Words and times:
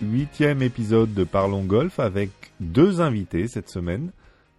huitième 0.00 0.62
épisode 0.62 1.14
de 1.14 1.24
Parlons 1.24 1.64
Golf 1.64 1.98
avec 1.98 2.30
deux 2.60 3.00
invités 3.00 3.48
cette 3.48 3.68
semaine. 3.68 4.12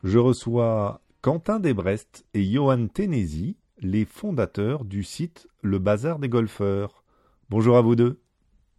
Je 0.03 0.17
reçois 0.17 1.02
Quentin 1.21 1.59
Desbrest 1.59 2.25
et 2.34 2.43
Johan 2.43 2.88
Ténési, 2.88 3.57
les 3.79 4.05
fondateurs 4.05 4.85
du 4.85 5.03
site 5.03 5.48
Le 5.62 5.79
Bazar 5.79 6.20
des 6.20 6.29
Golfeurs. 6.29 7.03
Bonjour 7.49 7.77
à 7.77 7.81
vous 7.81 7.95
deux. 7.95 8.20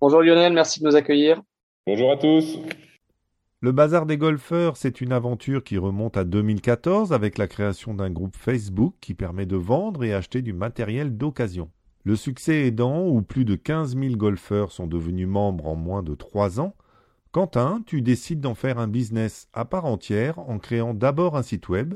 Bonjour 0.00 0.22
Lionel, 0.22 0.52
merci 0.52 0.80
de 0.80 0.86
nous 0.86 0.96
accueillir. 0.96 1.42
Bonjour 1.86 2.12
à 2.12 2.16
tous. 2.16 2.58
Le 3.62 3.72
Bazar 3.72 4.06
des 4.06 4.16
Golfeurs, 4.16 4.76
c'est 4.76 5.00
une 5.00 5.12
aventure 5.12 5.62
qui 5.62 5.76
remonte 5.76 6.16
à 6.16 6.24
2014 6.24 7.12
avec 7.12 7.36
la 7.36 7.46
création 7.46 7.94
d'un 7.94 8.10
groupe 8.10 8.36
Facebook 8.36 8.94
qui 9.00 9.14
permet 9.14 9.46
de 9.46 9.56
vendre 9.56 10.04
et 10.04 10.14
acheter 10.14 10.40
du 10.42 10.52
matériel 10.52 11.16
d'occasion. 11.16 11.70
Le 12.04 12.16
succès 12.16 12.66
aidant, 12.66 13.06
où 13.06 13.20
plus 13.20 13.44
de 13.44 13.56
15 13.56 13.96
000 13.96 14.16
golfeurs 14.16 14.72
sont 14.72 14.86
devenus 14.86 15.28
membres 15.28 15.66
en 15.66 15.76
moins 15.76 16.02
de 16.02 16.14
trois 16.14 16.58
ans, 16.58 16.74
Quentin, 17.32 17.82
tu 17.86 18.02
décides 18.02 18.40
d'en 18.40 18.54
faire 18.54 18.78
un 18.78 18.88
business 18.88 19.48
à 19.52 19.64
part 19.64 19.84
entière 19.84 20.38
en 20.38 20.58
créant 20.58 20.94
d'abord 20.94 21.36
un 21.36 21.42
site 21.42 21.68
web, 21.68 21.94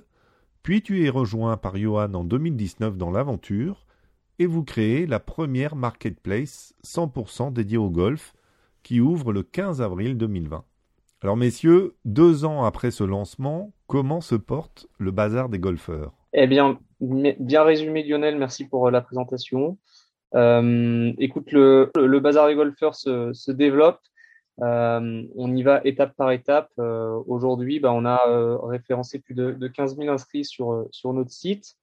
puis 0.63 0.83
tu 0.83 1.05
es 1.05 1.09
rejoint 1.09 1.57
par 1.57 1.77
Johan 1.77 2.13
en 2.15 2.23
2019 2.23 2.97
dans 2.97 3.11
l'aventure, 3.11 3.87
et 4.39 4.47
vous 4.47 4.63
créez 4.63 5.07
la 5.07 5.21
première 5.21 5.75
marketplace 5.75 6.75
100% 6.85 7.53
dédiée 7.53 7.79
au 7.79 7.91
golf 7.91 8.35
qui 8.83 9.01
ouvre 9.01 9.33
le 9.33 9.43
15 9.43 9.81
avril 9.81 10.17
2020. 10.17 10.65
Alors 11.23 11.37
messieurs, 11.37 11.97
deux 12.05 12.45
ans 12.45 12.65
après 12.65 12.91
ce 12.91 13.03
lancement, 13.05 13.73
comment 13.87 14.21
se 14.21 14.35
porte 14.35 14.87
le 14.99 15.11
bazar 15.11 15.49
des 15.49 15.59
golfeurs? 15.59 16.13
Eh 16.35 16.47
bien, 16.47 16.79
bien 17.01 17.63
résumé 17.63 18.03
Lionel, 18.03 18.37
merci 18.37 18.67
pour 18.67 18.91
la 18.91 19.01
présentation. 19.01 19.79
Euh, 20.35 21.13
écoute, 21.19 21.53
le, 21.53 21.91
le, 21.97 22.21
bazar 22.21 22.49
des 22.49 22.55
golfeurs 22.55 22.95
se, 22.95 23.33
se 23.33 23.53
développe. 23.53 24.01
Euh, 24.63 25.23
on 25.37 25.55
y 25.55 25.63
va 25.63 25.81
étape 25.85 26.15
par 26.17 26.31
étape. 26.31 26.71
Euh, 26.79 27.21
Aujourd'hui, 27.27 27.81
bah, 27.81 27.93
on 27.93 28.05
a 28.05 28.29
euh, 28.29 28.57
référencé 28.59 29.19
plus 29.19 29.35
de, 29.35 29.53
de, 29.53 29.69
15 29.69 29.97
000 29.97 30.09
inscrits 30.13 30.45
sur, 30.45 30.87
sur 30.91 31.13
notre 31.13 31.31
site. 31.31 31.77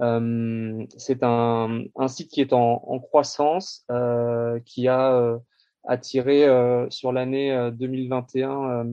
Euh, 0.00 0.84
C'est 0.96 1.22
un, 1.22 1.82
un, 1.96 2.08
site 2.08 2.30
qui 2.30 2.40
est 2.40 2.52
en, 2.52 2.82
en 2.86 2.98
croissance, 3.00 3.84
euh, 3.90 4.58
qui 4.64 4.88
a 4.88 5.38
attiré 5.84 6.46
sur 6.90 7.12
l'année 7.12 7.70
2021 7.72 8.92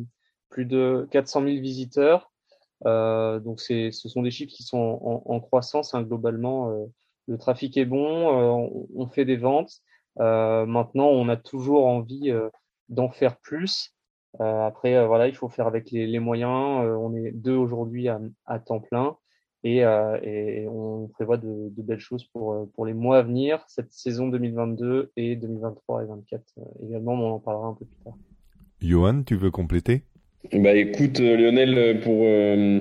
plus 0.49 0.65
de 0.65 1.07
400 1.11 1.43
000 1.43 1.61
visiteurs. 1.61 2.31
Donc, 2.83 3.59
ce 3.59 3.91
sont 3.91 4.21
des 4.21 4.31
chiffres 4.31 4.53
qui 4.53 4.63
sont 4.63 4.77
en, 4.77 5.23
en 5.25 5.39
croissance 5.39 5.93
hein, 5.93 6.03
globalement 6.03 6.87
le 7.27 7.37
trafic 7.37 7.77
est 7.77 7.85
bon, 7.85 8.05
euh, 8.05 8.87
on, 8.95 9.07
fait 9.07 9.25
des 9.25 9.35
ventes. 9.35 9.81
Euh, 10.19 10.65
maintenant, 10.65 11.07
on 11.07 11.29
a 11.29 11.37
toujours 11.37 11.85
envie 11.85 12.31
euh, 12.31 12.49
d'en 12.89 13.09
faire 13.09 13.37
plus. 13.37 13.93
après, 14.39 15.05
voilà, 15.05 15.27
il 15.27 15.35
faut 15.35 15.49
faire 15.49 15.67
avec 15.67 15.91
les, 15.91 16.19
moyens. 16.19 16.49
on 16.51 17.15
est 17.15 17.31
deux 17.31 17.55
aujourd'hui 17.55 18.07
à, 18.07 18.59
temps 18.59 18.79
plein. 18.79 19.17
Et, 19.63 19.83
on 20.69 21.09
prévoit 21.13 21.37
de, 21.37 21.71
belles 21.77 21.99
choses 21.99 22.23
pour, 22.25 22.69
pour 22.73 22.85
les 22.85 22.93
mois 22.93 23.17
à 23.17 23.23
venir, 23.23 23.63
cette 23.67 23.91
saison 23.91 24.27
2022 24.29 25.11
et 25.17 25.35
2023 25.35 26.03
et 26.03 26.05
2024 26.05 26.43
également, 26.83 27.13
on 27.13 27.33
en 27.33 27.39
parlera 27.39 27.67
un 27.67 27.73
peu 27.73 27.85
plus 27.85 28.03
tard. 28.03 28.13
Johan, 28.79 29.23
tu 29.23 29.35
veux 29.35 29.51
compléter? 29.51 30.03
Bah 30.53 30.73
écoute 30.75 31.19
euh, 31.19 31.35
Lionel, 31.35 31.77
euh, 31.77 31.93
pour, 32.01 32.23
euh, 32.23 32.79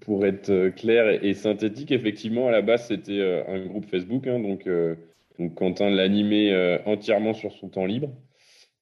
pour 0.00 0.26
être 0.26 0.70
clair 0.70 1.24
et, 1.24 1.34
synthétique, 1.34 1.92
effectivement 1.92 2.48
à 2.48 2.50
la 2.50 2.62
base 2.62 2.88
c'était 2.88 3.44
un 3.46 3.64
groupe 3.66 3.86
Facebook, 3.86 4.26
hein, 4.26 4.40
donc, 4.40 4.68
donc 5.38 5.54
Quentin 5.54 5.90
l'animait 5.90 6.80
entièrement 6.86 7.34
sur 7.34 7.52
son 7.52 7.68
temps 7.68 7.86
libre. 7.86 8.10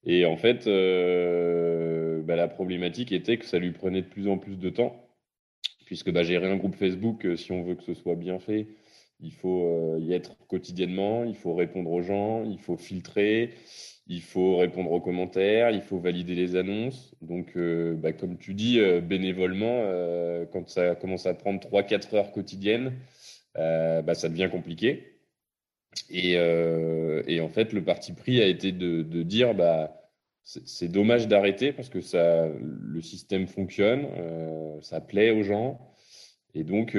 Et 0.04 0.24
en 0.26 0.36
fait, 0.36 0.66
bah, 0.66 2.36
la 2.36 2.48
problématique 2.48 3.12
était 3.12 3.36
que 3.36 3.44
ça 3.44 3.58
lui 3.58 3.72
prenait 3.72 4.02
de 4.02 4.06
plus 4.06 4.28
en 4.28 4.38
plus 4.38 4.56
de 4.56 4.70
temps, 4.70 4.96
puisque 5.86 6.10
bah, 6.10 6.22
gérer 6.22 6.50
un 6.50 6.56
groupe 6.56 6.74
Facebook, 6.74 7.26
si 7.36 7.52
on 7.52 7.62
veut 7.62 7.74
que 7.74 7.84
ce 7.84 7.94
soit 7.94 8.16
bien 8.16 8.38
fait, 8.38 8.66
il 9.20 9.32
faut 9.32 9.96
y 9.98 10.12
être 10.12 10.36
quotidiennement, 10.48 11.24
il 11.24 11.36
faut 11.36 11.54
répondre 11.54 11.90
aux 11.90 12.02
gens, 12.02 12.44
il 12.44 12.58
faut 12.58 12.76
filtrer, 12.76 13.50
il 14.12 14.20
faut 14.20 14.58
répondre 14.58 14.92
aux 14.92 15.00
commentaires, 15.00 15.70
il 15.70 15.80
faut 15.80 15.98
valider 15.98 16.34
les 16.34 16.54
annonces. 16.56 17.14
Donc, 17.22 17.56
euh, 17.56 17.94
bah, 17.94 18.12
comme 18.12 18.36
tu 18.36 18.52
dis, 18.52 18.78
euh, 18.78 19.00
bénévolement, 19.00 19.84
euh, 19.86 20.44
quand 20.52 20.68
ça 20.68 20.94
commence 20.94 21.24
à 21.24 21.32
prendre 21.32 21.60
3-4 21.60 22.14
heures 22.14 22.32
quotidiennes, 22.32 22.92
bah, 23.54 24.14
ça 24.14 24.28
devient 24.28 24.50
compliqué. 24.52 25.18
Et, 26.10 26.38
en 27.40 27.48
fait, 27.48 27.72
le 27.72 27.82
parti 27.82 28.12
pris 28.12 28.42
a 28.42 28.46
été 28.46 28.72
de, 28.72 29.22
dire, 29.22 29.54
bah, 29.54 30.10
c'est 30.44 30.88
dommage 30.88 31.26
d'arrêter 31.28 31.72
parce 31.72 31.88
que 31.88 31.98
le 31.98 33.00
système 33.00 33.46
fonctionne, 33.46 34.06
ça 34.82 35.00
plaît 35.00 35.30
aux 35.30 35.42
gens. 35.42 35.80
Et 36.54 36.64
donc, 36.64 36.96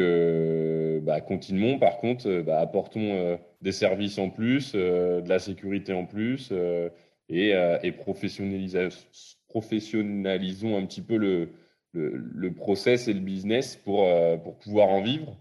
continuons. 1.27 1.79
Par 1.79 1.97
contre, 1.97 2.43
apportons 2.49 3.37
des 3.63 3.71
services 3.71 4.19
en 4.19 4.29
plus, 4.29 4.73
de 4.73 5.27
la 5.27 5.39
sécurité 5.39 5.93
en 5.93 6.05
plus 6.05 6.51
et, 7.29 7.53
euh, 7.53 7.77
et 7.83 7.91
professionnalisons 7.91 10.77
un 10.77 10.85
petit 10.85 11.01
peu 11.01 11.17
le, 11.17 11.49
process 12.53 13.07
et 13.07 13.13
le 13.13 13.19
business 13.19 13.75
pour, 13.75 14.07
euh, 14.07 14.37
pouvoir 14.37 14.89
en 14.89 15.01
vivre 15.01 15.37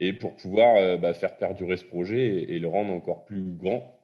et 0.00 0.12
pour 0.12 0.34
pouvoir 0.36 0.76
euh, 0.76 0.96
bah, 0.96 1.14
faire 1.14 1.36
perdurer 1.36 1.76
ce 1.76 1.84
projet 1.84 2.50
et, 2.50 2.58
le 2.58 2.68
rendre 2.68 2.92
encore 2.92 3.24
plus 3.24 3.42
grand. 3.42 4.00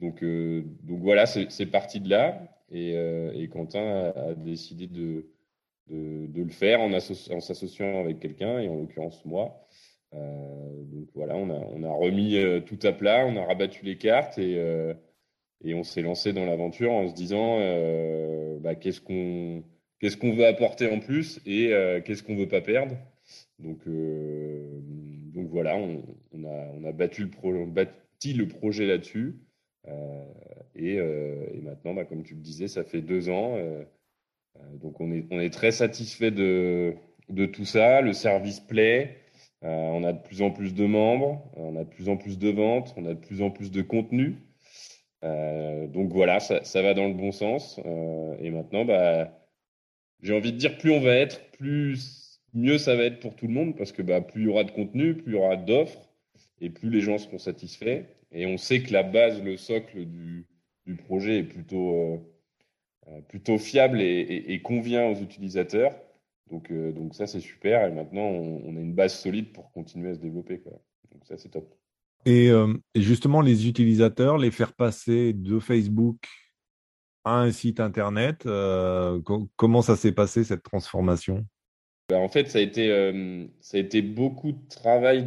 Donc, 0.00 0.22
voilà, 0.22 1.26
c'est 1.26 1.66
parti 1.66 2.00
de 2.00 2.08
là. 2.08 2.40
Et, 2.72 3.48
Quentin 3.52 4.12
a, 4.16 4.34
décidé 4.34 4.86
de, 4.86 5.26
le 5.88 6.48
faire 6.48 6.80
en 6.80 6.98
s'associant 6.98 8.00
avec 8.00 8.18
quelqu'un, 8.18 8.60
et 8.60 8.68
en 8.68 8.76
l'occurrence 8.76 9.22
moi. 9.26 9.66
Donc 10.12 11.08
voilà, 11.14 11.36
on 11.36 11.50
a, 11.50 11.92
remis 11.92 12.36
tout 12.66 12.78
à 12.82 12.92
plat, 12.92 13.26
on 13.26 13.36
a 13.36 13.44
rabattu 13.44 13.84
les 13.84 13.96
cartes 13.96 14.38
et, 14.38 14.58
et 15.62 15.74
on 15.74 15.84
s'est 15.84 16.02
lancé 16.02 16.32
dans 16.32 16.44
l'aventure 16.44 16.92
en 16.92 17.08
se 17.08 17.14
disant 17.14 17.58
euh, 17.60 18.58
bah, 18.60 18.74
qu'est-ce 18.74 19.00
qu'on 19.00 19.62
veut 20.32 20.46
apporter 20.46 20.90
en 20.90 21.00
plus 21.00 21.40
et 21.46 21.72
euh, 21.72 22.00
qu'est-ce 22.00 22.22
qu'on 22.22 22.36
veut 22.36 22.48
pas 22.48 22.60
perdre. 22.60 22.96
Donc, 23.58 23.86
euh, 23.86 24.80
voilà, 25.50 25.76
on, 25.76 26.02
a, 26.44 26.92
bâti 26.92 27.22
le 28.32 28.48
projet 28.48 28.86
là-dessus. 28.86 29.36
Euh, 29.88 30.24
et, 30.74 30.98
euh, 30.98 31.46
maintenant, 31.62 31.94
bah, 31.94 32.04
comme 32.04 32.22
tu 32.22 32.34
le 32.34 32.40
disais, 32.40 32.68
ça 32.68 32.84
fait 32.84 33.00
deux 33.00 33.28
ans. 33.28 33.56
Euh, 33.56 33.82
donc 34.74 35.00
on 35.00 35.12
est, 35.12 35.52
très 35.52 35.72
satisfait 35.72 36.30
de 36.30 36.94
tout 37.52 37.64
ça. 37.64 38.00
Le 38.00 38.12
service 38.12 38.60
plaît. 38.60 39.19
On 39.62 40.04
a 40.04 40.12
de 40.12 40.22
plus 40.22 40.42
en 40.42 40.50
plus 40.50 40.74
de 40.74 40.86
membres, 40.86 41.42
on 41.56 41.76
a 41.76 41.84
de 41.84 41.88
plus 41.88 42.08
en 42.08 42.16
plus 42.16 42.38
de 42.38 42.50
ventes, 42.50 42.94
on 42.96 43.04
a 43.04 43.14
de 43.14 43.20
plus 43.20 43.42
en 43.42 43.50
plus 43.50 43.70
de 43.70 43.82
contenu. 43.82 44.36
Euh, 45.24 45.86
donc 45.86 46.12
voilà, 46.12 46.40
ça, 46.40 46.82
va 46.82 46.94
dans 46.94 47.06
le 47.06 47.14
bon 47.14 47.32
sens. 47.32 47.80
Euh, 47.84 48.36
et 48.40 48.50
maintenant, 48.50 48.84
bah, 48.84 49.30
j'ai 50.22 50.34
envie 50.34 50.52
de 50.52 50.58
dire, 50.58 50.78
plus 50.78 50.90
on 50.90 51.00
va 51.00 51.14
être, 51.14 51.50
plus 51.52 52.40
mieux 52.54 52.78
ça 52.78 52.96
va 52.96 53.04
être 53.04 53.20
pour 53.20 53.36
tout 53.36 53.46
le 53.46 53.54
monde, 53.54 53.76
parce 53.76 53.92
que 53.92 54.02
bah, 54.02 54.20
plus 54.20 54.42
il 54.42 54.46
y 54.46 54.48
aura 54.48 54.64
de 54.64 54.70
contenu, 54.70 55.14
plus 55.14 55.32
il 55.32 55.36
y 55.36 55.38
aura 55.38 55.56
d'offres, 55.56 56.08
et 56.60 56.70
plus 56.70 56.90
les 56.90 57.00
gens 57.00 57.18
seront 57.18 57.38
satisfaits. 57.38 58.04
Et 58.32 58.46
on 58.46 58.56
sait 58.56 58.82
que 58.82 58.92
la 58.92 59.02
base, 59.02 59.42
le 59.42 59.56
socle 59.56 60.04
du, 60.06 60.46
projet 61.06 61.38
est 61.38 61.44
plutôt, 61.44 61.94
euh, 61.94 62.18
euh 63.48 63.58
fiable 63.58 64.00
et, 64.00 64.60
convient 64.62 65.06
aux 65.06 65.16
utilisateurs. 65.20 65.94
Donc, 66.50 66.70
euh, 66.70 66.92
donc 66.92 67.14
ça, 67.14 67.26
c'est 67.26 67.40
super. 67.40 67.86
Et 67.86 67.92
maintenant, 67.92 68.22
on, 68.22 68.62
on, 68.66 68.76
a 68.76 68.80
une 68.80 68.94
base 68.94 69.14
solide 69.14 69.52
pour 69.52 69.70
continuer 69.72 70.10
à 70.10 70.14
se 70.14 70.20
développer. 70.20 70.60
Quoi. 70.60 70.72
Donc 71.12 71.24
ça, 71.26 71.36
c'est 71.36 71.50
top. 71.50 71.72
Et, 72.26 72.50
euh, 72.50 72.74
et, 72.94 73.00
justement, 73.00 73.40
les 73.40 73.68
utilisateurs, 73.68 74.36
les 74.36 74.50
faire 74.50 74.72
passer 74.74 75.32
de 75.32 75.58
Facebook 75.58 76.18
à 77.24 77.38
un 77.40 77.52
site 77.52 77.80
internet, 77.80 78.44
euh, 78.46 79.20
co 79.22 79.48
comment 79.56 79.82
ça 79.82 79.96
s'est 79.96 80.12
passé 80.12 80.44
cette 80.44 80.62
transformation? 80.62 81.44
Ben, 82.08 82.18
En 82.18 82.28
fait, 82.28 82.48
ça 82.48 82.58
a, 82.58 82.62
été, 82.62 82.88
ça 83.60 83.76
a 83.76 83.80
été 83.80 84.02
beaucoup 84.02 84.52
de 84.52 84.68
travail 84.68 85.24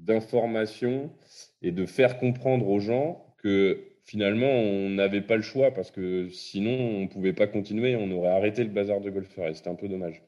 d'information 0.00 0.90
de, 0.90 1.06
de, 1.06 1.68
et 1.68 1.72
de 1.72 1.86
faire 1.86 2.18
comprendre 2.18 2.68
aux 2.68 2.80
gens 2.80 3.24
que 3.38 3.84
finalement, 4.08 4.48
on 4.48 4.88
n'avait 4.88 5.20
pas 5.20 5.36
le 5.36 5.42
choix 5.42 5.70
parce 5.72 5.90
que 5.90 6.30
sinon, 6.30 6.70
on 6.70 7.00
ne 7.02 7.08
pouvait 7.08 7.34
pas 7.34 7.46
continuer, 7.46 7.94
on 7.94 8.10
aurait 8.10 8.30
arrêté 8.30 8.64
le 8.64 8.70
bazar 8.70 9.02
de 9.02 9.10
golfeurs 9.10 9.48
et 9.48 9.54
c'était 9.54 9.68
un 9.68 9.74
peu 9.74 9.86
dommage. 9.86 10.22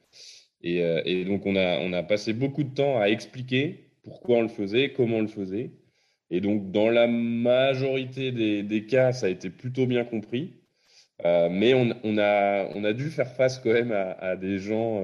Et, 0.61 1.25
donc, 1.25 1.47
on 1.47 1.55
a, 1.55 1.79
on 1.79 1.91
a 1.91 2.03
passé 2.03 2.33
beaucoup 2.33 2.63
de 2.63 2.73
temps 2.73 2.99
à 2.99 3.05
expliquer 3.07 3.89
pourquoi 4.03 4.37
on 4.37 4.41
le 4.43 4.47
faisait, 4.49 4.91
comment 4.91 5.17
on 5.17 5.21
le 5.21 5.27
faisait. 5.27 5.71
Et 6.29 6.41
donc, 6.41 6.71
dans 6.71 6.89
la 6.89 7.07
majorité 7.07 8.31
des, 8.31 8.85
cas, 8.85 9.13
ça 9.13 9.25
a 9.25 9.29
été 9.29 9.49
plutôt 9.49 9.87
bien 9.87 10.05
compris. 10.05 10.53
mais 11.23 11.73
on, 11.73 12.17
a, 12.19 12.69
on 12.75 12.83
a 12.83 12.93
dû 12.93 13.09
faire 13.09 13.31
face 13.33 13.57
quand 13.57 13.73
même 13.73 13.91
à, 13.91 14.35
des 14.35 14.59
gens 14.59 15.03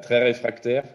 très 0.00 0.22
réfractaires 0.24 0.86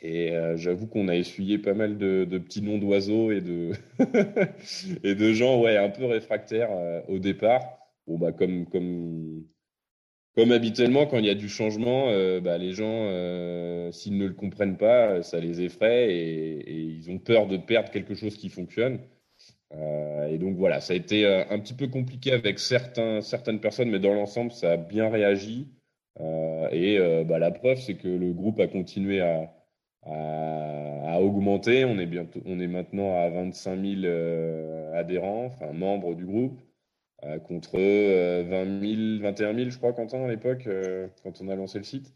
et 0.00 0.32
euh, 0.32 0.56
j'avoue 0.56 0.86
qu'on 0.86 1.08
a 1.08 1.16
essuyé 1.16 1.58
pas 1.58 1.74
mal 1.74 1.98
de, 1.98 2.24
petits 2.38 2.62
noms 2.62 2.78
d'oiseaux 2.78 3.32
et 3.32 3.40
de, 3.40 3.72
et 5.04 5.14
de 5.14 5.32
gens 5.32 5.60
ouais, 5.60 5.76
un 5.76 5.90
peu 5.90 6.04
réfractaires 6.04 6.70
euh, 6.70 7.00
au 7.08 7.18
départ. 7.18 7.62
Bon, 8.06 8.18
bah, 8.18 8.32
comme, 8.32 8.66
comme, 8.66 9.44
comme 10.36 10.52
habituellement, 10.52 11.06
quand 11.06 11.18
il 11.18 11.26
y 11.26 11.30
a 11.30 11.34
du 11.34 11.48
changement, 11.48 12.10
euh, 12.10 12.40
bah, 12.40 12.58
les 12.58 12.72
gens, 12.72 13.06
s'ils 13.92 14.16
ne 14.18 14.26
le 14.26 14.34
comprennent 14.34 14.76
pas, 14.78 15.22
ça 15.22 15.40
les 15.40 15.62
effraie 15.62 16.14
et, 16.14 16.58
et, 16.60 16.80
ils 16.80 17.10
ont 17.10 17.18
peur 17.18 17.46
de 17.46 17.56
perdre 17.56 17.90
quelque 17.90 18.14
chose 18.14 18.36
qui 18.36 18.48
fonctionne. 18.48 19.00
et 20.30 20.38
donc 20.38 20.56
voilà, 20.56 20.80
ça 20.80 20.94
a 20.94 20.96
été 20.96 21.26
un 21.26 21.58
petit 21.58 21.74
peu 21.74 21.88
compliqué 21.88 22.32
avec 22.32 22.58
certains, 22.58 23.20
certaines 23.20 23.60
personnes, 23.60 23.90
mais 23.90 23.98
dans 23.98 24.14
l'ensemble, 24.14 24.52
ça 24.52 24.72
a 24.72 24.76
bien 24.76 25.10
réagi. 25.10 25.68
et 26.72 26.98
bah, 27.26 27.38
la 27.38 27.50
preuve, 27.50 27.78
c'est 27.78 27.94
que 27.96 28.08
le 28.08 28.32
groupe 28.32 28.60
a 28.60 28.68
continué 28.68 29.20
à, 29.20 29.52
a, 30.10 31.20
augmenté. 31.20 31.84
On 31.84 31.98
est, 31.98 32.06
bientôt, 32.06 32.40
on 32.46 32.60
est 32.60 32.66
maintenant 32.66 33.16
à 33.16 33.28
25 33.28 33.80
000 33.80 34.00
euh, 34.04 34.94
adhérents, 34.94 35.46
enfin 35.46 35.72
membres 35.72 36.14
du 36.14 36.24
groupe, 36.24 36.60
euh, 37.24 37.38
contre 37.38 37.78
20 37.78 38.80
000, 38.80 39.22
21 39.22 39.54
000, 39.54 39.70
je 39.70 39.78
crois, 39.78 39.92
Quentin, 39.92 40.24
à 40.24 40.28
l'époque, 40.28 40.66
euh, 40.66 41.08
quand 41.22 41.40
on 41.40 41.48
a 41.48 41.56
lancé 41.56 41.78
le 41.78 41.84
site. 41.84 42.14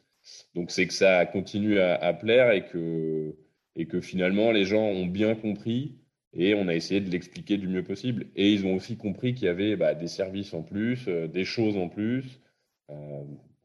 Donc 0.55 0.71
c'est 0.71 0.87
que 0.87 0.95
ça 0.95 1.27
continue 1.27 1.81
à, 1.81 1.95
à, 1.97 2.13
plaire 2.13 2.53
et 2.53 2.65
que, 2.67 3.35
et 3.75 3.87
que 3.87 4.01
finalement 4.01 4.53
les 4.53 4.65
gens 4.65 4.85
ont 4.85 5.07
bien 5.07 5.35
compris 5.35 5.97
et 6.33 6.55
on 6.55 6.69
a 6.69 6.75
essayé 6.75 7.01
de 7.01 7.11
l'expliquer 7.11 7.57
du 7.57 7.67
mieux 7.67 7.83
possible. 7.83 8.27
Et 8.37 8.53
ils 8.53 8.65
ont 8.65 8.75
aussi 8.75 8.97
compris 8.97 9.35
qu'il 9.35 9.47
y 9.47 9.49
avait 9.49 9.75
bah, 9.75 9.95
des 9.95 10.07
services 10.07 10.55
en 10.55 10.63
plus, 10.63 11.09
des 11.09 11.45
choses 11.45 11.77
en 11.77 11.89
plus. 11.89 12.41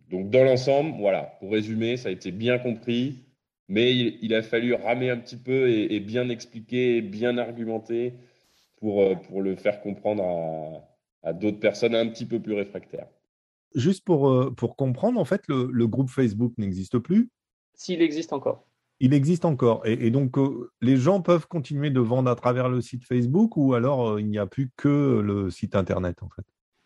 donc 0.10 0.32
dans 0.32 0.44
l'ensemble, 0.44 0.98
voilà, 0.98 1.38
pour 1.40 1.52
résumer, 1.52 1.96
ça 1.96 2.10
a 2.10 2.12
été 2.12 2.32
bien 2.32 2.58
compris 2.58 3.27
mais 3.70 3.94
il, 3.94 4.34
a 4.34 4.42
fallu 4.42 4.74
ramer 4.74 5.10
un 5.10 5.18
petit 5.18 5.36
peu 5.36 5.70
et, 5.70 6.00
bien 6.00 6.30
expliquer, 6.30 7.02
bien 7.02 7.38
argumenter 7.38 8.14
pour, 8.78 9.02
euh, 9.02 9.16
pour 9.16 9.42
le 9.42 9.56
faire 9.56 9.82
comprendre 9.82 10.84
à, 11.24 11.34
d'autres 11.34 11.60
personnes 11.60 11.96
un 11.96 12.08
petit 12.08 12.26
peu 12.26 12.40
plus 12.40 12.54
réfractaires. 12.54 13.08
Juste 13.76 14.06
pour, 14.06 14.30
euh, 14.30 14.52
pour 14.52 14.78
comprendre, 14.78 15.20
en 15.20 15.26
fait, 15.26 15.42
le, 15.50 15.88
groupe 15.88 16.10
Facebook 16.10 16.54
n'existe 16.58 16.98
plus 17.00 17.30
S'il 17.74 18.02
existe 18.02 18.32
encore. 18.32 18.64
Il 19.00 19.14
existe 19.14 19.46
encore. 19.46 19.86
Et, 19.86 20.10
donc, 20.10 20.38
euh, 20.38 20.72
les 20.82 20.96
gens 20.96 21.22
peuvent 21.22 21.48
continuer 21.48 21.90
de 21.90 22.00
vendre 22.00 22.32
à 22.32 22.36
travers 22.36 22.70
le 22.70 22.82
site 22.82 23.04
Facebook 23.04 23.58
ou 23.58 23.74
alors 23.74 24.20
il 24.20 24.28
n'y 24.28 24.40
a 24.40 24.48
plus 24.48 24.72
que 24.78 25.20
le 25.20 25.50
site 25.52 25.76
Internet, 25.76 26.24
en 26.24 26.30
fait? 26.30 26.44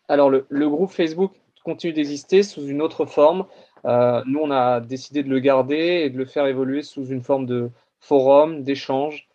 Alors, 0.08 0.28
le, 0.28 0.46
le 0.50 0.68
groupe 0.68 0.90
Facebook 0.90 1.32
continue 1.64 1.92
d'exister 1.92 2.42
sous 2.42 2.66
une 2.66 2.82
autre 2.82 3.06
forme. 3.06 3.46
Euh, 3.84 4.22
nous, 4.26 4.40
on 4.40 4.50
a 4.50 4.80
décidé 4.80 5.22
de 5.22 5.28
le 5.28 5.40
garder 5.40 6.02
et 6.04 6.10
de 6.10 6.18
le 6.18 6.24
faire 6.24 6.46
évoluer 6.46 6.82
sous 6.82 7.06
une 7.06 7.22
forme 7.22 7.46
de 7.46 7.70
forum, 8.00 8.62
d'échange, 8.62 9.28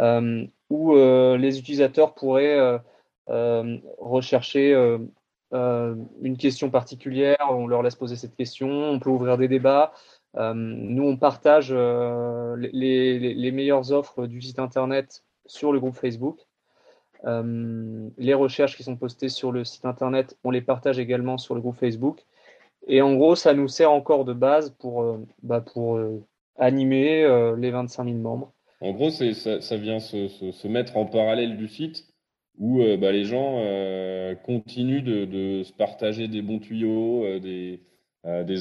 euh, 0.00 0.44
où 0.70 0.96
euh, 0.96 1.36
les 1.36 1.58
utilisateurs 1.58 2.14
pourraient 2.14 2.80
rechercher 3.98 4.74
une 5.52 6.36
question 6.38 6.70
particulière, 6.70 7.38
on 7.50 7.66
leur 7.66 7.82
laisse 7.82 7.94
poser 7.94 8.16
cette 8.16 8.36
question, 8.36 8.68
on 8.68 8.98
peut 8.98 9.10
ouvrir 9.10 9.38
des 9.38 9.48
débats. 9.48 9.92
nous, 10.34 11.04
on 11.04 11.16
partage 11.16 11.72
les, 11.72 13.18
les, 13.18 13.52
meilleures 13.52 13.92
offres 13.92 14.26
du 14.26 14.42
site 14.42 14.58
internet 14.58 15.24
sur 15.46 15.72
le 15.72 15.80
groupe 15.80 15.94
Facebook. 15.94 16.38
les 17.24 18.34
recherches 18.34 18.76
qui 18.76 18.82
sont 18.82 18.96
postées 18.96 19.30
sur 19.30 19.52
le 19.52 19.64
site 19.64 19.86
internet, 19.86 20.36
on 20.44 20.50
les 20.50 20.62
partage 20.62 20.98
également 20.98 21.38
sur 21.38 21.54
le 21.54 21.62
groupe 21.62 21.76
Facebook. 21.76 22.26
Et 22.86 23.00
en 23.00 23.14
gros, 23.14 23.34
ça 23.34 23.54
nous 23.54 23.68
sert 23.68 23.90
encore 23.90 24.24
de 24.24 24.32
base 24.32 24.70
pour, 24.78 25.02
euh, 25.02 25.18
bah, 25.42 25.60
pour 25.60 25.96
euh, 25.96 26.22
animer 26.56 27.24
euh, 27.24 27.56
les 27.56 27.70
25 27.70 28.04
000 28.04 28.16
membres. 28.16 28.52
En 28.80 28.92
gros, 28.92 29.10
ça, 29.10 29.76
vient 29.76 29.98
se, 29.98 30.68
mettre 30.68 30.96
en 30.96 31.06
parallèle 31.06 31.56
du 31.56 31.68
site 31.68 32.06
où 32.58 32.82
bah, 33.00 33.10
les 33.10 33.24
gens 33.24 33.58
continuent 34.44 35.02
de, 35.02 35.62
se 35.64 35.72
partager 35.72 36.28
des 36.28 36.42
bons 36.42 36.58
tuyaux, 36.58 37.38
des, 37.40 37.80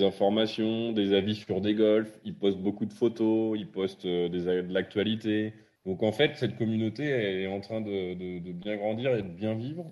informations, 0.04 0.94
des 0.94 1.14
avis 1.14 1.36
sur 1.36 1.60
des 1.60 1.76
golfs. 1.76 2.18
Ils 2.24 2.36
postent 2.36 2.60
beaucoup 2.60 2.86
de 2.86 2.94
photos, 2.94 3.58
ils 3.60 3.70
postent 3.70 4.08
des, 4.08 4.30
de 4.30 4.74
l'actualité. 4.74 5.54
Donc 5.86 6.04
en 6.04 6.14
fait, 6.14 6.38
cette 6.38 6.58
communauté 6.58 7.04
est 7.44 7.48
en 7.48 7.60
train 7.60 7.82
de, 7.82 8.52
bien 8.52 8.78
grandir 8.78 9.14
et 9.16 9.24
de 9.24 9.28
bien 9.28 9.56
vivre 9.56 9.92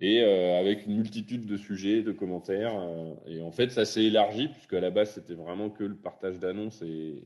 et 0.00 0.22
euh, 0.22 0.60
avec 0.60 0.86
une 0.86 0.96
multitude 0.96 1.46
de 1.46 1.56
sujets, 1.56 2.02
de 2.02 2.12
commentaires. 2.12 2.78
Euh, 2.78 3.14
et 3.26 3.40
en 3.40 3.50
fait, 3.50 3.70
ça 3.70 3.84
s'est 3.84 4.04
élargi, 4.04 4.48
puisque 4.48 4.74
à 4.74 4.80
la 4.80 4.90
base, 4.90 5.12
c'était 5.12 5.34
vraiment 5.34 5.70
que 5.70 5.84
le 5.84 5.96
partage 5.96 6.38
d'annonces 6.38 6.82
et, 6.82 7.22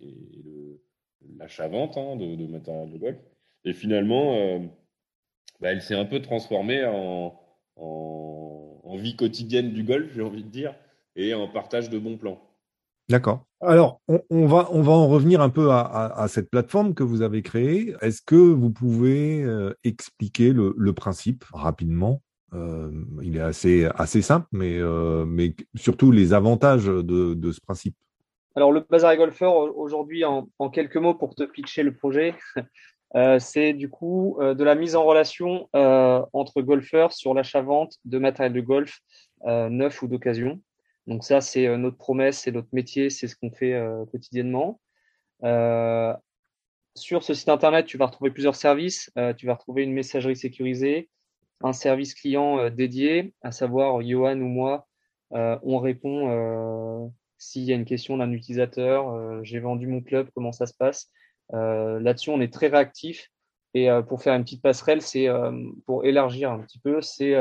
l'achat-vente 1.38 1.96
hein, 1.98 2.16
de, 2.16 2.46
matériel 2.46 2.90
de 2.92 2.98
golf. 2.98 3.18
Et 3.64 3.72
finalement, 3.72 4.36
euh, 4.36 4.58
bah, 5.60 5.72
elle 5.72 5.82
s'est 5.82 5.94
un 5.94 6.06
peu 6.06 6.20
transformée 6.22 6.84
en, 6.84 7.36
vie 8.96 9.16
quotidienne 9.16 9.72
du 9.72 9.82
golf, 9.82 10.12
j'ai 10.14 10.20
envie 10.20 10.44
de 10.44 10.50
dire, 10.50 10.74
et 11.16 11.32
en 11.32 11.48
partage 11.48 11.88
de 11.88 11.98
bons 11.98 12.18
plans. 12.18 12.38
D'accord. 13.08 13.46
Alors, 13.62 14.02
on, 14.08 14.46
va, 14.46 14.68
on 14.72 14.82
va 14.82 14.92
en 14.92 15.08
revenir 15.08 15.40
un 15.40 15.48
peu 15.48 15.70
à, 15.70 16.26
cette 16.28 16.50
plateforme 16.50 16.92
que 16.92 17.02
vous 17.02 17.22
avez 17.22 17.40
créée. 17.40 17.94
Est-ce 18.02 18.20
que 18.20 18.34
vous 18.34 18.70
pouvez 18.70 19.42
expliquer 19.84 20.52
le, 20.52 20.92
principe 20.92 21.44
rapidement? 21.52 22.20
Euh, 22.52 22.90
il 23.22 23.36
est 23.36 23.40
assez, 23.40 23.88
assez 23.94 24.22
simple, 24.22 24.46
mais, 24.52 24.76
euh, 24.78 25.24
mais 25.24 25.54
surtout 25.76 26.10
les 26.10 26.32
avantages 26.32 26.86
de, 26.86 27.34
de, 27.34 27.52
ce 27.52 27.60
principe. 27.60 27.94
Alors, 28.56 28.72
le 28.72 28.80
Bazar 28.80 29.12
et 29.12 29.16
Golfeur, 29.16 29.54
aujourd'hui, 29.76 30.24
en, 30.24 30.48
en, 30.58 30.70
quelques 30.70 30.96
mots 30.96 31.14
pour 31.14 31.34
te 31.34 31.44
pitcher 31.44 31.82
le 31.84 31.94
projet, 31.94 32.34
euh, 33.14 33.38
c'est 33.38 33.72
du 33.72 33.88
coup 33.88 34.38
de 34.40 34.64
la 34.64 34.74
mise 34.74 34.96
en 34.96 35.04
relation 35.04 35.68
entre 35.72 36.62
golfeurs 36.62 37.12
sur 37.12 37.34
l'achat-vente 37.34 37.96
de 38.04 38.18
matériel 38.18 38.52
de 38.52 38.60
golf 38.60 38.98
neuf 39.44 40.02
ou 40.02 40.08
d'occasion. 40.08 40.60
Donc, 41.06 41.24
ça, 41.24 41.40
c'est 41.40 41.76
notre 41.78 41.96
promesse, 41.96 42.40
c'est 42.40 42.52
notre 42.52 42.68
métier, 42.72 43.10
c'est 43.10 43.28
ce 43.28 43.36
qu'on 43.36 43.50
fait 43.52 43.80
quotidiennement. 44.10 44.80
sur 46.96 47.22
ce 47.22 47.34
site 47.34 47.48
internet, 47.48 47.86
tu 47.86 47.96
vas 47.96 48.06
retrouver 48.06 48.32
plusieurs 48.32 48.56
services. 48.56 49.12
tu 49.36 49.46
vas 49.46 49.54
retrouver 49.54 49.84
une 49.84 49.92
messagerie 49.92 50.36
sécurisée, 50.36 51.08
un 51.62 51.72
service 51.72 52.14
client 52.14 52.58
euh, 52.58 52.70
dédié, 52.70 53.34
à 53.42 53.52
savoir 53.52 54.02
Johan 54.02 54.38
ou 54.40 54.48
moi, 54.48 54.86
euh, 55.32 55.58
on 55.62 55.78
répond 55.78 56.28
euh, 56.30 57.08
s'il 57.38 57.62
y 57.62 57.72
a 57.72 57.76
une 57.76 57.84
question 57.84 58.16
d'un 58.16 58.32
utilisateur, 58.32 59.44
j'ai 59.44 59.60
vendu 59.60 59.86
mon 59.86 60.02
club, 60.02 60.28
comment 60.34 60.52
ça 60.52 60.66
se 60.66 60.74
passe. 60.74 61.10
Là-dessus, 61.52 62.28
on 62.28 62.40
est 62.42 62.52
très 62.52 62.66
réactif. 62.66 63.30
Et 63.72 63.88
pour 64.08 64.22
faire 64.22 64.34
une 64.34 64.42
petite 64.42 64.60
passerelle, 64.60 65.00
c'est 65.00 65.26
pour 65.86 66.04
élargir 66.04 66.52
un 66.52 66.58
petit 66.58 66.78
peu, 66.78 67.00
c'est 67.00 67.34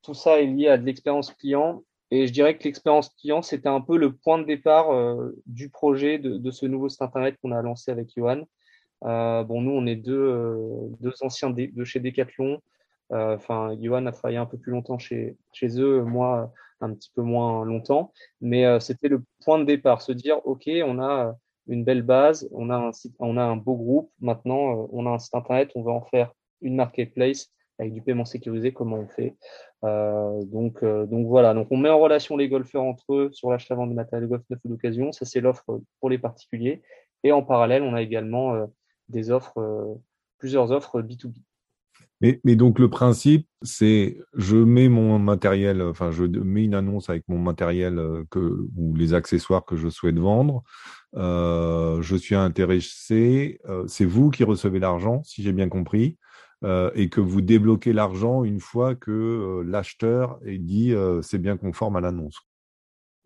tout 0.00 0.14
ça 0.14 0.40
est 0.40 0.46
lié 0.46 0.68
à 0.68 0.78
de 0.78 0.86
l'expérience 0.86 1.34
client. 1.34 1.84
Et 2.10 2.26
je 2.26 2.32
dirais 2.32 2.56
que 2.56 2.64
l'expérience 2.64 3.10
client, 3.10 3.42
c'était 3.42 3.68
un 3.68 3.82
peu 3.82 3.98
le 3.98 4.16
point 4.16 4.38
de 4.38 4.44
départ 4.44 4.88
du 5.44 5.68
projet 5.68 6.18
de, 6.18 6.38
de, 6.38 6.50
ce 6.50 6.64
nouveau 6.64 6.88
site 6.88 7.02
internet 7.02 7.36
qu'on 7.42 7.52
a 7.52 7.60
lancé 7.60 7.90
avec 7.90 8.08
Johan. 8.16 8.46
bon, 9.02 9.60
nous, 9.60 9.72
on 9.72 9.84
est 9.84 9.96
deux, 9.96 10.34
deux 11.00 11.12
anciens 11.20 11.50
de 11.50 11.84
chez 11.84 12.00
Decathlon. 12.00 12.58
Euh, 13.12 13.34
enfin, 13.34 13.76
Johan 13.80 14.06
a 14.06 14.12
travaillé 14.12 14.38
un 14.38 14.46
peu 14.46 14.58
plus 14.58 14.72
longtemps 14.72 14.98
chez, 14.98 15.36
chez 15.52 15.80
eux, 15.80 16.02
moi 16.02 16.52
un 16.80 16.94
petit 16.94 17.10
peu 17.14 17.22
moins 17.22 17.64
longtemps, 17.64 18.12
mais 18.40 18.64
euh, 18.64 18.80
c'était 18.80 19.08
le 19.08 19.22
point 19.44 19.58
de 19.58 19.64
départ, 19.64 20.02
se 20.02 20.12
dire 20.12 20.40
ok, 20.46 20.68
on 20.84 20.98
a 21.02 21.36
une 21.66 21.84
belle 21.84 22.02
base, 22.02 22.48
on 22.52 22.70
a 22.70 22.76
un 22.76 22.92
site, 22.92 23.14
on 23.18 23.36
a 23.36 23.42
un 23.42 23.56
beau 23.56 23.76
groupe. 23.76 24.10
Maintenant, 24.20 24.84
euh, 24.84 24.86
on 24.92 25.06
a 25.06 25.10
un 25.10 25.18
site 25.18 25.34
internet, 25.34 25.70
on 25.74 25.82
va 25.82 25.92
en 25.92 26.02
faire 26.02 26.32
une 26.62 26.76
marketplace 26.76 27.52
avec 27.78 27.94
du 27.94 28.02
paiement 28.02 28.24
sécurisé, 28.24 28.72
comment 28.72 28.96
on 28.96 29.08
fait. 29.08 29.36
Euh, 29.84 30.42
donc, 30.44 30.84
donc 30.84 31.26
voilà, 31.26 31.54
donc 31.54 31.68
on 31.70 31.78
met 31.78 31.88
en 31.88 31.98
relation 31.98 32.36
les 32.36 32.48
golfeurs 32.48 32.82
entre 32.82 33.14
eux 33.14 33.30
sur 33.32 33.50
l'achat-vente 33.50 33.88
de 33.88 33.94
matériel 33.94 34.28
golf 34.28 34.42
neuf 34.50 34.60
ou 34.64 34.68
d'occasion. 34.68 35.12
Ça, 35.12 35.24
c'est 35.24 35.40
l'offre 35.40 35.80
pour 35.98 36.10
les 36.10 36.18
particuliers. 36.18 36.82
Et 37.24 37.32
en 37.32 37.42
parallèle, 37.42 37.82
on 37.82 37.94
a 37.94 38.02
également 38.02 38.66
des 39.08 39.30
offres, 39.30 39.98
plusieurs 40.38 40.72
offres 40.72 41.00
B2B. 41.00 41.40
Mais, 42.20 42.38
mais, 42.44 42.54
donc 42.54 42.78
le 42.78 42.90
principe, 42.90 43.48
c'est 43.62 44.18
je 44.34 44.56
mets 44.56 44.88
mon 44.90 45.18
matériel, 45.18 45.80
enfin 45.80 46.10
je 46.10 46.24
mets 46.24 46.64
une 46.64 46.74
annonce 46.74 47.08
avec 47.08 47.24
mon 47.28 47.38
matériel 47.38 47.98
euh, 47.98 48.24
que, 48.30 48.66
ou 48.76 48.94
les 48.94 49.14
accessoires 49.14 49.64
que 49.64 49.76
je 49.76 49.88
souhaite 49.88 50.18
vendre. 50.18 50.62
Euh, 51.16 52.00
je 52.02 52.16
suis 52.16 52.34
intéressé. 52.34 53.58
Euh, 53.68 53.84
c'est 53.86 54.04
vous 54.04 54.30
qui 54.30 54.44
recevez 54.44 54.78
l'argent, 54.78 55.22
si 55.24 55.42
j'ai 55.42 55.52
bien 55.52 55.68
compris, 55.68 56.16
euh, 56.64 56.90
et 56.94 57.08
que 57.08 57.20
vous 57.20 57.40
débloquez 57.40 57.92
l'argent 57.92 58.44
une 58.44 58.60
fois 58.60 58.94
que 58.94 59.10
euh, 59.10 59.64
l'acheteur 59.66 60.38
est 60.46 60.58
dit 60.58 60.94
c'est 61.22 61.40
bien 61.40 61.56
conforme 61.56 61.96
à 61.96 62.00
l'annonce. 62.00 62.38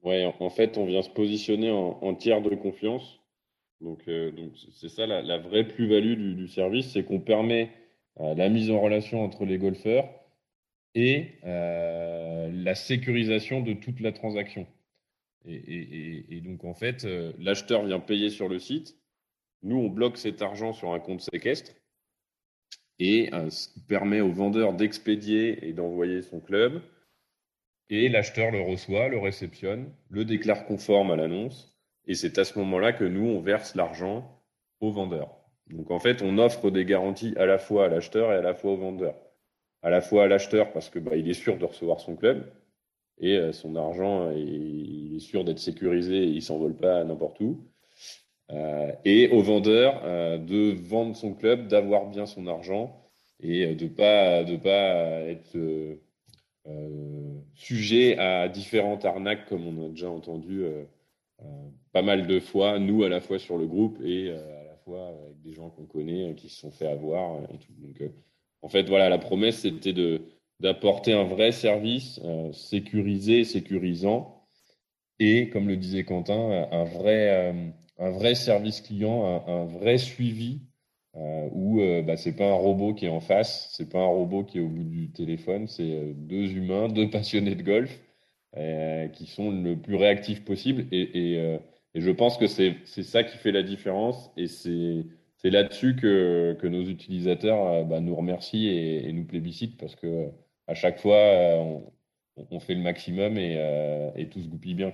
Ouais, 0.02 0.30
en, 0.38 0.50
fait, 0.50 0.76
on 0.76 0.84
vient 0.84 1.00
se 1.00 1.08
positionner 1.08 1.70
en, 1.70 2.14
tiers 2.14 2.42
de 2.42 2.54
confiance. 2.54 3.20
Donc, 3.80 4.06
donc 4.06 4.52
c'est 4.74 4.90
ça 4.90 5.06
la, 5.06 5.38
vraie 5.38 5.66
plus-value 5.66 6.36
du, 6.36 6.46
service, 6.46 6.92
c'est 6.92 7.04
qu'on 7.04 7.20
permet 7.20 7.70
la 8.18 8.48
mise 8.48 8.70
en 8.70 8.80
relation 8.80 9.22
entre 9.24 9.44
les 9.44 9.58
golfeurs 9.58 10.08
et 10.94 11.32
la 11.42 12.74
sécurisation 12.74 13.60
de 13.60 13.72
toute 13.72 14.00
la 14.00 14.12
transaction. 14.12 14.66
Et, 15.46 16.40
donc, 16.44 16.64
en 16.64 16.74
fait, 16.74 17.04
l'acheteur 17.38 17.84
vient 17.84 18.00
payer 18.00 18.30
sur 18.30 18.48
le 18.48 18.58
site. 18.58 18.96
Nous, 19.62 19.76
on 19.76 19.88
bloque 19.88 20.18
cet 20.18 20.42
argent 20.42 20.72
sur 20.72 20.92
un 20.92 21.00
compte 21.00 21.22
séquestre 21.22 21.72
et 22.98 23.30
euh, 23.32 23.48
permet 23.88 24.20
au 24.20 24.30
vendeur 24.30 24.74
d'expédier 24.74 25.66
et 25.66 25.72
d'envoyer 25.72 26.22
son 26.22 26.40
club. 26.40 26.82
Et 27.90 28.08
l'acheteur 28.08 28.50
le 28.50 28.60
reçoit, 28.60 29.08
le 29.08 29.18
réceptionne, 29.18 29.92
le 30.08 30.24
déclare 30.24 30.66
conforme 30.66 31.10
à 31.10 31.16
l'annonce. 31.16 31.76
Et 32.06 32.14
c'est 32.14 32.38
à 32.38 32.44
ce 32.44 32.58
moment-là 32.58 32.92
que 32.92 33.04
nous, 33.04 33.26
on 33.26 33.40
verse 33.40 33.74
l'argent 33.74 34.42
au 34.80 34.90
vendeur. 34.90 35.43
Donc 35.70 35.90
en 35.90 35.98
fait, 35.98 36.22
on 36.22 36.38
offre 36.38 36.70
des 36.70 36.84
garanties 36.84 37.34
à 37.36 37.46
la 37.46 37.58
fois 37.58 37.86
à 37.86 37.88
l'acheteur 37.88 38.32
et 38.32 38.36
à 38.36 38.42
la 38.42 38.54
fois 38.54 38.72
au 38.72 38.76
vendeur. 38.76 39.14
À 39.82 39.90
la 39.90 40.00
fois 40.00 40.24
à 40.24 40.26
l'acheteur 40.28 40.72
parce 40.72 40.90
que 40.90 40.98
bah, 40.98 41.16
il 41.16 41.28
est 41.28 41.34
sûr 41.34 41.58
de 41.58 41.64
recevoir 41.64 42.00
son 42.00 42.16
club 42.16 42.50
et 43.18 43.36
euh, 43.36 43.52
son 43.52 43.76
argent, 43.76 44.30
il 44.32 45.16
est 45.16 45.20
sûr 45.20 45.44
d'être 45.44 45.58
sécurisé 45.58 46.16
et 46.16 46.26
il 46.28 46.42
s'envole 46.42 46.74
pas 46.74 47.04
n'importe 47.04 47.40
où. 47.40 47.64
Euh, 48.52 48.92
et 49.04 49.28
au 49.28 49.40
vendeur 49.40 50.02
euh, 50.04 50.36
de 50.36 50.72
vendre 50.72 51.16
son 51.16 51.32
club, 51.34 51.66
d'avoir 51.68 52.06
bien 52.06 52.26
son 52.26 52.46
argent 52.46 53.00
et 53.40 53.64
euh, 53.64 53.74
de 53.74 53.88
pas 53.88 54.44
de 54.44 54.56
pas 54.56 55.20
être 55.22 55.56
sujet 57.54 58.16
à 58.18 58.48
différentes 58.48 59.04
arnaques 59.04 59.46
comme 59.46 59.66
on 59.66 59.86
a 59.86 59.88
déjà 59.90 60.08
entendu 60.08 60.64
pas 61.92 62.00
mal 62.00 62.26
de 62.26 62.40
fois, 62.40 62.78
nous 62.78 63.04
à 63.04 63.10
la 63.10 63.20
fois 63.20 63.38
sur 63.38 63.58
le 63.58 63.66
groupe 63.66 63.98
et 64.02 64.34
avec 64.88 65.40
des 65.42 65.52
gens 65.52 65.70
qu'on 65.70 65.86
connaît 65.86 66.34
qui 66.34 66.48
se 66.48 66.60
sont 66.60 66.70
fait 66.70 66.86
avoir 66.86 67.40
tout. 67.60 67.72
Donc, 67.78 68.02
en 68.62 68.68
fait, 68.68 68.88
voilà, 68.88 69.08
la 69.08 69.18
promesse 69.18 69.60
c'était 69.60 69.92
de 69.92 70.22
d'apporter 70.60 71.12
un 71.12 71.24
vrai 71.24 71.52
service 71.52 72.20
sécurisé, 72.52 73.44
sécurisant 73.44 74.46
et, 75.18 75.48
comme 75.50 75.68
le 75.68 75.76
disait 75.76 76.04
Quentin, 76.04 76.68
un 76.70 76.84
vrai 76.84 77.74
un 77.98 78.10
vrai 78.10 78.34
service 78.34 78.80
client, 78.80 79.44
un, 79.46 79.64
vrai 79.64 79.98
suivi 79.98 80.60
euh, 81.16 81.48
où 81.52 81.80
euh, 81.80 82.02
bah, 82.02 82.16
c'est 82.16 82.34
pas 82.36 82.50
un 82.50 82.54
robot 82.54 82.94
qui 82.94 83.06
est 83.06 83.10
en 83.10 83.20
face, 83.20 83.70
c'est 83.72 83.88
pas 83.88 84.00
un 84.00 84.06
robot 84.06 84.44
qui 84.44 84.58
est 84.58 84.60
au 84.60 84.68
bout 84.68 84.84
du 84.84 85.10
téléphone, 85.12 85.68
c'est 85.68 85.92
euh, 85.92 86.12
deux 86.14 86.52
humains, 86.52 86.88
deux 86.92 87.08
passionnés 87.10 87.54
de 87.54 87.62
golf 87.62 88.00
euh, 88.56 89.08
qui 89.08 89.26
sont 89.26 89.50
le 89.50 89.76
plus 89.76 89.94
réactifs 89.96 90.44
possible. 90.44 90.86
Et, 90.92 91.38
et 91.94 92.00
je 92.00 92.10
pense 92.10 92.38
que 92.38 92.46
c'est 92.46 92.84
ça 92.84 93.24
qui 93.24 93.36
fait 93.38 93.52
la 93.52 93.62
différence 93.62 94.30
et 94.36 94.46
c'est 94.46 95.50
là-dessus 95.50 95.96
que, 95.96 96.66
nos 96.66 96.84
utilisateurs 96.84 97.84
bah, 97.86 98.00
nous 98.00 98.14
remercient 98.14 98.68
et, 98.68 99.12
nous 99.12 99.24
plébiscitent 99.24 99.78
parce 99.78 99.94
que 99.96 100.30
à 100.66 100.74
chaque 100.74 100.98
fois 100.98 101.16
on, 101.16 101.92
on 102.50 102.60
fait 102.60 102.74
le 102.74 102.82
maximum 102.82 103.38
et, 103.38 104.12
et 104.16 104.28
tout 104.28 104.40
se 104.40 104.48
goupille 104.48 104.74
bien. 104.74 104.92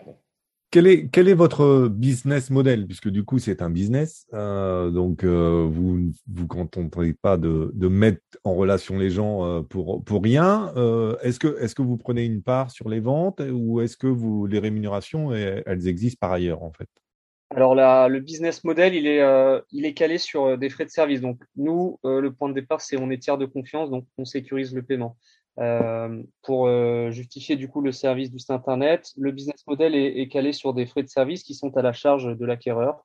Quel 0.72 0.86
est, 0.86 1.08
quel 1.08 1.26
est 1.26 1.34
votre 1.34 1.88
business 1.88 2.48
model? 2.48 2.86
Puisque 2.86 3.08
du 3.08 3.24
coup, 3.24 3.40
c'est 3.40 3.60
un 3.60 3.70
business. 3.70 4.26
Euh, 4.34 4.90
donc, 4.90 5.24
euh, 5.24 5.66
vous 5.68 5.98
ne 5.98 6.10
vous 6.28 6.46
contentez 6.46 7.12
pas 7.12 7.36
de, 7.36 7.72
de, 7.74 7.88
mettre 7.88 8.20
en 8.44 8.54
relation 8.54 8.96
les 8.96 9.10
gens 9.10 9.44
euh, 9.44 9.62
pour, 9.62 10.04
pour 10.04 10.22
rien. 10.22 10.72
Euh, 10.76 11.16
est-ce, 11.22 11.40
que, 11.40 11.60
est-ce 11.60 11.74
que 11.74 11.82
vous 11.82 11.96
prenez 11.96 12.24
une 12.24 12.40
part 12.40 12.70
sur 12.70 12.88
les 12.88 13.00
ventes 13.00 13.42
ou 13.52 13.80
est-ce 13.80 13.96
que 13.96 14.06
vous, 14.06 14.46
les 14.46 14.60
rémunérations, 14.60 15.32
elles 15.32 15.88
existent 15.88 16.18
par 16.20 16.30
ailleurs, 16.30 16.62
en 16.62 16.72
fait? 16.72 16.88
Alors 17.52 17.74
la, 17.74 18.06
le 18.06 18.20
business 18.20 18.62
model, 18.62 18.94
il 18.94 19.08
est, 19.08 19.22
euh, 19.22 19.60
il 19.72 19.84
est 19.84 19.94
calé 19.94 20.18
sur 20.18 20.56
des 20.56 20.70
frais 20.70 20.84
de 20.84 20.90
service. 20.90 21.20
Donc 21.20 21.42
nous, 21.56 21.98
le 22.04 22.28
point 22.28 22.48
de 22.48 22.54
départ, 22.54 22.80
c'est 22.80 22.96
on 22.96 23.10
est 23.10 23.18
tiers 23.18 23.38
de 23.38 23.46
confiance, 23.46 23.90
donc 23.90 24.06
on 24.18 24.24
sécurise 24.24 24.72
le 24.72 24.82
paiement. 24.82 25.16
Euh, 25.58 26.22
pour 26.42 26.68
euh, 26.68 27.10
justifier 27.10 27.56
du 27.56 27.68
coup 27.68 27.80
le 27.80 27.92
service 27.92 28.30
du 28.30 28.38
site 28.38 28.50
internet. 28.50 29.12
Le 29.16 29.32
business 29.32 29.66
model 29.66 29.94
est, 29.94 30.28
calé 30.28 30.52
sur 30.52 30.72
des 30.72 30.86
frais 30.86 31.02
de 31.02 31.08
service 31.08 31.42
qui 31.42 31.54
sont 31.54 31.76
à 31.76 31.82
la 31.82 31.92
charge 31.92 32.36
de 32.36 32.46
l'acquéreur, 32.46 33.04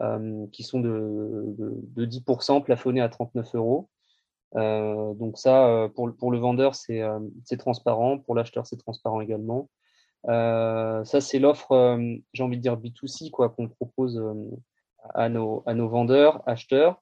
euh, 0.00 0.46
qui 0.52 0.62
sont 0.62 0.80
de, 0.80 1.44
de, 1.58 1.74
de, 1.96 2.06
10% 2.06 2.62
plafonnés 2.62 3.00
à 3.00 3.08
39 3.08 3.54
euros. 3.54 3.88
Donc 4.54 5.38
ça, 5.38 5.88
pour, 5.94 6.10
pour 6.16 6.32
le 6.32 6.38
vendeur, 6.38 6.74
c'est 6.74 7.56
transparent. 7.58 8.18
Pour 8.18 8.34
l'acheteur, 8.34 8.66
c'est 8.66 8.78
transparent 8.78 9.20
également. 9.20 9.68
ça, 10.26 11.20
c'est 11.20 11.38
l'offre, 11.38 11.98
j'ai 12.32 12.42
envie 12.42 12.56
de 12.56 12.62
dire 12.62 12.76
B2C, 12.76 13.30
quoi, 13.30 13.50
qu'on 13.50 13.68
propose 13.68 14.20
à 15.14 15.28
nos, 15.28 15.62
à 15.66 15.74
nos 15.74 15.88
vendeurs, 15.88 16.42
acheteurs. 16.46 17.00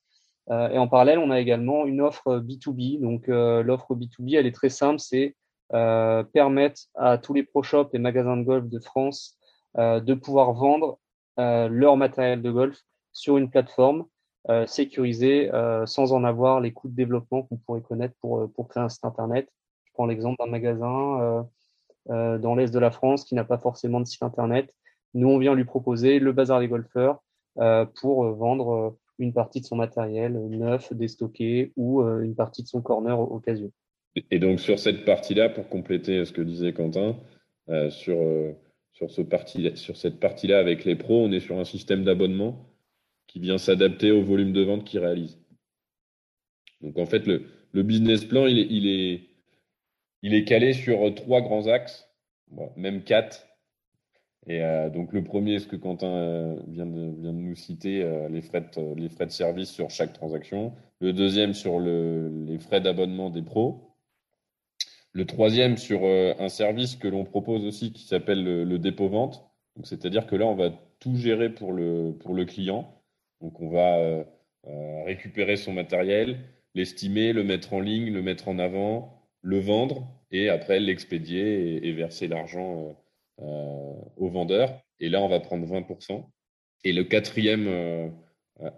Euh, 0.50 0.70
et 0.70 0.78
en 0.78 0.88
parallèle, 0.88 1.18
on 1.18 1.30
a 1.30 1.40
également 1.40 1.84
une 1.86 2.00
offre 2.00 2.38
B2B. 2.38 3.00
Donc, 3.00 3.28
euh, 3.28 3.62
l'offre 3.62 3.94
B2B, 3.94 4.36
elle 4.36 4.46
est 4.46 4.54
très 4.54 4.70
simple, 4.70 4.98
c'est 4.98 5.36
euh, 5.74 6.22
permettre 6.22 6.82
à 6.94 7.18
tous 7.18 7.34
les 7.34 7.42
pro 7.42 7.62
shops 7.62 7.90
et 7.92 7.98
magasins 7.98 8.36
de 8.36 8.44
golf 8.44 8.66
de 8.68 8.80
France 8.80 9.34
de 9.76 10.14
pouvoir 10.14 10.54
vendre 10.54 10.98
leur 11.36 11.96
matériel 11.96 12.42
de 12.42 12.50
golf 12.50 12.80
sur 13.12 13.36
une 13.36 13.48
plateforme 13.48 14.06
euh, 14.48 14.66
sécurisée 14.66 15.50
sans 15.84 16.12
en 16.12 16.24
avoir 16.24 16.60
les 16.60 16.72
coûts 16.72 16.88
de 16.88 16.96
développement 16.96 17.42
qu'on 17.42 17.58
pourrait 17.58 17.82
connaître 17.82 18.14
pour, 18.20 18.50
pour 18.54 18.66
créer 18.66 18.82
un 18.82 18.88
site 18.88 19.04
internet. 19.04 19.48
Je 19.84 19.92
prends 19.92 20.06
l'exemple 20.06 20.42
d'un 20.42 20.50
magasin 20.50 21.46
euh, 22.10 22.38
dans 22.38 22.56
l'est 22.56 22.72
de 22.72 22.78
la 22.78 22.90
France 22.90 23.24
qui 23.24 23.36
n'a 23.36 23.44
pas 23.44 23.58
forcément 23.58 24.00
de 24.00 24.06
site 24.06 24.22
internet. 24.22 24.74
Nous, 25.14 25.28
on 25.28 25.38
vient 25.38 25.54
lui 25.54 25.66
proposer 25.66 26.18
le 26.18 26.32
bazar 26.32 26.58
des 26.58 26.68
golfeurs 26.68 27.22
pour 28.00 28.24
vendre 28.32 28.96
une 29.18 29.32
partie 29.32 29.60
de 29.60 29.66
son 29.66 29.76
matériel 29.76 30.32
neuf, 30.48 30.92
déstocké 30.92 31.72
ou 31.76 32.02
euh, 32.02 32.22
une 32.22 32.34
partie 32.34 32.62
de 32.62 32.68
son 32.68 32.80
corner 32.80 33.18
occasion. 33.18 33.72
Et 34.30 34.38
donc 34.38 34.60
sur 34.60 34.78
cette 34.78 35.04
partie-là, 35.04 35.48
pour 35.48 35.68
compléter 35.68 36.24
ce 36.24 36.32
que 36.32 36.42
disait 36.42 36.72
Quentin, 36.72 37.16
euh, 37.68 37.90
sur, 37.90 38.18
euh, 38.20 38.52
sur, 38.92 39.10
ce 39.10 39.22
parti, 39.22 39.76
sur 39.76 39.96
cette 39.96 40.20
partie-là 40.20 40.58
avec 40.58 40.84
les 40.84 40.96
pros, 40.96 41.24
on 41.24 41.32
est 41.32 41.40
sur 41.40 41.58
un 41.58 41.64
système 41.64 42.04
d'abonnement 42.04 42.66
qui 43.26 43.40
vient 43.40 43.58
s'adapter 43.58 44.10
au 44.10 44.22
volume 44.22 44.52
de 44.52 44.62
vente 44.62 44.84
qu'ils 44.84 45.00
réalisent. 45.00 45.38
Donc 46.80 46.98
en 46.98 47.06
fait, 47.06 47.26
le, 47.26 47.44
le 47.72 47.82
business 47.82 48.24
plan, 48.24 48.46
il 48.46 48.58
est, 48.58 48.66
il, 48.70 48.88
est, 48.88 49.22
il 50.22 50.34
est 50.34 50.44
calé 50.44 50.72
sur 50.72 51.14
trois 51.14 51.40
grands 51.40 51.66
axes, 51.66 52.08
même 52.76 53.02
quatre, 53.02 53.47
et 54.48 54.62
euh, 54.62 54.88
donc 54.88 55.12
le 55.12 55.22
premier, 55.22 55.58
ce 55.58 55.66
que 55.66 55.76
Quentin 55.76 56.06
euh, 56.06 56.56
vient, 56.68 56.86
de, 56.86 57.30
nous 57.30 57.54
citer, 57.54 58.02
euh, 58.02 58.30
les, 58.30 58.40
frais 58.40 58.62
de, 58.62 58.94
les 58.94 59.30
service 59.30 59.70
sur 59.70 59.90
chaque 59.90 60.14
transaction. 60.14 60.72
Le 61.00 61.12
deuxième 61.12 61.52
sur 61.52 61.78
le, 61.78 62.30
les 62.46 62.58
frais 62.58 62.80
d'abonnement 62.80 63.28
des 63.28 63.42
pros. 63.42 63.94
Le 65.12 65.26
troisième 65.26 65.76
sur 65.76 66.04
un 66.04 66.48
service 66.48 66.96
que 66.96 67.08
l'on 67.08 67.24
propose 67.24 67.64
aussi 67.64 67.92
qui 67.92 68.06
s'appelle 68.06 68.44
le, 68.44 68.78
dépôt-vente. 68.78 69.44
C'est-à-dire 69.82 70.26
que 70.26 70.36
là, 70.36 70.46
on 70.46 70.54
va 70.54 70.70
tout 71.00 71.16
gérer 71.16 71.48
pour 71.50 71.72
le, 71.72 72.44
client. 72.44 72.94
Donc 73.40 73.60
on 73.60 73.68
va 73.68 74.24
récupérer 75.06 75.56
son 75.56 75.72
matériel, 75.72 76.38
l'estimer, 76.74 77.32
le 77.32 77.42
mettre 77.42 77.72
en 77.72 77.80
ligne, 77.80 78.12
le 78.12 78.22
mettre 78.22 78.48
en 78.48 78.58
avant, 78.58 79.24
le 79.42 79.58
vendre 79.58 80.06
et 80.30 80.50
après 80.50 80.78
l'expédier 80.78 81.88
et, 81.88 81.92
verser 81.92 82.28
l'argent 82.28 82.94
aux 83.40 84.28
vendeurs. 84.28 84.80
Et 85.00 85.08
là, 85.08 85.22
on 85.22 85.28
va 85.28 85.40
prendre 85.40 85.66
20%. 85.66 86.24
Et 86.84 86.92
le 86.92 87.04
quatrième 87.04 87.66
euh, 87.66 88.08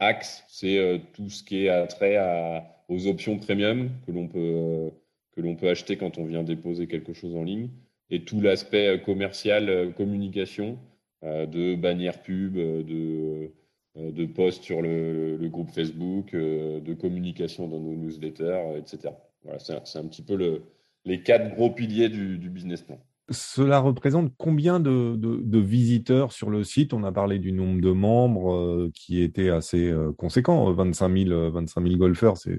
axe, 0.01 0.45
c'est 0.49 0.79
euh, 0.79 0.99
tout 1.15 1.29
ce 1.31 1.43
qui 1.43 1.65
est 1.65 1.69
attrait 1.69 2.17
à, 2.17 2.85
aux 2.89 3.07
options 3.07 3.39
premium 3.39 3.91
que 4.07 4.13
l'on 4.13 4.29
peut, 4.29 4.91
que 5.33 5.55
peut 5.55 5.69
acheter 5.69 5.97
quand 5.97 6.19
on 6.19 6.25
vient 6.25 6.43
déposer 6.43 6.87
quelque 6.87 7.13
chose 7.13 7.37
en 7.37 7.45
ligne. 7.45 7.71
Et 8.11 8.25
tout 8.25 8.41
l'aspect 8.41 9.01
commercial, 9.05 9.95
communication, 9.95 10.79
de 11.23 11.77
bannières 11.77 12.23
pub, 12.23 12.55
de, 12.55 13.53
de 13.95 14.27
posts 14.27 14.65
sur 14.65 14.83
le, 14.83 15.39
groupe 15.49 15.71
Facebook, 15.71 16.33
de 16.35 16.95
communication 16.95 17.69
dans 17.69 17.79
nos 17.79 17.95
newsletters, 17.95 18.79
etc. 18.79 19.15
Voilà, 19.45 19.61
c'est 19.61 19.99
un, 19.99 20.07
petit 20.07 20.23
peu 20.23 20.35
le, 20.35 20.63
les 21.05 21.23
quatre 21.23 21.55
gros 21.55 21.71
piliers 21.71 22.09
du 22.09 22.51
business 22.51 22.83
plan. 22.83 22.99
Cela 23.31 23.79
représente 23.79 24.33
combien 24.37 24.81
de, 24.81 25.59
visiteurs 25.59 26.33
sur 26.33 26.51
le 26.51 26.65
site? 26.65 26.93
On 26.93 27.05
a 27.05 27.13
parlé 27.13 27.39
du 27.39 27.53
nombre 27.53 27.81
de 27.81 27.93
membres 27.93 28.53
euh, 28.53 28.91
qui 28.93 29.23
était 29.23 29.51
assez 29.51 29.89
euh, 29.89 30.13
conséquent, 30.13 30.73
25 30.73 31.29
000, 31.29 31.51
25 31.53 31.83
000 31.83 31.97
golfeurs, 31.97 32.37
c'est 32.37 32.59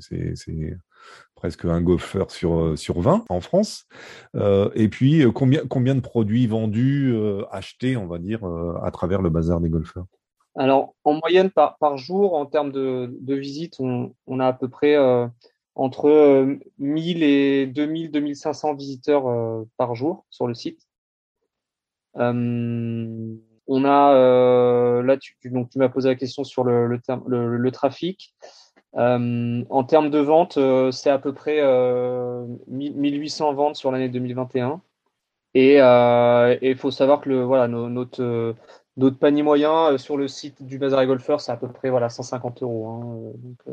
presque 1.35 1.65
un 1.65 1.81
golfeur 1.81 2.31
sur, 2.31 2.59
euh, 2.59 2.75
sur 2.77 3.01
20 3.01 3.25
en 3.27 3.41
France. 3.41 3.85
Euh, 4.35 4.69
et 4.73 4.87
puis, 4.87 5.25
combien, 5.33 5.95
de 5.95 5.99
produits 5.99 6.47
vendus, 6.47 7.13
achetés, 7.51 7.97
on 7.97 8.07
va 8.07 8.17
dire, 8.17 8.45
à 8.81 8.91
travers 8.91 9.21
le 9.21 9.29
bazar 9.29 9.59
des 9.59 9.69
golfeurs? 9.69 10.05
Alors, 10.55 10.95
en 11.03 11.15
moyenne 11.15 11.49
par, 11.49 11.97
jour, 11.97 12.33
en 12.35 12.45
termes 12.45 12.71
de, 12.71 13.17
de 13.19 13.35
visites, 13.35 13.77
on, 13.79 14.39
a 14.39 14.47
à 14.47 14.53
peu 14.53 14.69
près 14.69 14.95
entre 15.75 16.57
1000 16.79 17.23
euh, 17.23 17.25
et 17.25 17.67
2000, 17.67 18.11
2500 18.11 18.75
visiteurs 18.75 19.27
euh, 19.27 19.63
par 19.77 19.95
jour 19.95 20.25
sur 20.29 20.47
le 20.47 20.53
site. 20.53 20.87
on 22.15 23.85
a 23.85 25.01
là, 25.03 25.17
tu, 25.17 25.37
donc 25.49 25.69
tu 25.69 25.79
m'as 25.79 25.89
posé 25.89 26.09
la 26.09 26.15
question 26.15 26.43
sur 26.43 26.63
le, 26.63 27.71
trafic. 27.71 28.35
en 28.93 29.83
termes 29.87 30.09
de 30.09 30.19
vente, 30.19 30.59
c'est 30.91 31.09
à 31.09 31.19
peu 31.19 31.33
près 31.33 31.61
1800 32.67 33.53
ventes 33.53 33.75
sur 33.75 33.91
l'année 33.91 34.09
2021. 34.09 34.81
Et 35.53 35.77
il 35.77 36.75
faut 36.77 36.91
savoir 36.91 37.21
que 37.21 37.29
le, 37.29 37.43
voilà, 37.43 37.67
notre, 37.69 38.55
panier 39.19 39.43
moyen 39.43 39.97
sur 39.97 40.17
le 40.17 40.27
site 40.27 40.63
du 40.63 40.77
Bazar 40.77 41.01
et 41.01 41.07
Golfer, 41.07 41.37
c'est 41.39 41.53
à 41.53 41.57
peu 41.57 41.69
près 41.69 41.89
voilà, 41.89 42.09
150 42.09 42.61
euros. 42.63 42.87
Hein, 42.87 43.71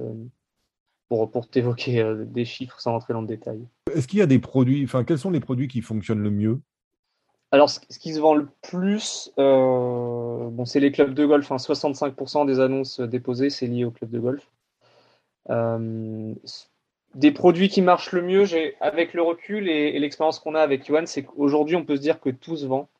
pour, 1.08 1.30
pour 1.30 1.48
t'évoquer 1.48 2.00
euh, 2.00 2.24
des 2.24 2.44
chiffres 2.44 2.80
sans 2.80 2.92
rentrer 2.92 3.12
dans 3.12 3.20
le 3.20 3.26
détail. 3.26 3.60
Est-ce 3.94 4.06
qu'il 4.06 4.18
y 4.18 4.22
a 4.22 4.26
des 4.26 4.38
produits, 4.38 4.84
enfin, 4.84 5.04
quels 5.04 5.18
sont 5.18 5.30
les 5.30 5.40
produits 5.40 5.68
qui 5.68 5.80
fonctionnent 5.80 6.22
le 6.22 6.30
mieux? 6.30 6.60
Alors, 7.50 7.70
ce, 7.70 7.80
qui 7.80 8.12
se 8.12 8.20
vend 8.20 8.34
le 8.34 8.48
plus, 8.62 9.32
euh, 9.38 10.50
bon, 10.50 10.64
c'est 10.66 10.80
les 10.80 10.92
clubs 10.92 11.14
de 11.14 11.24
golf. 11.24 11.50
65% 11.50 12.42
hein. 12.42 12.44
des 12.44 12.60
annonces 12.60 13.00
déposées, 13.00 13.48
c'est 13.48 13.66
lié 13.66 13.84
aux 13.84 13.90
clubs 13.90 14.10
de 14.10 14.18
golf. 14.18 14.50
Euh, 15.48 16.34
des 17.14 17.32
produits 17.32 17.70
qui 17.70 17.80
marchent 17.80 18.12
le 18.12 18.20
mieux, 18.20 18.44
avec 18.82 19.14
le 19.14 19.22
recul 19.22 19.70
et, 19.70 19.98
l'expérience 19.98 20.40
qu'on 20.40 20.54
a 20.54 20.60
avec 20.60 20.88
Yuan, 20.88 21.06
c'est 21.06 21.22
qu'aujourd'hui, 21.22 21.76
on 21.76 21.86
peut 21.86 21.96
se 21.96 22.02
dire 22.02 22.20
que 22.20 22.28
tout 22.28 22.56
se 22.56 22.66
vend 22.66 22.90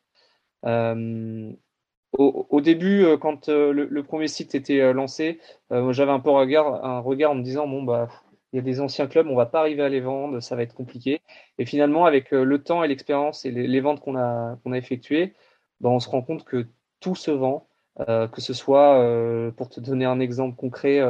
au, 2.13 2.61
début, 2.61 3.05
euh, 3.05 3.17
quand 3.19 3.49
euh, 3.49 3.73
le, 3.73 4.03
premier 4.03 4.29
site 4.29 4.55
était 4.55 4.81
euh, 4.81 4.93
lancé, 4.93 5.41
j'avais 5.71 6.11
un 6.11 6.21
peu 6.21 6.31
regard, 6.31 6.85
un 6.85 7.01
regard 7.01 7.33
en 7.33 7.35
me 7.35 7.43
disant 7.43 7.67
bon 7.67 7.83
bah 7.83 8.09
il 8.53 8.57
y 8.57 8.59
a 8.59 8.63
des 8.63 8.81
anciens 8.81 9.07
clubs, 9.07 9.27
on 9.29 9.37
va 9.37 9.45
pas 9.45 9.61
arriver 9.61 9.83
à 9.83 9.91
les 9.91 10.01
vendre, 10.01 10.41
ça 10.41 10.57
va 10.57 10.63
être 10.63 10.75
compliqué. 10.75 11.21
Et 11.59 11.67
finalement, 11.67 12.07
avec 12.07 12.31
le 12.31 12.63
temps 12.63 12.83
et 12.83 12.89
l'expérience 12.89 13.45
et 13.45 13.51
les, 13.51 13.81
ventes 13.81 14.01
qu'on 14.01 14.17
a 14.17 14.57
qu'on 14.65 14.73
a 14.73 14.79
effectuées, 14.79 15.35
bah, 15.81 15.91
on 15.91 16.01
se 16.01 16.09
rend 16.09 16.23
compte 16.23 16.45
que 16.45 16.67
tout 17.01 17.15
se 17.15 17.31
vend, 17.31 17.69
que 17.99 18.41
ce 18.41 18.55
soit 18.55 19.53
pour 19.57 19.69
te 19.69 19.81
donner 19.81 20.07
un 20.07 20.19
exemple 20.21 20.57
concret, 20.57 21.01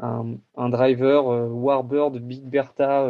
un, 0.00 0.34
un, 0.56 0.68
driver 0.68 1.26
Warbird 1.26 2.18
Big 2.18 2.42
Bertha 2.44 3.06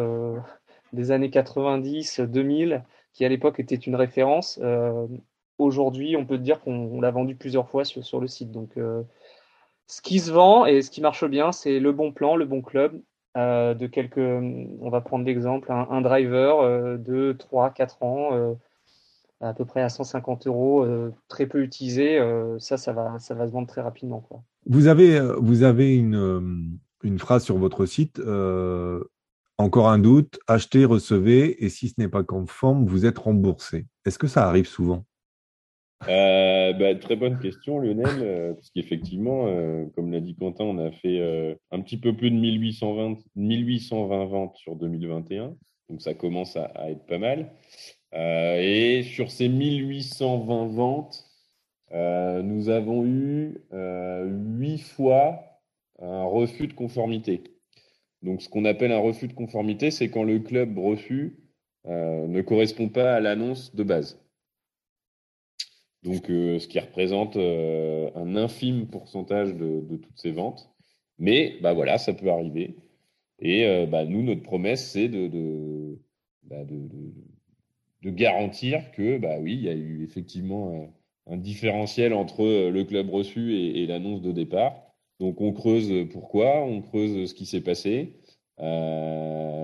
des 0.93 1.11
années 1.11 1.31
90, 1.31 2.21
2000, 2.21 2.85
qui 3.15 3.25
à 3.25 3.31
l'époque 3.31 3.61
était 3.61 3.77
une 3.77 3.97
référence 3.97 4.61
aujourd'hui, 5.61 6.17
on 6.17 6.25
peut 6.25 6.39
dire 6.39 6.61
qu'on 6.61 7.01
l'a 7.01 7.11
vendu 7.11 7.37
plusieurs 7.37 7.69
fois 7.69 7.85
sur, 7.85 8.21
le 8.21 8.27
site. 8.27 8.51
Donc, 8.51 8.77
euh, 8.77 9.03
ce 9.87 10.01
qui 10.01 10.19
se 10.19 10.31
vend 10.31 10.67
et 10.67 10.83
ce 10.83 10.91
qui 10.91 11.01
marche 11.01 11.25
bien, 11.25 11.53
c'est 11.53 11.79
le 11.79 11.93
bon 11.93 12.13
plan, 12.13 12.37
le 12.37 12.47
bon 12.47 12.63
club. 12.63 13.01
Euh, 13.37 13.75
de 13.75 13.87
quelques, 13.87 14.19
on 14.19 14.91
va 14.91 15.01
prendre 15.01 15.25
l'exemple, 15.25 15.71
un, 15.71 16.01
driver 16.01 16.61
euh, 16.61 16.97
de 16.97 17.33
3, 17.39 17.71
4 17.71 18.03
ans, 18.03 18.57
à 19.41 19.55
peu 19.55 19.65
près 19.65 19.83
à 19.83 19.89
150 19.89 20.47
euros, 20.49 20.87
très 21.29 21.47
peu 21.47 21.63
utilisé. 21.63 22.19
ça, 22.59 22.77
ça 22.77 22.93
va, 22.93 23.19
ça 23.19 23.35
va 23.35 23.47
se 23.47 23.53
vendre 23.53 23.69
très 23.69 23.83
rapidement. 23.83 24.27
Vous 24.67 24.89
avez, 24.89 25.21
vous 25.39 25.63
avez 25.63 25.97
une, 25.97 26.79
une 27.03 27.19
phrase 27.19 27.45
sur 27.45 27.57
votre 27.57 27.87
site. 27.87 28.21
encore 29.59 29.89
un 29.91 29.99
doute, 29.99 30.41
achetez, 30.49 30.85
recevez, 30.85 31.65
et 31.65 31.69
si 31.69 31.89
ce 31.89 31.95
n'est 31.99 32.09
pas 32.09 32.25
conforme, 32.25 32.85
vous 32.87 33.07
êtes 33.07 33.19
remboursé. 33.19 33.87
Est-ce 34.05 34.19
que 34.19 34.27
ça 34.27 34.49
arrive 34.49 34.67
souvent? 34.67 35.05
Euh, 36.09 36.73
bah, 36.73 36.95
très 36.95 37.17
bonne 37.17 37.39
question, 37.39 37.79
Lionel, 37.79 38.23
euh, 38.23 38.55
parce 38.55 38.71
qu'effectivement, 38.71 39.47
euh, 39.49 39.85
comme 39.95 40.11
l'a 40.11 40.21
dit 40.21 40.35
Quentin, 40.35 40.65
on 40.65 40.79
a 40.79 40.91
fait 40.93 41.21
un 41.71 41.81
petit 41.81 41.99
peu 41.99 42.17
plus 42.17 42.31
de 42.31 42.37
1820, 42.37 43.19
1820 43.37 44.25
ventes 44.27 44.57
sur 44.57 44.77
2021, 44.77 45.57
donc 45.91 46.01
ça 46.01 46.15
commence 46.15 46.57
à, 46.57 46.65
à 46.65 46.91
être 46.91 47.05
pas 47.07 47.19
mal. 47.19 47.53
et 48.15 49.03
sur 49.03 49.31
ces 49.31 49.49
1820 49.49 50.69
ventes, 50.69 51.25
nous 51.93 52.69
avons 52.71 53.05
eu 53.05 53.61
huit 53.73 54.79
fois 54.79 55.61
un 56.01 56.25
refus 56.25 56.67
de 56.67 56.73
conformité. 56.73 57.43
Donc, 58.23 58.43
ce 58.43 58.49
qu'on 58.49 58.65
appelle 58.65 58.93
un 58.93 58.99
refus 58.99 59.29
de 59.29 59.33
conformité, 59.35 59.91
c'est 59.91 60.11
quand 60.11 60.25
le 60.25 60.39
club 60.39 60.79
reçu 60.79 61.37
ne 61.87 62.41
correspond 62.41 62.89
pas 62.89 63.15
à 63.15 63.21
l'annonce 63.21 63.75
de 63.75 63.83
base. 63.83 64.19
Donc, 66.03 66.31
euh, 66.31 66.59
ce 66.59 66.67
qui 66.67 66.79
représente 66.79 67.37
euh, 67.37 68.11
un 68.15 68.35
infime 68.37 68.87
pourcentage 68.87 69.55
de, 69.55 69.97
toutes 69.97 70.19
ces 70.19 70.31
ventes. 70.31 70.71
Mais 71.19 71.59
bah 71.63 71.75
voilà, 71.75 71.99
ça 71.99 72.15
peut 72.15 72.31
arriver. 72.31 72.77
Et 73.41 73.67
euh, 73.67 73.87
bah, 73.87 74.05
nous, 74.07 74.23
notre 74.23 74.43
promesse, 74.43 74.91
c'est 74.91 75.09
de, 75.09 75.29
de, 75.29 75.99
bah, 76.45 76.65
de, 76.65 78.11
garantir 78.11 78.91
que, 78.93 79.19
bah 79.19 79.39
oui, 79.41 79.55
il 79.55 79.63
y 79.63 79.69
a 79.69 79.75
eu 79.75 80.03
effectivement 80.05 80.91
un, 81.27 81.37
différentiel 81.37 82.15
entre 82.15 82.45
le 82.71 82.85
club 82.85 83.11
reçu 83.11 83.55
et, 83.55 83.87
l'annonce 83.87 84.23
de 84.23 84.33
départ. 84.33 84.75
Donc, 85.21 85.41
on 85.41 85.53
creuse 85.53 86.09
pourquoi, 86.11 86.65
on 86.65 86.81
creuse 86.83 87.31
ce 87.31 87.35
qui 87.35 87.47
s'est 87.47 87.61
passé. 87.61 88.15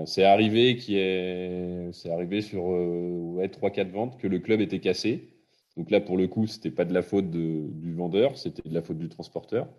c'est 0.05 0.23
arrivé 0.23 0.77
qui 0.77 0.97
est, 0.97 1.91
c'est 1.93 2.11
arrivé 2.11 2.41
sur 2.41 2.65
ouais, 2.65 3.47
3-4 3.47 3.89
ventes 3.91 4.17
que 4.19 4.27
le 4.27 4.39
club 4.39 4.61
était 4.61 4.79
cassé. 4.79 5.36
Donc 5.77 5.91
là, 5.91 6.01
pour 6.01 6.17
le 6.17 6.27
coup, 6.27 6.47
c'était 6.47 6.71
pas 6.71 6.85
de 6.85 6.93
la 6.93 7.03
faute 7.03 7.29
du 7.29 7.93
vendeur, 7.93 8.37
c'était 8.37 8.67
de 8.67 8.73
la 8.73 8.81
faute 8.81 8.97
du 8.97 9.09
transporteur. 9.09 9.69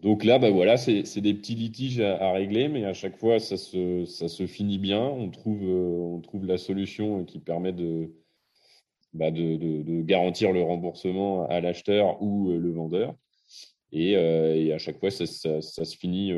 Donc 0.00 0.24
là, 0.24 0.38
bah 0.38 0.50
voilà, 0.50 0.78
c'est 0.78 1.20
des 1.20 1.34
petits 1.34 1.54
litiges 1.54 2.00
à, 2.00 2.32
régler, 2.32 2.68
mais 2.68 2.84
à 2.84 2.94
chaque 2.94 3.16
fois, 3.18 3.38
ça 3.38 3.56
se, 3.56 4.04
ça 4.06 4.28
se 4.28 4.46
finit 4.46 4.78
bien. 4.78 5.00
On 5.02 5.28
trouve, 5.30 5.62
euh, 5.62 6.14
on 6.16 6.20
trouve 6.20 6.46
la 6.46 6.56
solution 6.56 7.24
qui 7.24 7.38
permet 7.38 7.72
de, 7.72 8.10
bah 9.12 9.30
de, 9.30 9.56
de, 9.56 10.02
garantir 10.02 10.52
le 10.52 10.62
remboursement 10.62 11.46
à 11.48 11.60
l'acheteur 11.60 12.20
ou 12.22 12.50
euh, 12.50 12.58
le 12.58 12.72
vendeur. 12.72 13.14
Et, 13.92 14.16
euh, 14.16 14.56
et, 14.56 14.72
à 14.72 14.78
chaque 14.78 14.98
fois, 14.98 15.10
ça, 15.10 15.26
ça, 15.26 15.84
se 15.84 15.96
finit, 15.96 16.32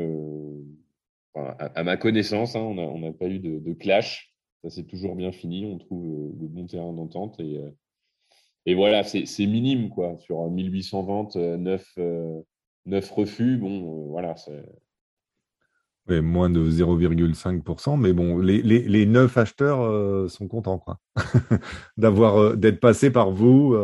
à, 1.35 1.83
ma 1.83 1.95
connaissance, 1.97 2.55
hein, 2.55 2.61
on 2.61 2.99
n'a 2.99 3.13
pas 3.13 3.27
eu 3.27 3.39
de, 3.39 3.73
clash. 3.73 4.33
Ça 4.63 4.69
s'est 4.69 4.83
toujours 4.83 5.15
bien 5.15 5.31
fini. 5.31 5.65
On 5.65 5.77
trouve 5.77 6.33
le 6.39 6.47
bon 6.47 6.65
terrain 6.67 6.91
d'entente 6.91 7.39
et 7.39 7.61
et 8.65 8.75
voilà, 8.75 9.03
c'est 9.03 9.45
minime, 9.45 9.89
quoi. 9.89 10.17
Sur 10.19 10.49
1800 10.49 11.03
ventes, 11.03 11.35
9, 11.35 11.97
9 12.85 13.11
refus, 13.11 13.57
bon, 13.57 14.05
euh, 14.05 14.09
voilà. 14.09 14.35
Ouais, 16.09 16.19
moins 16.19 16.49
de 16.49 16.69
0,5%, 16.69 17.97
mais 17.97 18.11
bon, 18.11 18.37
les, 18.39 18.61
les, 18.61 18.79
les 18.79 19.05
9 19.05 19.37
acheteurs 19.37 19.81
euh, 19.81 20.27
sont 20.27 20.49
contents, 20.49 20.77
quoi. 20.77 20.99
D'avoir, 21.97 22.37
euh, 22.37 22.55
d'être 22.55 22.81
passés 22.81 23.11
par 23.11 23.31
vous. 23.31 23.75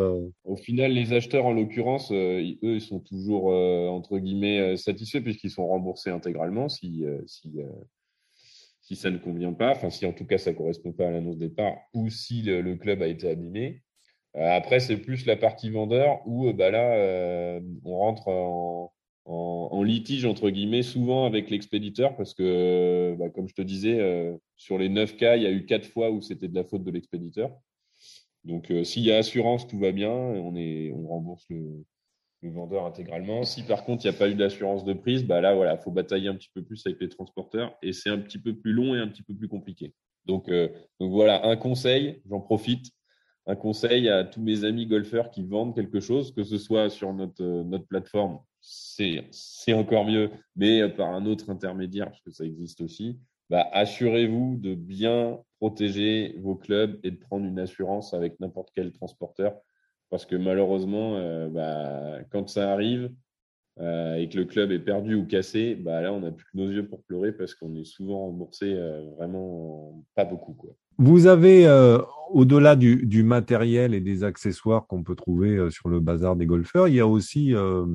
Au 0.44 0.56
final, 0.58 0.92
les 0.92 1.14
acheteurs, 1.14 1.46
en 1.46 1.54
l'occurrence, 1.54 2.12
eux, 2.12 2.42
ils 2.62 2.82
sont 2.82 3.00
toujours, 3.00 3.48
entre 3.92 4.18
guillemets, 4.18 4.76
satisfaits 4.76 5.22
puisqu'ils 5.22 5.52
sont 5.52 5.68
remboursés 5.68 6.10
intégralement 6.10 6.68
si, 6.68 7.06
si, 7.26 7.60
si 8.82 8.96
ça 8.96 9.12
ne 9.12 9.18
convient 9.18 9.54
pas, 9.54 9.72
enfin, 9.72 9.90
si 9.90 10.06
en 10.06 10.14
tout 10.14 10.26
cas 10.26 10.38
ça 10.38 10.52
ne 10.52 10.58
correspond 10.58 10.92
pas 10.92 11.08
à 11.08 11.12
l'annonce 11.12 11.38
départ 11.38 11.76
ou 11.94 12.10
si 12.10 12.42
le 12.42 12.76
club 12.76 13.02
a 13.02 13.08
été 13.08 13.30
abîmé. 13.30 13.82
Euh, 14.36 14.52
après, 14.52 14.80
c'est 14.80 14.98
plus 14.98 15.26
la 15.26 15.36
partie 15.36 15.70
vendeur 15.70 16.22
où 16.26 16.48
euh, 16.48 16.54
bah 16.54 16.70
là, 16.70 16.94
euh, 16.96 17.60
on 17.84 17.98
rentre 17.98 18.28
en, 18.28 18.92
litige, 19.84 20.26
entre 20.26 20.50
guillemets, 20.50 20.84
souvent 20.84 21.26
avec 21.26 21.50
l'expéditeur 21.50 22.16
parce 22.16 22.34
que, 22.34 23.16
bah, 23.18 23.30
comme 23.30 23.48
je 23.48 23.56
te 23.56 23.62
disais, 23.62 23.98
sur 24.56 24.78
les 24.78 24.90
9 24.90 25.16
cas, 25.16 25.36
il 25.36 25.44
y 25.44 25.46
a 25.48 25.52
eu 25.52 25.66
4 25.66 25.88
fois 25.88 26.12
où 26.12 26.22
c'était 26.22 26.48
de 26.48 26.54
la 26.54 26.64
faute 26.64 26.84
de 26.84 26.92
l'expéditeur. 26.92 27.52
Donc, 28.44 28.72
s'il 28.84 29.04
y 29.04 29.12
a 29.12 29.18
assurance, 29.18 29.68
tout 29.68 29.80
va 29.80 29.92
bien, 29.92 30.12
on, 30.12 30.56
est, 30.56 30.92
on 30.92 31.08
rembourse 31.08 31.46
le, 31.50 31.86
vendeur 32.44 32.86
intégralement. 32.86 33.44
Si 33.46 33.64
par 33.64 33.84
contre, 33.86 34.06
il 34.06 34.10
n'y 34.10 34.16
a 34.16 34.20
pas 34.20 34.30
eu 34.30 34.36
d'assurance 34.36 34.84
de 34.84 34.94
prise, 34.94 35.26
bah 35.26 35.42
là, 35.42 35.56
voilà, 35.56 35.78
faut 35.78 35.92
batailler 35.92 36.28
un 36.28 36.36
petit 36.36 36.52
peu 36.54 36.62
plus 36.62 36.86
avec 36.86 37.00
les 37.00 37.10
transporteurs 37.10 37.76
et 37.82 37.94
c'est 37.94 38.10
un 38.10 38.20
petit 38.20 38.40
peu 38.40 38.56
plus 38.56 38.74
long 38.74 38.96
et 38.96 39.00
un 39.00 39.08
petit 39.08 39.24
peu 39.24 39.34
plus 39.34 39.48
compliqué. 39.48 39.94
Donc 40.26 40.52
voilà, 41.00 41.46
un 41.48 41.56
conseil, 41.56 42.22
j'en 42.30 42.42
profite 42.42 42.92
un 43.46 43.56
conseil 43.56 44.10
à 44.10 44.24
tous 44.24 44.42
mes 44.42 44.64
amis 44.64 44.86
golfeurs 44.86 45.32
qui 45.32 45.44
vendent 45.44 45.76
quelque 45.76 46.00
chose, 46.00 46.32
que 46.34 46.44
ce 46.44 46.58
soit 46.58 46.90
sur 46.90 47.14
notre, 47.14 47.44
euh, 47.44 47.80
plateforme, 47.90 48.40
c'est 48.62 49.74
encore 49.74 50.06
mieux, 50.06 50.30
mais 50.56 50.82
euh, 50.82 50.90
par 50.90 51.10
un 51.10 51.26
autre 51.26 51.50
intermédiaire, 51.50 52.08
parce 52.08 52.22
que 52.22 52.32
ça 52.32 52.46
existe 52.46 52.82
aussi, 52.82 53.20
bah, 53.50 53.68
assurez-vous 53.72 54.58
de 54.58 54.76
bien 54.76 55.40
protéger 55.60 56.36
vos 56.40 56.56
clubs 56.56 57.00
et 57.04 57.12
de 57.12 57.18
prendre 57.18 57.46
une 57.46 57.60
assurance 57.60 58.14
avec 58.14 58.40
n'importe 58.40 58.70
quel 58.76 58.92
transporteur, 58.92 59.58
parce 60.10 60.26
que 60.26 60.36
malheureusement, 60.36 61.16
euh, 61.16 61.50
bah, 61.50 62.24
quand 62.32 62.48
ça 62.50 62.72
arrive 62.72 63.12
et 63.82 64.28
que 64.30 64.36
le 64.36 64.44
club 64.44 64.74
est 64.74 64.80
perdu 64.80 65.16
ou 65.16 65.26
cassé, 65.26 65.74
bah, 65.74 66.02
là, 66.02 66.12
on 66.12 66.20
n'a 66.20 66.32
plus 66.32 66.44
que 66.52 66.58
nos 66.58 66.70
yeux 66.70 66.86
pour 66.86 67.02
pleurer 67.02 67.32
parce 67.32 67.56
qu'on 67.56 67.74
est 67.78 67.86
souvent 67.86 68.26
remboursé 68.26 68.76
vraiment 69.16 70.04
pas 70.16 70.26
beaucoup. 70.26 70.58
Vous 71.02 71.28
avez, 71.28 71.66
euh, 71.66 72.00
au-delà 72.30 72.76
du, 72.76 73.24
matériel 73.24 73.94
et 73.94 74.02
des 74.02 74.26
accessoires 74.26 74.86
qu'on 74.86 75.02
peut 75.02 75.16
trouver 75.16 75.52
euh, 75.52 75.70
sur 75.70 75.88
le 75.88 76.02
bazar 76.02 76.36
des 76.36 76.46
golfeurs, 76.46 76.90
il 76.90 76.96
y 76.96 77.00
a 77.00 77.08
aussi 77.08 77.56
euh, 77.56 77.86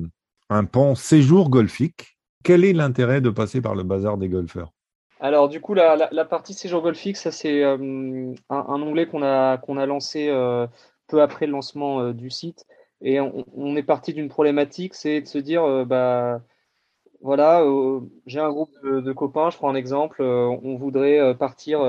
un 0.49 0.65
pan 0.65 0.95
séjour 0.95 1.51
golfique. 1.51 2.17
Quel 2.43 2.65
est 2.65 2.73
l'intérêt 2.73 3.21
de 3.21 3.29
passer 3.29 3.61
par 3.61 3.75
le 3.75 3.83
bazar 3.83 4.17
des 4.17 4.27
golfeurs? 4.27 4.71
Alors 5.19 5.49
du 5.49 5.61
coup, 5.61 5.75
la, 5.75 6.25
partie 6.25 6.55
séjour 6.55 6.81
golfique, 6.81 7.17
ça 7.17 7.31
c'est 7.31 7.63
un, 7.63 7.77
onglet 8.49 9.05
qu'on 9.05 9.21
a, 9.21 9.57
qu'on 9.57 9.77
a 9.77 9.85
lancé 9.85 10.27
peu 11.07 11.21
après 11.21 11.45
le 11.45 11.51
lancement 11.51 12.11
du 12.11 12.31
site. 12.31 12.65
Et 13.01 13.19
on, 13.21 13.75
est 13.75 13.83
parti 13.83 14.13
d'une 14.13 14.29
problématique, 14.29 14.93
c'est 14.93 15.21
de 15.21 15.27
se 15.27 15.37
dire, 15.37 15.85
bah, 15.85 16.41
voilà, 17.21 17.63
j'ai 18.25 18.39
un 18.39 18.49
groupe 18.49 18.71
de, 18.83 19.13
copains, 19.13 19.49
je 19.51 19.57
prends 19.57 19.69
un 19.69 19.75
exemple, 19.75 20.21
on 20.21 20.75
voudrait 20.75 21.33
partir 21.35 21.79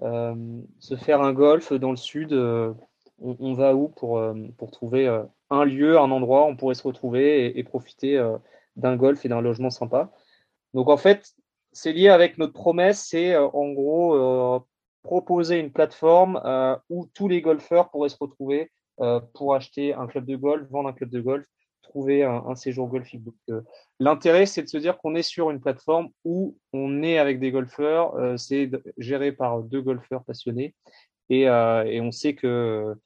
se 0.00 0.96
faire 0.96 1.22
un 1.22 1.32
golf 1.32 1.72
dans 1.72 1.90
le 1.90 1.96
sud. 1.96 2.32
On, 3.18 3.54
va 3.54 3.74
où 3.74 3.88
pour, 3.88 4.22
pour 4.58 4.70
trouver 4.70 5.08
un 5.50 5.64
lieu, 5.64 5.98
un 5.98 6.10
endroit 6.10 6.44
où 6.44 6.48
on 6.48 6.56
pourrait 6.56 6.74
se 6.74 6.82
retrouver 6.82 7.58
et 7.58 7.64
profiter 7.64 8.22
d'un 8.76 8.96
golf 8.96 9.24
et 9.24 9.28
d'un 9.28 9.40
logement 9.40 9.70
sympa. 9.70 10.10
Donc 10.74 10.88
en 10.88 10.96
fait, 10.96 11.34
c'est 11.76 11.92
lié 11.92 12.08
avec 12.08 12.38
notre 12.38 12.54
promesse, 12.54 13.06
c'est 13.10 13.34
euh, 13.34 13.48
en 13.48 13.70
gros 13.72 14.14
euh, 14.14 14.60
proposer 15.02 15.58
une 15.58 15.70
plateforme 15.70 16.40
euh, 16.44 16.74
où 16.88 17.06
tous 17.12 17.28
les 17.28 17.42
golfeurs 17.42 17.90
pourraient 17.90 18.08
se 18.08 18.16
retrouver 18.18 18.70
pour 19.34 19.54
acheter 19.54 19.92
un 19.92 20.06
club 20.06 20.24
de 20.24 20.36
golf, 20.36 20.66
vendre 20.70 20.88
un 20.88 20.94
club 20.94 21.10
de 21.10 21.20
golf, 21.20 21.46
trouver 21.88 22.24
un, 22.24 22.54
séjour 22.54 22.88
golfique. 22.88 23.22
l'intérêt, 24.00 24.46
c'est 24.46 24.62
de 24.62 24.68
se 24.68 24.78
dire 24.78 24.98
qu'on 24.98 25.14
est 25.14 25.22
sur 25.22 25.50
une 25.50 25.60
plateforme 25.60 26.08
où 26.24 26.56
on 26.72 27.02
est 27.02 27.18
avec 27.18 27.40
des 27.40 27.50
golfeurs, 27.50 28.14
c'est 28.38 28.70
géré 28.98 29.32
par 29.32 29.62
deux 29.62 29.80
golfeurs 29.80 30.24
passionnés 30.24 30.74
et, 31.30 31.42
et 31.42 32.00
on 32.00 32.12
sait 32.12 32.34
que 32.34 32.96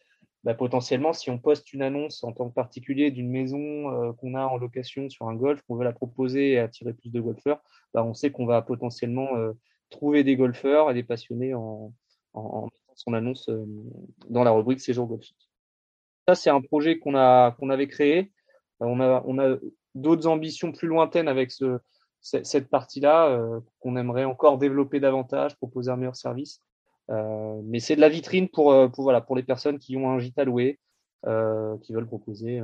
bah, 0.43 0.55
potentiellement, 0.55 1.13
si 1.13 1.31
on 1.31 1.39
poste 1.39 1.73
une 1.75 1.83
annonce 1.83 2.25
en 2.25 2.33
tant 2.33 2.49
que 2.49 2.55
particulier 2.55 3.11
d'une 3.11 3.31
maison 3.31 3.91
euh, 3.93 4.13
qu'on 4.15 4.35
a 4.35 4.47
en 4.47 4.57
location 4.57 5.11
sur 5.11 5.29
un 5.29 5.35
golf, 5.35 5.61
qu'on 5.63 5.77
veut 5.77 5.85
la 5.85 5.93
proposer 5.93 6.53
et 6.53 6.59
attirer 6.59 6.95
plus 6.95 7.11
de 7.11 7.21
golfeurs, 7.21 7.61
bah, 7.93 8.03
on 8.05 8.15
sait 8.15 8.31
qu'on 8.31 8.47
va 8.47 8.63
potentiellement 8.63 9.37
euh, 9.37 9.53
trouver 9.91 10.25
des 10.25 10.37
golfeurs 10.37 10.91
et 10.91 10.95
des 10.95 11.03
passionnés 11.03 11.53
en, 11.53 11.93
en, 12.33 12.65
mettant 12.65 12.95
son 12.95 13.13
annonce 13.13 13.49
euh, 13.51 13.67
dans 14.31 14.43
la 14.43 14.51
rubrique 14.51 14.81
séjour 14.81 15.07
golfique. 15.07 15.51
Ça, 16.27 16.35
c'est 16.35 16.51
un 16.51 16.63
projet 16.63 16.99
qu'on 16.99 17.17
a 17.17 17.53
qu'on 17.59 17.69
avait 17.69 17.89
créé. 17.89 18.33
On 18.81 19.01
a, 19.01 19.23
on 19.27 19.39
a 19.39 19.57
d'autres 19.95 20.27
ambitions 20.27 20.73
plus 20.73 20.89
lointaines 20.89 21.29
avec 21.29 21.51
ce, 21.51 21.79
cette 22.21 22.69
partie-là 22.69 23.41
qu'on 23.81 23.97
aimerait 23.97 24.25
encore 24.25 24.59
développer 24.59 25.01
davantage, 25.01 25.57
proposer 25.57 25.91
un 25.91 25.97
meilleur 25.97 26.17
service. 26.17 26.63
Euh, 27.11 27.61
mais 27.65 27.81
c'est 27.81 27.97
de 27.97 28.01
la 28.01 28.09
vitrine 28.09 28.49
pour, 28.49 28.73
euh, 28.73 28.89
pour, 28.89 29.05
voilà, 29.05 29.21
pour 29.21 29.37
les 29.37 29.43
personnes 29.43 29.79
qui 29.79 29.97
ont 29.97 30.11
un 30.11 30.19
gîte 30.19 30.39
à 30.39 30.45
louer, 30.45 30.79
euh, 31.27 31.77
qui 31.79 31.93
veulent 31.93 32.07
proposer 32.07 32.63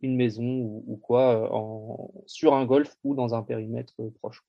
une 0.00 0.16
maison 0.16 0.44
ou, 0.44 0.96
quoi 0.96 1.52
en, 1.54 2.10
sur 2.26 2.54
un 2.54 2.64
golf 2.66 2.94
ou 3.04 3.14
dans 3.14 3.34
un 3.34 3.42
périmètre 3.42 3.94
proche. 4.20 4.42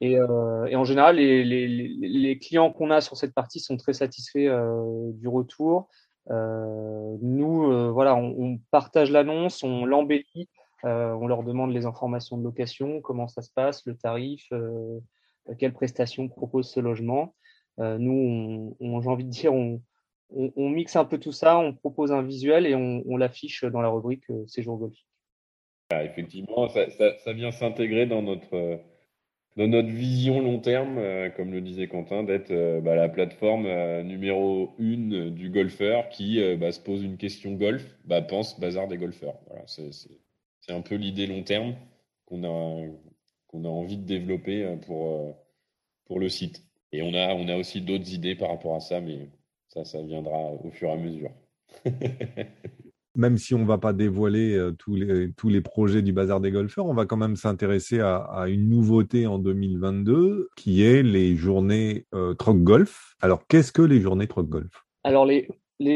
Et, 0.00 0.14
et, 0.14 0.76
en 0.76 0.84
général, 0.84 1.16
les, 1.16 1.44
les, 1.44 1.68
les 1.68 2.38
clients 2.38 2.72
qu'on 2.72 2.90
a 2.90 3.00
sur 3.00 3.16
cette 3.16 3.34
partie 3.34 3.60
sont 3.60 3.76
très 3.76 3.92
satisfaits 3.92 4.50
du 5.14 5.28
retour. 5.28 5.88
Euh, 6.30 7.16
nous, 7.20 7.92
voilà, 7.92 8.14
on, 8.14 8.58
partage 8.70 9.10
l'annonce, 9.10 9.62
on 9.62 9.84
l'embellit, 9.84 10.48
on 10.84 11.26
leur 11.26 11.42
demande 11.42 11.72
les 11.72 11.86
informations 11.86 12.36
de 12.38 12.44
location, 12.44 13.00
comment 13.00 13.28
ça 13.28 13.42
se 13.42 13.50
passe, 13.52 13.86
le 13.86 13.96
tarif, 13.96 14.52
quelles 15.58 15.72
prestations 15.72 16.28
propose 16.28 16.70
ce 16.70 16.80
logement. 16.80 17.34
Euh, 17.78 17.98
nous, 17.98 18.76
on, 18.80 19.00
j'ai 19.00 19.08
envie 19.08 19.24
de 19.24 19.30
dire, 19.30 19.52
on, 19.54 19.80
mixe 20.56 20.96
un 20.96 21.04
peu 21.04 21.18
tout 21.18 21.32
ça, 21.32 21.58
on 21.58 21.74
propose 21.74 22.12
un 22.12 22.22
visuel 22.22 22.66
et 22.66 22.74
on, 22.74 23.16
l'affiche 23.16 23.64
dans 23.64 23.80
la 23.80 23.88
rubrique 23.88 24.28
euh, 24.30 24.46
Séjour 24.46 24.78
golfique. 24.78 25.06
Ah, 25.90 26.04
effectivement, 26.04 26.68
ça, 26.68 27.32
vient 27.32 27.50
s'intégrer 27.50 28.06
dans 28.06 28.22
notre, 28.22 28.80
dans 29.56 29.68
notre 29.68 29.88
vision 29.88 30.40
long 30.40 30.58
terme, 30.58 30.98
euh, 30.98 31.30
comme 31.30 31.52
le 31.52 31.60
disait 31.60 31.88
Quentin, 31.88 32.22
d'être 32.24 32.80
bah, 32.80 32.94
la 32.94 33.08
plateforme 33.08 33.66
numéro 34.02 34.74
une 34.78 35.30
du 35.30 35.50
golfeur 35.50 36.08
qui 36.08 36.40
bah, 36.56 36.72
se 36.72 36.80
pose 36.80 37.02
une 37.02 37.16
question 37.16 37.52
golf, 37.52 37.96
bah, 38.04 38.22
pense 38.22 38.58
bazar 38.58 38.88
des 38.88 38.96
golfeurs. 38.96 39.38
Voilà, 39.46 39.64
c'est, 39.66 39.90
un 40.68 40.80
peu 40.80 40.94
l'idée 40.94 41.26
long 41.26 41.42
terme 41.42 41.74
qu'on 42.26 42.44
a, 42.44 42.48
a 42.48 43.68
envie 43.68 43.98
de 43.98 44.06
développer 44.06 44.76
pour, 44.86 45.36
pour 46.06 46.20
le 46.20 46.28
site. 46.28 46.62
Et 46.92 47.02
on 47.02 47.14
a, 47.14 47.34
on 47.34 47.48
a 47.48 47.56
aussi 47.56 47.80
d'autres 47.80 48.12
idées 48.12 48.34
par 48.34 48.50
rapport 48.50 48.76
à 48.76 48.80
ça, 48.80 49.00
mais 49.00 49.30
ça, 49.68 49.84
ça 49.84 50.02
viendra 50.02 50.52
au 50.52 50.70
fur 50.70 50.88
et 50.90 50.92
à 50.92 50.96
mesure. 50.96 51.30
même 53.14 53.36
si 53.36 53.54
on 53.54 53.58
ne 53.58 53.66
va 53.66 53.78
pas 53.78 53.92
dévoiler 53.92 54.54
euh, 54.54 54.72
tous, 54.72 54.94
les, 54.96 55.60
projets 55.60 56.02
du 56.02 56.12
Bazar 56.12 56.40
des 56.40 56.50
golfeurs, 56.50 56.86
on 56.86 56.94
va 56.94 57.06
quand 57.06 57.16
même 57.16 57.36
s'intéresser 57.36 58.00
à, 58.00 58.44
une 58.48 58.68
nouveauté 58.68 59.26
en 59.26 59.38
2022 59.38 60.48
qui 60.56 60.84
est 60.84 61.02
les 61.02 61.36
journées 61.36 62.06
euh, 62.14 62.34
Troc 62.34 62.62
Golf. 62.62 63.14
Alors, 63.20 63.46
qu'est-ce 63.46 63.72
que 63.72 63.82
les 63.82 64.00
journées 64.00 64.28
Troc 64.28 64.48
Golf? 64.48 64.84
Alors, 65.04 65.26
les, 65.26 65.48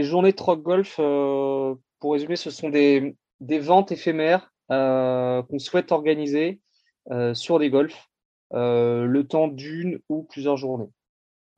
journées 0.02 0.32
Troc 0.32 0.62
Golf, 0.62 0.96
euh, 0.98 1.74
pour 2.00 2.12
résumer, 2.12 2.36
ce 2.36 2.50
sont 2.50 2.68
des, 2.68 3.16
ventes 3.40 3.92
éphémères 3.92 4.52
qu'on 4.68 5.58
souhaite 5.58 5.92
organiser 5.92 6.60
sur 7.34 7.60
des 7.60 7.70
golfs 7.70 8.08
le 8.52 9.22
temps 9.22 9.46
d'une 9.46 10.00
ou 10.08 10.24
plusieurs 10.24 10.56
journées. 10.56 10.90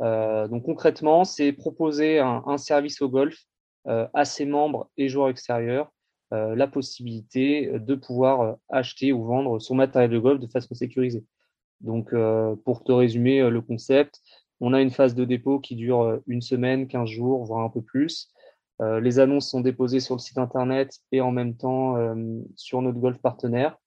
Donc 0.01 0.65
concrètement, 0.65 1.25
c'est 1.25 1.53
proposer 1.53 2.19
un, 2.19 2.59
service 2.59 3.01
au 3.01 3.09
golf 3.09 3.39
à 3.89 4.25
ses 4.25 4.45
membres 4.45 4.91
et 4.97 5.09
joueurs 5.09 5.31
extérieurs 5.31 5.91
la 6.31 6.67
possibilité 6.67 7.79
de 7.79 7.95
pouvoir 7.95 8.59
acheter 8.69 9.13
ou 9.13 9.25
vendre 9.25 9.59
son 9.61 9.75
matériel 9.75 10.11
de 10.11 10.19
golf 10.19 10.41
de 10.41 10.47
façon 10.47 10.75
sécurisée. 10.75 11.25
Donc, 11.81 12.15
pour 12.65 12.85
te 12.85 12.93
résumer 12.93 13.49
le 13.49 13.61
concept, 13.63 14.21
on 14.61 14.75
a 14.75 14.83
une 14.83 14.91
phase 14.91 15.15
de 15.15 15.25
dépôt 15.25 15.59
qui 15.59 15.75
dure 15.75 16.21
une 16.27 16.43
semaine, 16.43 16.87
15 16.87 17.09
jours, 17.09 17.45
voire 17.45 17.65
un 17.65 17.71
peu 17.71 17.81
plus. 17.81 18.31
les 18.81 19.21
annonces 19.21 19.49
sont 19.49 19.63
déposées 19.63 20.01
sur 20.01 20.17
le 20.17 20.21
site 20.21 20.37
internet 20.37 20.99
et 21.11 21.23
en 21.23 21.31
même 21.31 21.57
temps 21.57 21.97
sur 22.57 22.83
notre 22.83 22.99
golf 22.99 23.19
partenaire. 23.19 23.79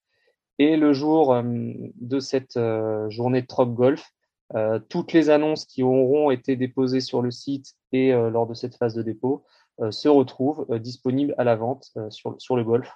Et 0.61 0.77
le 0.77 0.93
jour 0.93 1.33
euh, 1.33 1.41
de 1.43 2.19
cette 2.19 2.55
euh, 2.55 3.09
journée 3.09 3.41
de 3.41 3.47
Trop 3.47 3.65
Golf, 3.65 4.11
euh, 4.53 4.79
toutes 4.89 5.11
les 5.11 5.31
annonces 5.31 5.65
qui 5.65 5.81
auront 5.81 6.29
été 6.29 6.55
déposées 6.55 6.99
sur 6.99 7.23
le 7.23 7.31
site 7.31 7.73
et 7.91 8.11
lors 8.11 8.45
de 8.45 8.53
cette 8.53 8.75
phase 8.75 8.93
de 8.93 9.01
dépôt 9.01 9.43
se 9.89 10.07
retrouvent 10.07 10.65
disponibles 10.79 11.33
à 11.37 11.43
la 11.43 11.55
vente 11.55 11.91
sur, 12.09 12.35
sur 12.39 12.55
le 12.55 12.63
golf. 12.63 12.91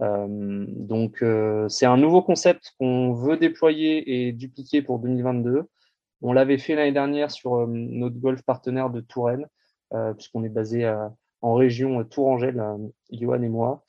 donc 0.00 1.24
c'est 1.68 1.86
un 1.86 1.96
nouveau 1.96 2.22
concept 2.22 2.72
qu'on 2.78 3.12
veut 3.12 3.36
déployer 3.36 4.26
et 4.26 4.32
dupliquer 4.32 4.82
pour 4.82 4.98
2022. 4.98 5.64
On 6.22 6.32
l'avait 6.32 6.58
fait 6.58 6.74
l'année 6.74 6.92
dernière 6.92 7.30
sur 7.30 7.66
notre 7.66 8.16
golf 8.16 8.42
partenaire 8.42 8.90
de 8.90 9.00
Touraine, 9.00 9.46
puisqu'on 10.16 10.44
est 10.44 10.48
basé 10.48 10.90
en 11.42 11.54
région 11.54 12.02
Tourangelle, 12.04 12.62
Johan 13.10 13.42
et 13.42 13.48
moi. 13.48 13.84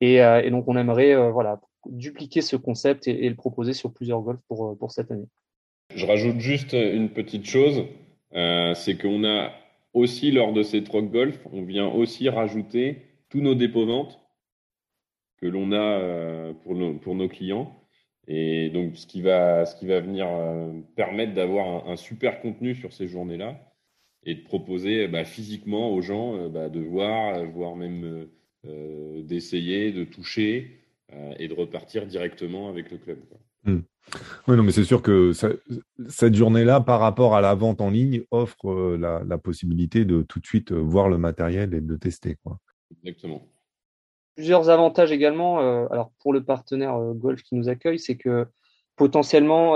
Et, 0.00 0.20
donc 0.50 0.68
on 0.68 0.76
aimerait 0.76 1.30
voilà 1.30 1.60
dupliquer 1.86 2.40
ce 2.40 2.56
concept 2.56 3.08
et, 3.08 3.28
le 3.28 3.34
proposer 3.34 3.72
sur 3.72 3.92
plusieurs 3.92 4.20
golfs 4.20 4.40
pour, 4.48 4.68
euh, 4.68 4.74
pour 4.74 4.92
cette 4.92 5.10
année. 5.10 5.28
Je 5.94 6.06
rajoute 6.06 6.38
juste 6.38 6.74
une 6.74 7.10
petite 7.10 7.46
chose, 7.46 7.84
euh, 8.34 8.74
c'est 8.74 8.96
qu'on 8.96 9.24
a 9.24 9.52
aussi 9.94 10.30
lors 10.30 10.52
de 10.52 10.62
ces 10.62 10.84
troc 10.84 11.10
golf, 11.10 11.46
on 11.52 11.62
vient 11.62 11.86
aussi 11.88 12.28
rajouter 12.28 13.02
tous 13.28 13.40
nos 13.40 13.54
dépôts 13.54 13.86
ventes 13.86 14.20
que 15.36 15.46
l'on 15.46 15.72
a 15.72 15.76
euh, 15.76 16.52
pour, 16.52 16.74
nos, 16.74 17.28
clients. 17.28 17.74
Et 18.26 18.70
donc, 18.70 18.96
ce 18.96 19.06
qui 19.06 19.22
va, 19.22 19.64
ce 19.64 19.76
qui 19.76 19.86
va 19.86 20.00
venir 20.00 20.28
permettre 20.96 21.34
d'avoir 21.34 21.88
un, 21.88 21.96
super 21.96 22.40
contenu 22.40 22.74
sur 22.74 22.92
ces 22.92 23.08
journées-là 23.08 23.58
et 24.24 24.34
de 24.34 24.42
proposer 24.42 25.08
bah, 25.08 25.24
physiquement 25.24 25.92
aux 25.94 26.02
gens 26.02 26.48
bah, 26.48 26.68
de 26.68 26.80
voir, 26.80 27.44
voire 27.46 27.76
même 27.76 28.28
d'essayer, 28.64 29.92
de 29.92 30.04
toucher, 30.04 30.78
euh, 31.14 31.34
et 31.38 31.48
de 31.48 31.54
repartir 31.54 32.06
directement 32.06 32.68
avec 32.68 32.90
le 32.90 32.98
club. 32.98 33.18
Hmm. 33.68 33.80
Oui, 34.46 34.56
non, 34.56 34.62
mais 34.62 34.72
c'est 34.72 34.84
sûr 34.84 35.02
que 35.02 35.32
cette 36.08 36.34
journée-là, 36.34 36.80
par 36.80 37.00
rapport 37.00 37.36
à 37.36 37.42
la 37.42 37.54
vente 37.54 37.82
en 37.82 37.90
ligne, 37.90 38.22
offre 38.30 38.70
euh, 38.70 38.96
la, 38.96 39.38
possibilité 39.38 40.06
de 40.06 40.22
tout 40.22 40.40
de 40.40 40.46
suite 40.46 40.72
euh, 40.72 40.78
voir 40.78 41.08
le 41.08 41.18
matériel 41.18 41.74
et 41.74 41.82
de 41.82 41.96
tester. 41.96 42.36
Quoi. 42.42 42.58
Exactement. 43.02 43.46
Plusieurs 44.34 44.70
avantages 44.70 45.12
également. 45.12 45.58
alors 45.90 46.12
pour 46.20 46.32
le 46.32 46.44
partenaire 46.44 46.96
Golf 47.14 47.42
qui 47.42 47.56
nous 47.56 47.68
accueille, 47.68 47.98
c'est 47.98 48.16
que 48.16 48.46
potentiellement, 48.94 49.74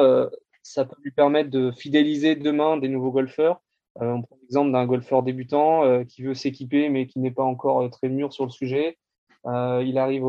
ça 0.63 0.85
peut 0.85 0.95
lui 1.03 1.11
permettre 1.11 1.51
de 1.51 1.73
fidéliser 1.73 2.37
demain 2.37 2.77
des 2.77 2.89
nouveaux 2.89 3.11
golfeurs. 3.11 3.61
on 3.97 4.23
prend 4.23 4.39
l'exemple 4.41 4.71
d'un 4.71 4.87
golfeur 4.87 5.25
débutant 5.25 6.05
qui 6.05 6.23
veut 6.23 6.35
s'équiper 6.35 6.91
mais 6.91 7.09
qui 7.09 7.19
n'est 7.19 7.33
pas 7.33 7.43
encore 7.43 7.91
très 7.91 8.09
mûr 8.09 8.33
sur 8.33 8.45
le 8.45 8.53
sujet. 8.53 8.99
Euh, 9.47 9.83
il 9.85 9.99
arrive 9.99 10.25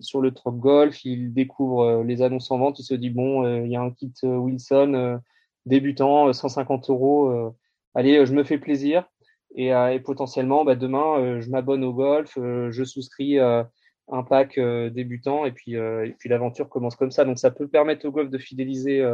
sur 0.00 0.20
le 0.20 0.32
Trop 0.32 0.52
Golf, 0.52 1.04
il 1.04 1.32
découvre 1.32 1.80
euh, 1.80 2.04
les 2.04 2.20
annonces 2.20 2.50
en 2.50 2.58
vente, 2.58 2.78
il 2.78 2.84
se 2.84 2.94
dit 2.94 3.10
bon, 3.10 3.44
euh, 3.44 3.64
il 3.64 3.70
y 3.70 3.76
a 3.76 3.80
un 3.80 3.90
kit 3.90 4.12
Wilson 4.22 5.20
débutant, 5.66 6.32
150 6.32 6.90
euros, 6.90 7.54
allez, 7.94 8.24
je 8.24 8.32
me 8.32 8.44
fais 8.44 8.58
plaisir. 8.58 9.08
Et, 9.54 9.68
et 9.68 10.00
potentiellement, 10.00 10.64
bah, 10.64 10.76
demain, 10.76 11.40
je 11.40 11.50
m'abonne 11.50 11.84
au 11.84 11.92
golf, 11.92 12.34
je 12.36 12.84
souscris 12.84 13.38
un 13.38 14.22
pack 14.28 14.58
débutant, 14.58 15.44
et 15.44 15.52
puis, 15.52 15.74
et 15.74 16.14
puis 16.18 16.28
l'aventure 16.30 16.70
commence 16.70 16.96
comme 16.96 17.10
ça. 17.10 17.24
Donc 17.26 17.38
ça 17.38 17.50
peut 17.50 17.68
permettre 17.68 18.06
au 18.06 18.10
golf 18.10 18.30
de 18.30 18.38
fidéliser 18.38 19.06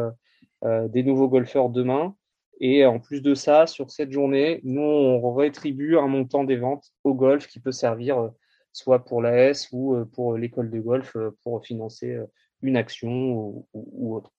des 0.62 1.02
nouveaux 1.02 1.28
golfeurs 1.28 1.70
demain. 1.70 2.14
Et 2.60 2.86
en 2.86 3.00
plus 3.00 3.20
de 3.20 3.34
ça, 3.34 3.66
sur 3.66 3.90
cette 3.90 4.12
journée, 4.12 4.60
nous, 4.62 4.82
on 4.82 5.34
rétribue 5.34 5.98
un 5.98 6.06
montant 6.06 6.44
des 6.44 6.56
ventes 6.56 6.92
au 7.02 7.14
golf 7.14 7.48
qui 7.48 7.58
peut 7.58 7.72
servir 7.72 8.30
soit 8.74 9.04
pour 9.04 9.22
l'AS 9.22 9.68
ou 9.72 10.04
pour 10.12 10.37
l'école 10.37 10.70
de 10.70 10.80
golf 10.80 11.16
pour 11.42 11.64
financer 11.64 12.18
une 12.60 12.76
action 12.76 13.64
ou, 13.72 14.14
autre. 14.14 14.30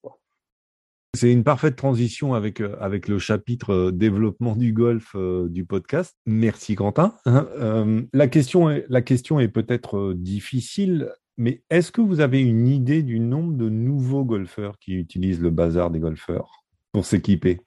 C'est 1.16 1.32
une 1.32 1.44
parfaite 1.46 1.78
transition 1.78 2.34
avec, 2.34 2.62
avec 2.62 3.08
le 3.08 3.18
chapitre 3.18 3.92
développement 3.92 4.56
du 4.56 4.74
golf 4.74 5.16
du 5.16 5.66
podcast. 5.66 6.16
Merci 6.26 6.76
Quentin. 6.76 7.16
La, 8.14 8.28
question 8.28 8.70
est, 8.70 8.86
la 8.90 9.02
question 9.02 9.40
est 9.40 9.48
peut-être 9.48 10.14
difficile, 10.14 11.12
mais 11.38 11.64
est-ce 11.70 11.92
que 11.92 12.02
vous 12.02 12.20
avez 12.20 12.42
une 12.42 12.68
idée 12.68 13.04
du 13.04 13.20
nombre 13.20 13.54
de 13.54 13.70
nouveaux 13.70 14.24
golfeurs 14.24 14.80
qui 14.80 14.94
utilisent 14.94 15.42
le 15.42 15.50
bazar 15.50 15.92
des 15.92 16.00
golfeurs 16.00 16.66
pour 16.92 17.06
s'équiper? 17.06 17.60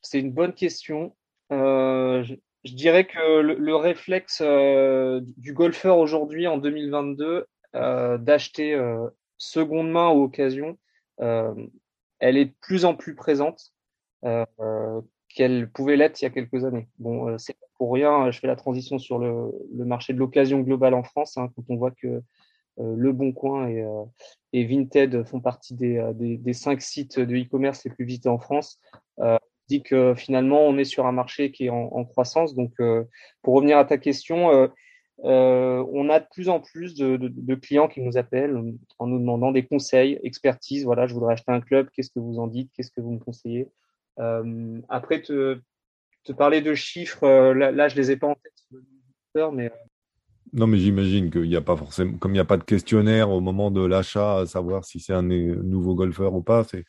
C'est 0.00 0.18
une 0.18 0.32
bonne 0.32 0.52
question. 0.52 1.14
Euh, 1.52 2.24
je, 2.64 2.74
dirais 2.74 3.06
que 3.06 3.40
le, 3.40 3.76
réflexe 3.76 4.42
euh, 4.44 5.20
du 5.36 5.52
golfeur 5.52 5.98
aujourd'hui, 5.98 6.46
en 6.46 6.58
2022, 6.58 7.46
euh, 7.74 8.18
d'acheter 8.18 8.78
seconde 9.38 9.90
main 9.90 10.10
ou 10.10 10.24
occasion, 10.24 10.78
elle 11.18 12.36
est 12.36 12.46
de 12.46 12.54
plus 12.60 12.84
en 12.84 12.94
plus 12.94 13.14
présente 13.14 13.72
qu'elle 15.28 15.70
pouvait 15.70 15.96
l'être 15.96 16.20
il 16.20 16.24
y 16.24 16.28
a 16.28 16.30
quelques 16.30 16.64
années. 16.64 16.88
Bon, 16.98 17.36
c'est 17.38 17.56
pour 17.82 17.92
rien, 17.92 18.30
je 18.30 18.38
fais 18.38 18.46
la 18.46 18.54
transition 18.54 18.98
sur 18.98 19.18
le, 19.18 19.50
marché 19.84 20.12
de 20.12 20.18
l'occasion 20.18 20.60
globale 20.60 20.94
en 20.94 21.02
France, 21.02 21.36
hein, 21.36 21.50
quand 21.56 21.64
on 21.68 21.76
voit 21.76 21.90
que 21.90 22.22
euh, 22.78 22.94
le 22.96 23.12
Bon 23.12 23.32
Coin 23.32 23.68
et, 23.68 23.82
euh, 23.82 24.04
et, 24.52 24.64
Vinted 24.64 25.24
font 25.24 25.40
partie 25.40 25.74
des, 25.74 25.98
euh, 25.98 26.12
des, 26.12 26.38
des 26.38 26.52
cinq 26.52 26.80
sites 26.80 27.18
de 27.18 27.36
e-commerce 27.36 27.84
les 27.84 27.90
plus 27.90 28.04
visités 28.04 28.28
en 28.28 28.38
France. 28.38 28.80
Dit 29.68 29.82
que 29.82 30.14
finalement, 30.14 30.62
on 30.66 30.78
est 30.78 30.84
sur 30.84 31.06
un 31.06 31.12
marché 31.12 31.52
qui 31.52 31.66
est 31.66 31.70
en, 31.70 32.04
croissance. 32.04 32.54
Donc, 32.54 32.72
pour 33.42 33.54
revenir 33.54 33.78
à 33.78 33.84
ta 33.84 33.98
question, 33.98 34.68
euh, 35.24 35.84
on 35.92 36.08
a 36.10 36.18
de 36.20 36.26
plus 36.32 36.48
en 36.48 36.60
plus 36.60 36.94
de, 36.94 37.54
clients 37.54 37.88
qui 37.88 38.00
nous 38.00 38.16
appellent 38.16 38.56
en 38.98 39.06
nous 39.06 39.18
demandant 39.18 39.52
des 39.52 39.64
conseils, 39.64 40.18
expertise. 40.24 40.84
Voilà, 40.84 41.06
je 41.06 41.14
voudrais 41.14 41.34
acheter 41.34 41.52
un 41.52 41.60
club. 41.60 41.88
Qu'est-ce 41.92 42.10
que 42.10 42.20
vous 42.20 42.38
en 42.38 42.48
dites? 42.48 42.70
Qu'est-ce 42.74 42.90
que 42.90 43.00
vous 43.00 43.12
me 43.12 43.18
conseillez? 43.18 43.68
Euh, 44.18 44.80
Après, 44.88 45.22
te, 45.22 45.60
te, 46.24 46.32
parler 46.32 46.60
de 46.60 46.74
chiffres, 46.74 47.26
là, 47.52 47.70
là, 47.70 47.88
je 47.88 47.96
les 47.96 48.10
ai 48.10 48.16
pas 48.16 48.28
en 48.28 48.34
tête, 48.34 48.82
non, 50.54 50.66
mais 50.66 50.76
j'imagine 50.76 51.30
qu'il 51.30 51.48
n'y 51.48 51.56
a 51.56 51.62
pas 51.62 51.76
forcément, 51.76 52.18
comme 52.18 52.32
il 52.32 52.34
n'y 52.34 52.40
a 52.40 52.44
pas 52.44 52.58
de 52.58 52.64
questionnaire 52.64 53.30
au 53.30 53.40
moment 53.40 53.70
de 53.70 53.82
l'achat, 53.82 54.40
à 54.40 54.46
savoir 54.46 54.84
si 54.84 55.00
c'est 55.00 55.14
un 55.14 55.22
nouveau 55.22 55.94
golfeur 55.94 56.34
ou 56.34 56.42
pas. 56.42 56.64
C'est... 56.64 56.84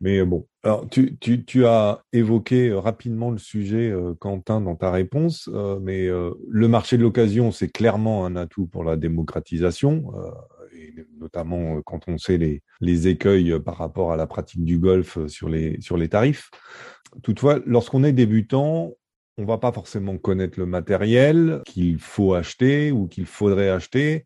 Mais 0.00 0.24
bon, 0.24 0.46
alors 0.62 0.88
tu, 0.88 1.16
tu, 1.18 1.44
tu, 1.44 1.66
as 1.66 2.02
évoqué 2.12 2.72
rapidement 2.72 3.30
le 3.30 3.38
sujet, 3.38 3.90
euh, 3.90 4.14
Quentin, 4.14 4.60
dans 4.60 4.74
ta 4.74 4.90
réponse, 4.90 5.48
euh, 5.52 5.78
mais 5.80 6.06
euh, 6.06 6.32
le 6.48 6.68
marché 6.68 6.98
de 6.98 7.02
l'occasion, 7.02 7.52
c'est 7.52 7.68
clairement 7.68 8.26
un 8.26 8.36
atout 8.36 8.66
pour 8.66 8.84
la 8.84 8.96
démocratisation, 8.96 10.12
et 10.76 10.92
notamment 11.18 11.80
quand 11.82 12.08
on 12.08 12.18
sait 12.18 12.38
les, 12.38 12.62
les 12.80 13.08
écueils 13.08 13.58
par 13.60 13.76
rapport 13.76 14.12
à 14.12 14.16
la 14.16 14.26
pratique 14.26 14.64
du 14.64 14.78
golf 14.78 15.24
sur 15.28 15.48
les, 15.48 15.80
sur 15.80 15.96
les 15.96 16.08
tarifs. 16.08 16.50
Toutefois, 17.22 17.60
lorsqu'on 17.64 18.02
est 18.02 18.12
débutant, 18.12 18.92
on 19.38 19.44
va 19.44 19.58
pas 19.58 19.72
forcément 19.72 20.16
connaître 20.18 20.58
le 20.58 20.66
matériel 20.66 21.62
qu'il 21.66 21.98
faut 21.98 22.34
acheter 22.34 22.92
ou 22.92 23.06
qu'il 23.06 23.26
faudrait 23.26 23.68
acheter. 23.68 24.24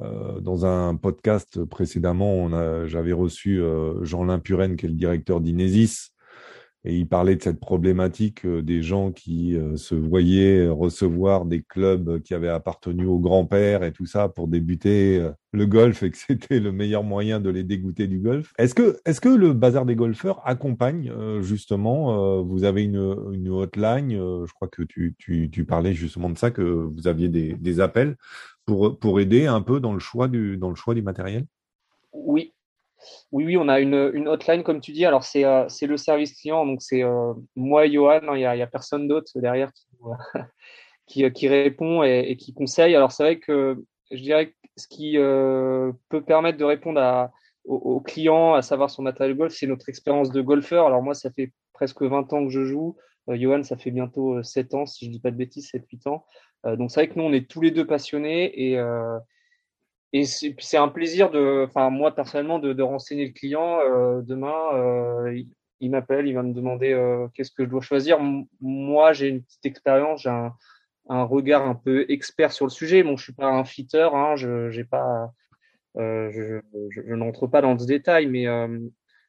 Euh, 0.00 0.40
dans 0.40 0.64
un 0.64 0.96
podcast 0.96 1.64
précédemment, 1.64 2.86
j'avais 2.86 3.12
reçu 3.12 3.60
euh, 3.60 4.02
Jean 4.04 4.24
Limpuren, 4.24 4.76
qui 4.76 4.86
est 4.86 4.88
le 4.88 4.94
directeur 4.94 5.40
d'Inesis, 5.40 6.12
et 6.84 6.96
il 6.96 7.06
parlait 7.06 7.36
de 7.36 7.42
cette 7.42 7.60
problématique 7.60 8.44
euh, 8.44 8.60
des 8.60 8.82
gens 8.82 9.12
qui 9.12 9.56
euh, 9.56 9.76
se 9.76 9.94
voyaient 9.94 10.66
recevoir 10.68 11.44
des 11.44 11.62
clubs 11.62 12.20
qui 12.22 12.34
avaient 12.34 12.48
appartenu 12.48 13.06
au 13.06 13.20
grand-père 13.20 13.84
et 13.84 13.92
tout 13.92 14.06
ça 14.06 14.28
pour 14.28 14.48
débuter 14.48 15.18
euh, 15.20 15.30
le 15.52 15.66
golf 15.66 16.02
et 16.02 16.10
que 16.10 16.16
c'était 16.26 16.58
le 16.58 16.72
meilleur 16.72 17.04
moyen 17.04 17.38
de 17.38 17.50
les 17.50 17.62
dégoûter 17.62 18.08
du 18.08 18.18
golf. 18.18 18.52
Est-ce 18.58 18.74
que, 18.74 18.98
est-ce 19.04 19.20
que 19.20 19.28
le 19.28 19.52
bazar 19.52 19.86
des 19.86 19.94
golfeurs 19.94 20.40
accompagne 20.44 21.12
justement, 21.40 22.42
vous 22.42 22.64
avez 22.64 22.84
une, 22.84 23.16
une 23.32 23.48
hotline, 23.48 24.10
je 24.10 24.52
crois 24.52 24.68
que 24.68 24.82
tu, 24.82 25.14
tu, 25.18 25.50
tu, 25.50 25.64
parlais 25.64 25.92
justement 25.92 26.30
de 26.30 26.38
ça, 26.38 26.50
que 26.50 26.62
vous 26.62 27.06
aviez 27.06 27.28
des, 27.28 27.54
des 27.54 27.80
appels 27.80 28.16
pour, 28.64 28.98
pour 28.98 29.20
aider 29.20 29.46
un 29.46 29.60
peu 29.60 29.80
dans 29.80 29.92
le 29.92 29.98
choix 29.98 30.28
du, 30.28 30.56
dans 30.56 30.70
le 30.70 30.74
choix 30.74 30.94
du 30.94 31.02
matériel? 31.02 31.46
Oui, 32.12 32.52
oui, 33.32 33.44
oui, 33.44 33.56
on 33.56 33.68
a 33.68 33.80
une, 33.80 33.94
hotline, 34.28 34.62
comme 34.62 34.80
tu 34.80 34.92
dis. 34.92 35.04
Alors, 35.04 35.24
c'est 35.24 35.44
euh, 35.44 35.66
le 35.82 35.96
service 35.96 36.38
client. 36.38 36.66
Donc, 36.66 36.82
c'est 36.82 37.02
euh, 37.02 37.32
moi 37.56 37.88
Johan. 37.88 38.34
Il 38.34 38.40
n'y 38.40 38.44
a, 38.44 38.66
personne 38.66 39.08
d'autre 39.08 39.32
derrière 39.36 39.70
qui, 41.06 41.24
euh, 41.24 41.30
qui, 41.30 41.48
répond 41.48 42.02
et, 42.02 42.36
qui 42.36 42.52
conseille. 42.52 42.94
Alors, 42.94 43.12
c'est 43.12 43.22
vrai 43.22 43.38
que 43.38 43.82
je 44.10 44.22
dirais 44.22 44.48
que 44.48 44.54
ce 44.76 44.86
qui 44.88 45.16
euh, 45.18 45.92
peut 46.08 46.22
permettre 46.22 46.58
de 46.58 46.64
répondre 46.64 47.30
aux, 47.64 48.00
clients, 48.00 48.54
à 48.54 48.62
savoir 48.62 48.90
son 48.90 49.02
matériel 49.02 49.34
de 49.34 49.38
golf, 49.38 49.54
c'est 49.54 49.66
notre 49.66 49.88
expérience 49.88 50.30
de 50.30 50.40
golfeur. 50.40 50.86
Alors, 50.86 51.02
moi, 51.02 51.14
ça 51.14 51.30
fait 51.30 51.52
presque 51.72 52.02
20 52.02 52.32
ans 52.32 52.44
que 52.44 52.50
je 52.50 52.64
joue. 52.64 52.96
Johan, 53.28 53.62
ça 53.62 53.76
fait 53.76 53.92
bientôt 53.92 54.42
7 54.42 54.74
ans, 54.74 54.84
si 54.84 55.06
je 55.06 55.10
dis 55.10 55.20
pas 55.20 55.30
de 55.30 55.36
bêtises, 55.36 55.70
7-8 55.72 56.08
ans. 56.08 56.24
donc, 56.64 56.90
c'est 56.90 57.00
vrai 57.00 57.08
que 57.08 57.18
nous, 57.18 57.24
on 57.24 57.32
est 57.32 57.48
tous 57.48 57.60
les 57.60 57.70
deux 57.70 57.86
passionnés 57.86 58.72
et 58.72 58.76
et 60.12 60.24
c'est 60.24 60.76
un 60.76 60.88
plaisir 60.88 61.30
de, 61.30 61.64
enfin 61.66 61.88
moi 61.88 62.14
personnellement, 62.14 62.58
de, 62.58 62.74
de 62.74 62.82
renseigner 62.82 63.26
le 63.26 63.32
client. 63.32 63.78
Euh, 63.80 64.20
demain, 64.20 64.74
euh, 64.74 65.42
il, 65.80 65.90
m'appelle, 65.90 66.26
il 66.26 66.34
va 66.34 66.42
me 66.42 66.52
demander 66.52 66.92
euh, 66.92 67.28
qu'est-ce 67.34 67.50
que 67.50 67.64
je 67.64 67.70
dois 67.70 67.80
choisir. 67.80 68.18
moi, 68.60 69.14
j'ai 69.14 69.28
une 69.28 69.42
petite 69.42 69.64
expérience, 69.64 70.22
j'ai 70.22 70.28
un, 70.28 70.54
un, 71.08 71.24
regard 71.24 71.66
un 71.66 71.74
peu 71.74 72.04
expert 72.10 72.52
sur 72.52 72.66
le 72.66 72.70
sujet. 72.70 73.02
Bon, 73.02 73.16
je 73.16 73.24
suis 73.24 73.32
pas 73.32 73.48
un 73.48 73.64
fitter, 73.64 74.08
hein, 74.12 74.36
je 74.36 74.68
j'ai 74.70 74.84
pas, 74.84 75.32
euh, 75.96 76.30
je, 76.30 76.60
je, 76.90 77.00
je 77.06 77.14
n'entre 77.14 77.46
pas 77.46 77.62
dans 77.62 77.78
ce 77.78 77.86
détail, 77.86 78.26
mais 78.26 78.46
euh, 78.46 78.78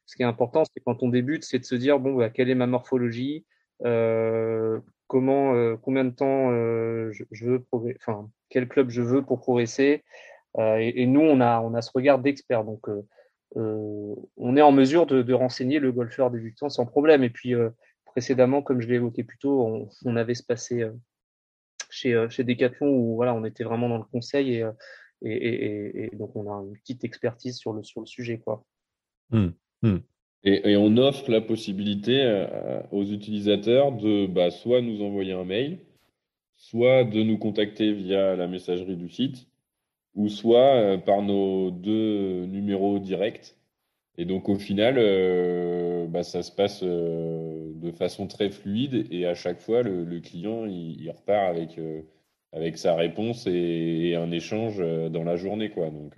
ce 0.04 0.16
qui 0.16 0.22
est 0.22 0.26
important, 0.26 0.64
c'est 0.64 0.80
quand 0.84 1.02
on 1.02 1.08
débute, 1.08 1.44
c'est 1.44 1.58
de 1.58 1.64
se 1.64 1.76
dire 1.76 1.98
bon, 1.98 2.14
bah, 2.14 2.28
quelle 2.28 2.50
est 2.50 2.54
ma 2.54 2.66
morphologie, 2.66 3.46
comment, 5.06 5.76
combien 5.78 6.04
de 6.04 6.10
temps 6.10 6.50
je, 6.50 7.24
je, 7.30 7.46
veux 7.46 7.64
enfin 7.96 8.28
quel 8.50 8.68
club 8.68 8.90
je 8.90 9.00
veux 9.00 9.22
pour 9.22 9.40
progresser. 9.40 10.04
Euh, 10.58 10.76
et, 10.78 11.06
nous, 11.06 11.20
on 11.20 11.40
a, 11.40 11.60
on 11.60 11.74
a 11.74 11.82
ce 11.82 11.90
regard 11.94 12.18
d'expert. 12.18 12.64
Donc, 12.64 12.88
euh, 12.88 13.02
euh, 13.56 14.14
on 14.36 14.56
est 14.56 14.62
en 14.62 14.72
mesure 14.72 15.06
de, 15.06 15.22
de, 15.22 15.34
renseigner 15.34 15.78
le 15.78 15.92
golfeur 15.92 16.30
débutant 16.30 16.68
sans 16.68 16.86
problème. 16.86 17.24
Et 17.24 17.30
puis, 17.30 17.54
précédemment, 18.04 18.62
comme 18.62 18.80
je 18.80 18.88
l'ai 18.88 18.96
évoqué 18.96 19.24
plus 19.24 19.38
tôt, 19.38 19.62
on, 19.62 19.88
on 20.04 20.16
avait 20.16 20.34
se 20.34 20.44
passer 20.44 20.84
chez, 21.90 22.26
chez 22.30 22.44
Decathlon 22.44 22.88
où 22.88 23.16
voilà, 23.16 23.34
on 23.34 23.44
était 23.44 23.64
vraiment 23.64 23.88
dans 23.88 23.98
le 23.98 24.04
conseil 24.04 24.54
et, 24.54 24.64
et, 25.22 25.32
et, 25.32 26.04
et, 26.04 26.16
donc 26.16 26.34
on 26.36 26.52
a 26.52 26.62
une 26.62 26.76
petite 26.76 27.04
expertise 27.04 27.56
sur 27.56 27.72
le, 27.72 27.82
sur 27.82 28.00
le 28.00 28.06
sujet. 28.06 28.38
Quoi. 28.38 28.64
Mmh, 29.30 29.48
mmh. 29.82 29.96
Et, 30.44 30.76
on 30.76 30.96
offre 30.96 31.30
la 31.30 31.40
possibilité 31.40 32.46
aux 32.90 33.04
utilisateurs 33.04 33.92
de 33.92 34.26
bah, 34.26 34.50
soit 34.50 34.82
nous 34.82 35.02
envoyer 35.02 35.32
un 35.32 35.44
mail, 35.44 35.78
soit 36.56 37.04
de 37.04 37.22
nous 37.22 37.38
contacter 37.38 37.92
via 37.92 38.36
la 38.36 38.46
messagerie 38.46 38.96
du 38.96 39.08
site 39.08 39.48
ou 40.14 40.28
soit 40.28 40.74
euh, 40.76 40.98
par 40.98 41.22
nos 41.22 41.70
deux 41.70 42.46
numéros 42.46 42.98
directs. 42.98 43.56
Et 44.16 44.24
donc 44.24 44.48
au 44.48 44.56
final, 44.56 44.96
euh, 44.98 46.06
bah, 46.06 46.22
ça 46.22 46.42
se 46.42 46.52
passe 46.52 46.80
euh, 46.82 47.72
de 47.74 47.90
façon 47.90 48.26
très 48.26 48.50
fluide 48.50 49.06
et 49.10 49.26
à 49.26 49.34
chaque 49.34 49.60
fois, 49.60 49.82
le, 49.82 50.20
client, 50.20 50.66
il, 50.66 51.10
repart 51.10 51.50
avec, 51.50 51.80
avec 52.52 52.78
sa 52.78 52.94
réponse 52.94 53.46
et, 53.46 54.14
un 54.16 54.30
échange 54.30 54.78
dans 55.10 55.24
la 55.24 55.36
journée. 55.36 55.70
Quoi. 55.70 55.90
Donc, 55.90 56.16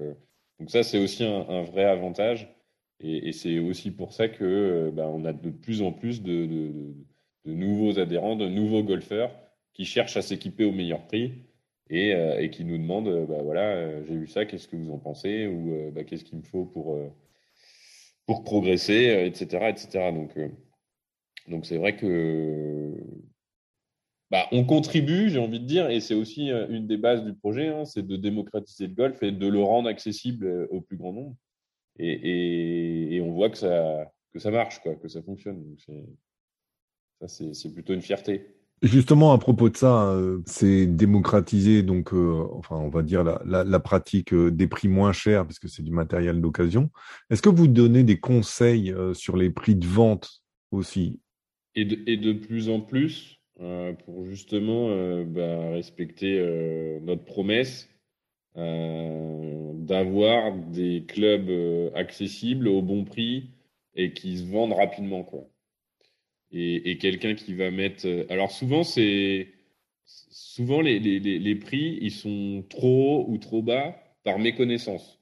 donc 0.61 0.71
ça, 0.71 0.83
c'est 0.83 0.99
aussi 0.99 1.25
un, 1.25 1.63
vrai 1.63 1.85
avantage. 1.85 2.49
Et, 3.01 3.33
c'est 3.33 3.59
aussi 3.59 3.91
pour 3.91 4.13
ça 4.13 4.29
que 4.29 4.91
bah, 4.95 5.09
on 5.09 5.25
a 5.25 5.33
de 5.33 5.51
plus 5.51 5.83
en 5.83 5.93
plus 5.93 6.23
de 6.23 6.95
nouveaux 7.47 7.99
adhérents, 7.99 8.37
de 8.37 8.49
nouveaux 8.49 8.83
golfeurs 8.83 9.31
qui 9.73 9.85
cherchent 9.85 10.17
à 10.17 10.23
s'équiper 10.23 10.65
au 10.65 10.73
meilleur 10.73 11.07
prix 11.07 11.33
et, 11.91 12.15
euh, 12.15 12.41
et 12.41 12.51
qui 12.51 12.65
nous 12.65 12.79
demande 12.79 13.09
euh, 13.09 13.27
bah, 13.27 13.43
voilà, 13.43 13.63
euh, 13.63 14.05
j'ai 14.07 14.17
vu 14.17 14.27
ça, 14.27 14.45
qu'est-ce 14.45 14.69
que 14.69 14.77
vous 14.77 14.91
en 14.91 14.99
pensez 14.99 15.47
Ou 15.47 15.93
bah, 15.93 16.05
qu'est-ce 16.05 16.25
qu'il 16.25 16.39
me 16.39 16.43
faut 16.43 16.65
pour, 16.65 16.99
pour 18.27 18.45
progresser, 18.45 19.25
etc. 19.27 19.69
etc. 19.69 20.13
Donc, 20.13 20.37
donc 21.49 21.67
c'est 21.67 21.79
vrai 21.79 21.97
que 21.97 22.93
bah, 24.31 24.49
on 24.51 24.65
contribue, 24.65 25.31
j'ai 25.31 25.39
envie 25.39 25.61
de 25.61 25.67
dire, 25.67 25.89
et 25.89 26.01
c'est 26.01 26.15
aussi 26.15 26.51
une 26.51 26.89
des 26.89 26.97
bases 26.97 27.25
du 27.25 27.35
projet, 27.35 27.69
hein, 27.69 27.85
c'est 27.85 28.05
de 28.05 28.17
démocratiser 28.17 28.89
le 28.89 28.95
golf 28.95 29.23
et 29.23 29.31
de 29.31 29.47
le 29.47 29.63
rendre 29.63 29.89
accessible 29.89 30.67
au 30.71 30.81
plus 30.81 30.97
grand 30.97 31.13
nombre. 31.13 31.37
Et, 31.99 33.21
on 33.23 33.33
voit 33.33 33.51
que 33.51 33.57
ça, 33.57 34.13
que 34.33 34.39
ça 34.39 34.51
marche, 34.51 34.81
quoi, 34.81 34.97
que 34.97 35.09
ça 35.09 35.23
fonctionne. 35.23 35.63
Donc 35.63 35.79
c'est 37.29 37.73
plutôt 37.73 37.95
une 37.95 38.03
fierté. 38.03 38.57
Justement, 38.83 39.33
à 39.33 39.39
propos 39.39 39.71
de 39.71 39.77
ça, 39.77 40.11
euh, 40.11 40.43
c'est 40.45 40.87
démocratiser, 40.87 41.83
donc, 41.83 42.13
euh, 42.13 42.47
enfin, 42.53 42.77
on 42.77 42.91
va 42.91 43.03
dire 43.03 43.25
la, 43.25 43.81
pratique 43.81 44.35
euh, 44.35 44.51
des 44.51 44.67
prix 44.67 44.89
moins 44.89 45.13
chers, 45.13 45.47
parce 45.47 45.59
que 45.59 45.67
c'est 45.67 45.83
du 45.83 45.93
matériel 45.93 46.43
d'occasion. 46.43 46.91
Est-ce 47.31 47.41
que 47.41 47.49
vous 47.49 47.69
donnez 47.69 48.05
des 48.05 48.21
conseils 48.21 48.95
sur 49.15 49.39
les 49.39 49.49
prix 49.49 49.77
de 49.77 49.87
vente 49.87 50.43
aussi? 50.73 51.19
Et, 51.75 51.87
de, 51.87 51.99
et 52.07 52.19
de 52.19 52.35
plus 52.35 52.69
en 52.69 52.81
plus, 52.81 53.41
pour 54.05 54.27
justement 54.27 54.91
bah, 55.25 55.71
respecter 55.71 56.39
notre 57.03 57.25
promesse 57.25 57.89
d'avoir 58.55 60.55
des 60.55 61.05
clubs 61.07 61.51
accessibles 61.95 62.69
au 62.69 62.83
bon 62.83 63.05
prix 63.05 63.49
et 63.95 64.13
qui 64.13 64.37
se 64.37 64.45
vendent 64.45 64.75
rapidement. 64.75 65.25
Quoi. 65.25 65.49
Et, 66.53 66.99
quelqu'un 66.99 67.35
qui 67.35 67.55
va 67.55 67.71
mettre. 67.71 68.07
Alors 68.31 68.51
souvent, 68.51 68.85
c'est 68.85 69.49
souvent 70.05 70.81
les, 70.81 70.99
les, 70.99 71.19
les, 71.21 71.55
prix, 71.57 71.99
ils 72.01 72.13
sont 72.13 72.65
trop 72.71 73.25
hauts 73.25 73.27
ou 73.29 73.39
trop 73.39 73.63
bas 73.63 73.97
par 74.25 74.39
méconnaissance. 74.39 75.21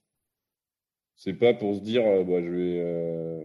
C'est 1.17 1.35
pas 1.35 1.55
pour 1.55 1.77
se 1.77 1.81
dire, 1.81 2.05
euh, 2.07 2.25
bah, 2.25 2.43
je 2.43 2.51
vais, 2.51 2.81
euh, 2.81 3.45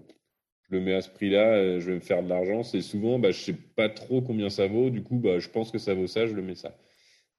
je 0.63 0.75
le 0.75 0.81
mets 0.81 0.93
à 0.93 1.01
ce 1.01 1.09
prix-là, 1.09 1.53
euh, 1.55 1.79
je 1.79 1.87
vais 1.87 1.95
me 1.95 1.99
faire 1.99 2.23
de 2.23 2.29
l'argent. 2.29 2.63
C'est 2.63 2.81
souvent, 2.81 3.19
bah, 3.19 3.31
je 3.31 3.39
sais 3.39 3.55
pas 3.75 3.89
trop 3.89 4.21
combien 4.21 4.49
ça 4.49 4.67
vaut. 4.67 4.89
Du 4.89 5.03
coup, 5.03 5.17
bah, 5.17 5.39
je 5.39 5.49
pense 5.49 5.71
que 5.71 5.77
ça 5.77 5.93
vaut 5.93 6.07
ça, 6.07 6.25
je 6.27 6.33
le 6.33 6.41
mets 6.41 6.55
ça. 6.55 6.77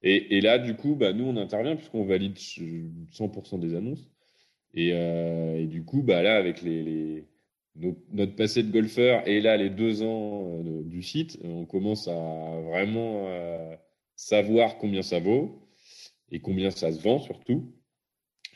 Et, 0.03 0.37
et 0.37 0.41
là, 0.41 0.57
du 0.57 0.75
coup, 0.75 0.95
bah, 0.95 1.13
nous, 1.13 1.25
on 1.25 1.37
intervient 1.37 1.75
puisqu'on 1.75 2.05
valide 2.05 2.37
100% 2.37 3.59
des 3.59 3.75
annonces. 3.75 4.09
Et, 4.73 4.89
et, 4.89 5.67
du 5.67 5.83
coup, 5.83 6.01
bah, 6.01 6.23
là, 6.23 6.37
avec 6.37 6.61
les, 6.61 6.81
les 6.83 7.27
notre 7.75 8.35
passé 8.35 8.63
de 8.63 8.71
golfeur 8.71 9.27
et 9.27 9.41
là, 9.41 9.57
les 9.57 9.69
deux 9.69 10.03
ans 10.03 10.61
du 10.63 11.01
site, 11.01 11.39
on 11.43 11.65
commence 11.65 12.07
à 12.07 12.61
vraiment 12.69 13.27
savoir 14.15 14.77
combien 14.77 15.01
ça 15.01 15.19
vaut 15.19 15.67
et 16.31 16.39
combien 16.39 16.71
ça 16.71 16.91
se 16.91 17.01
vend 17.01 17.19
surtout. 17.19 17.73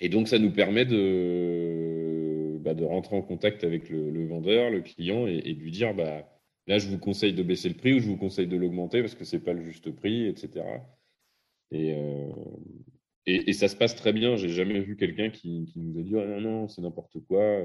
Et 0.01 0.09
donc, 0.09 0.27
ça 0.27 0.39
nous 0.39 0.51
permet 0.51 0.85
de, 0.85 2.57
bah, 2.59 2.73
de 2.73 2.83
rentrer 2.83 3.15
en 3.15 3.21
contact 3.21 3.63
avec 3.63 3.89
le, 3.89 4.27
vendeur, 4.27 4.69
le 4.69 4.81
client, 4.81 5.27
et, 5.27 5.41
de 5.41 5.59
lui 5.59 5.71
dire, 5.71 5.93
bah, 5.93 6.27
là, 6.67 6.79
je 6.79 6.87
vous 6.87 6.97
conseille 6.97 7.33
de 7.33 7.43
baisser 7.43 7.69
le 7.69 7.75
prix 7.75 7.93
ou 7.93 7.99
je 7.99 8.07
vous 8.07 8.17
conseille 8.17 8.47
de 8.47 8.57
l'augmenter 8.57 9.01
parce 9.01 9.15
que 9.15 9.23
c'est 9.23 9.39
pas 9.39 9.53
le 9.53 9.63
juste 9.63 9.91
prix, 9.91 10.27
etc. 10.27 10.65
Euh, 11.73 12.29
et, 13.25 13.49
et, 13.49 13.53
ça 13.53 13.67
se 13.67 13.75
passe 13.75 13.95
très 13.95 14.13
bien. 14.13 14.35
J'ai 14.35 14.49
jamais 14.49 14.79
vu 14.79 14.97
quelqu'un 14.97 15.29
qui, 15.29 15.65
qui, 15.65 15.79
nous 15.79 15.99
a 15.99 16.03
dit, 16.03 16.15
oh, 16.15 16.25
non, 16.25 16.41
non, 16.41 16.67
c'est 16.67 16.81
n'importe 16.81 17.19
quoi. 17.27 17.63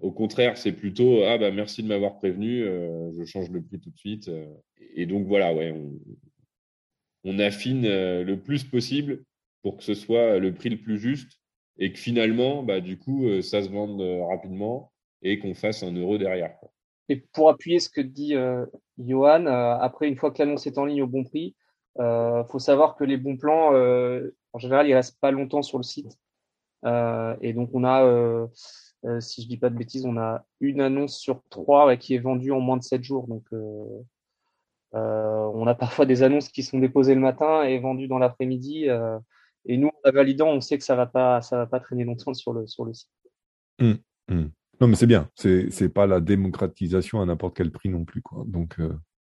Au 0.00 0.10
contraire, 0.10 0.56
c'est 0.56 0.72
plutôt, 0.72 1.22
ah, 1.24 1.38
bah, 1.38 1.50
merci 1.50 1.82
de 1.82 1.88
m'avoir 1.88 2.16
prévenu, 2.16 2.62
euh, 2.62 3.12
je 3.18 3.24
change 3.24 3.50
le 3.50 3.62
prix 3.62 3.78
tout 3.78 3.90
de 3.90 3.98
suite. 3.98 4.30
Et 4.94 5.06
donc, 5.06 5.26
voilà, 5.26 5.54
ouais, 5.54 5.74
on, 7.24 7.38
affine 7.38 7.84
euh, 7.86 8.24
le 8.24 8.38
plus 8.40 8.64
possible 8.64 9.24
pour 9.62 9.76
que 9.76 9.84
ce 9.84 9.94
soit 9.94 10.38
le 10.38 10.52
prix 10.52 10.68
le 10.68 10.76
plus 10.76 10.98
juste 10.98 11.40
et 11.78 11.92
que 11.92 11.98
finalement, 11.98 12.62
bah, 12.62 12.80
du 12.80 12.98
coup, 12.98 13.26
euh, 13.26 13.42
ça 13.42 13.62
se 13.62 13.70
vende 13.70 14.00
euh, 14.00 14.24
rapidement 14.24 14.92
et 15.22 15.38
qu'on 15.38 15.54
fasse 15.54 15.82
un 15.82 15.92
euro 15.92 16.18
derrière. 16.18 16.54
Et 17.08 17.16
pour 17.32 17.48
appuyer 17.48 17.78
ce 17.78 17.88
que 17.88 18.00
dit 18.00 18.34
Johan, 18.98 19.46
après, 19.46 20.08
une 20.08 20.16
fois 20.16 20.30
que 20.30 20.38
l'annonce 20.38 20.66
est 20.66 20.78
en 20.78 20.84
ligne 20.84 21.02
au 21.02 21.06
bon 21.06 21.24
prix, 21.24 21.54
il 21.98 22.44
faut 22.48 22.58
savoir 22.58 22.96
que 22.96 23.04
les 23.04 23.18
bons 23.18 23.36
plans, 23.36 23.72
en 24.52 24.58
général, 24.58 24.88
ils 24.88 24.94
restent 24.94 25.20
pas 25.20 25.30
longtemps 25.30 25.62
sur 25.62 25.78
le 25.78 25.84
site. 25.84 26.18
et 26.84 27.52
donc, 27.52 27.70
on 27.74 27.84
a, 27.84 28.48
si 29.20 29.42
je 29.42 29.48
dis 29.48 29.56
pas 29.56 29.70
de 29.70 29.76
bêtises, 29.76 30.06
on 30.06 30.16
a 30.16 30.44
une 30.60 30.80
annonce 30.80 31.18
sur 31.18 31.42
trois 31.50 31.96
qui 31.96 32.14
est 32.14 32.18
vendue 32.18 32.52
en 32.52 32.60
moins 32.60 32.76
de 32.76 32.82
sept 32.82 33.02
jours. 33.02 33.26
Donc, 33.26 33.44
euh, 34.94 35.50
on 35.54 35.66
a 35.66 35.74
parfois 35.74 36.06
des 36.06 36.22
annonces 36.22 36.48
qui 36.48 36.62
sont 36.62 36.78
déposées 36.78 37.14
le 37.14 37.20
matin 37.20 37.62
et 37.62 37.78
vendues 37.78 38.08
dans 38.08 38.18
l'après-midi. 38.18 38.88
Euh, 38.88 39.18
et 39.64 39.76
nous, 39.76 39.90
en 40.04 40.10
validant, 40.10 40.48
on 40.48 40.60
sait 40.60 40.76
que 40.78 40.84
ça 40.84 40.96
va 40.96 41.06
pas, 41.06 41.40
ça 41.40 41.56
va 41.56 41.66
pas 41.66 41.80
traîner 41.80 42.04
longtemps 42.04 42.34
sur 42.34 42.52
le, 42.52 42.66
sur 42.66 42.84
le 42.84 42.92
site. 42.92 43.08
Mmh, 43.80 43.92
mmh. 44.28 44.44
Non, 44.80 44.88
mais 44.88 44.96
c'est 44.96 45.06
bien. 45.06 45.30
C'est, 45.34 45.70
c'est 45.70 45.88
pas 45.88 46.06
la 46.06 46.20
démocratisation 46.20 47.20
à 47.20 47.26
n'importe 47.26 47.56
quel 47.56 47.70
prix 47.70 47.88
non 47.88 48.04
plus, 48.04 48.22
quoi. 48.22 48.44
Donc. 48.46 48.78
Euh, 48.80 48.94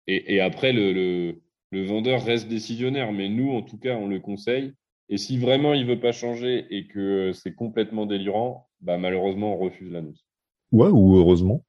et, 0.08 0.40
après, 0.40 0.72
le, 0.72 1.40
le, 1.70 1.84
vendeur 1.84 2.24
reste 2.24 2.48
décisionnaire, 2.48 3.12
mais 3.12 3.28
nous, 3.28 3.52
en 3.52 3.62
tout 3.62 3.78
cas, 3.78 3.94
on 3.94 4.08
le 4.08 4.18
conseille. 4.18 4.74
Et 5.12 5.18
si 5.18 5.36
vraiment 5.36 5.74
il 5.74 5.84
veut 5.84 6.00
pas 6.00 6.12
changer 6.12 6.66
et 6.70 6.86
que 6.86 7.32
c'est 7.34 7.54
complètement 7.54 8.06
délirant, 8.06 8.70
bah 8.80 8.96
malheureusement, 8.96 9.54
on 9.54 9.58
refuse 9.58 9.92
l'annonce. 9.92 10.24
Ouais, 10.72 10.88
ou 10.88 11.18
heureusement. 11.18 11.66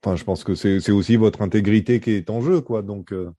Enfin, 0.00 0.14
je 0.14 0.22
pense 0.22 0.44
que 0.44 0.54
c'est 0.54 0.92
aussi 0.92 1.16
votre 1.16 1.42
intégrité 1.42 1.98
qui 1.98 2.12
est 2.12 2.30
en 2.30 2.40
jeu, 2.40 2.60
quoi. 2.60 2.82
Donc. 2.82 3.12
Euh. 3.12 3.32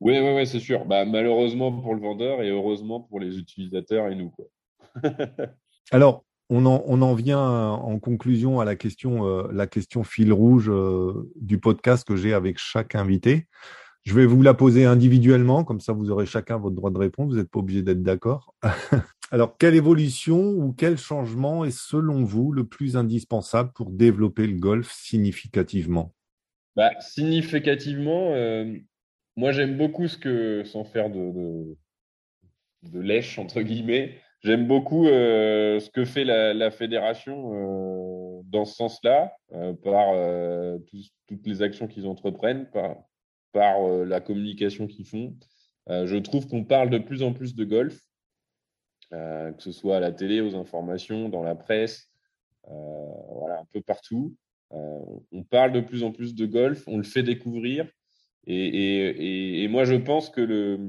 Oui, 0.00 0.18
oui, 0.18 0.34
oui, 0.34 0.46
c'est 0.46 0.58
sûr. 0.58 0.86
Bah, 0.86 1.04
malheureusement 1.04 1.70
pour 1.70 1.94
le 1.94 2.00
vendeur 2.00 2.40
et 2.40 2.48
heureusement 2.48 3.00
pour 3.00 3.20
les 3.20 3.36
utilisateurs 3.36 4.08
et 4.08 4.14
nous, 4.14 4.30
quoi. 4.30 4.46
Alors, 5.90 6.24
on 6.48 6.64
en, 6.64 6.82
on 6.86 7.02
en, 7.02 7.12
vient 7.12 7.72
en 7.72 7.98
conclusion 7.98 8.58
à 8.58 8.64
la 8.64 8.74
question, 8.74 9.26
euh, 9.26 9.48
la 9.52 9.66
question 9.66 10.02
fil 10.02 10.32
rouge 10.32 10.70
euh, 10.70 11.30
du 11.36 11.58
podcast 11.58 12.08
que 12.08 12.16
j'ai 12.16 12.32
avec 12.32 12.56
chaque 12.56 12.94
invité. 12.94 13.48
Je 14.04 14.14
vais 14.14 14.26
vous 14.26 14.42
la 14.42 14.52
poser 14.52 14.84
individuellement, 14.84 15.64
comme 15.64 15.80
ça 15.80 15.94
vous 15.94 16.10
aurez 16.10 16.26
chacun 16.26 16.58
votre 16.58 16.76
droit 16.76 16.90
de 16.90 16.98
réponse. 16.98 17.30
Vous 17.30 17.38
n'êtes 17.38 17.50
pas 17.50 17.60
obligé 17.60 17.82
d'être 17.82 18.02
d'accord. 18.02 18.54
Alors, 19.30 19.56
quelle 19.56 19.74
évolution 19.74 20.38
ou 20.38 20.74
quel 20.74 20.98
changement 20.98 21.64
est 21.64 21.76
selon 21.76 22.22
vous 22.22 22.52
le 22.52 22.64
plus 22.66 22.98
indispensable 22.98 23.72
pour 23.74 23.90
développer 23.90 24.46
le 24.46 24.58
golf 24.58 24.92
significativement? 24.92 26.14
Bah, 26.76 26.90
Significativement, 27.00 28.34
euh, 28.34 28.76
moi 29.36 29.52
j'aime 29.52 29.78
beaucoup 29.78 30.06
ce 30.06 30.18
que, 30.18 30.64
sans 30.64 30.84
faire 30.84 31.08
de, 31.08 31.74
de, 32.82 33.00
lèche, 33.00 33.38
entre 33.38 33.62
guillemets, 33.62 34.18
j'aime 34.42 34.66
beaucoup 34.66 35.06
euh, 35.06 35.80
ce 35.80 35.88
que 35.88 36.04
fait 36.04 36.24
la, 36.24 36.70
fédération 36.70 37.54
euh, 37.54 38.42
dans 38.44 38.66
ce 38.66 38.74
sens-là, 38.74 39.32
par 39.82 40.14
toutes 41.26 41.46
les 41.46 41.62
actions 41.62 41.88
qu'ils 41.88 42.06
entreprennent, 42.06 42.68
par, 42.70 42.96
par 43.54 43.80
la 44.04 44.20
communication 44.20 44.86
qu'ils 44.86 45.06
font. 45.06 45.34
je 45.88 46.16
trouve 46.18 46.46
qu'on 46.46 46.64
parle 46.64 46.90
de 46.90 46.98
plus 46.98 47.22
en 47.22 47.32
plus 47.32 47.54
de 47.54 47.64
golf. 47.64 47.98
Euh, 49.14 49.52
que 49.52 49.62
ce 49.62 49.70
soit 49.70 49.98
à 49.98 50.00
la 50.00 50.12
télé, 50.12 50.40
aux 50.40 50.56
informations, 50.56 51.28
dans 51.28 51.42
la 51.42 51.54
presse, 51.54 52.10
euh, 52.68 53.08
voilà, 53.36 53.60
un 53.60 53.66
peu 53.72 53.80
partout. 53.80 54.34
Euh, 54.72 54.98
on 55.30 55.44
parle 55.44 55.72
de 55.72 55.80
plus 55.80 56.02
en 56.02 56.10
plus 56.10 56.34
de 56.34 56.46
golf, 56.46 56.82
on 56.88 56.96
le 56.96 57.04
fait 57.04 57.22
découvrir. 57.22 57.86
Et, 58.46 59.66
moi, 59.70 59.84
je 59.84 59.94
pense 59.94 60.30
que 60.30 60.40
le, 60.40 60.80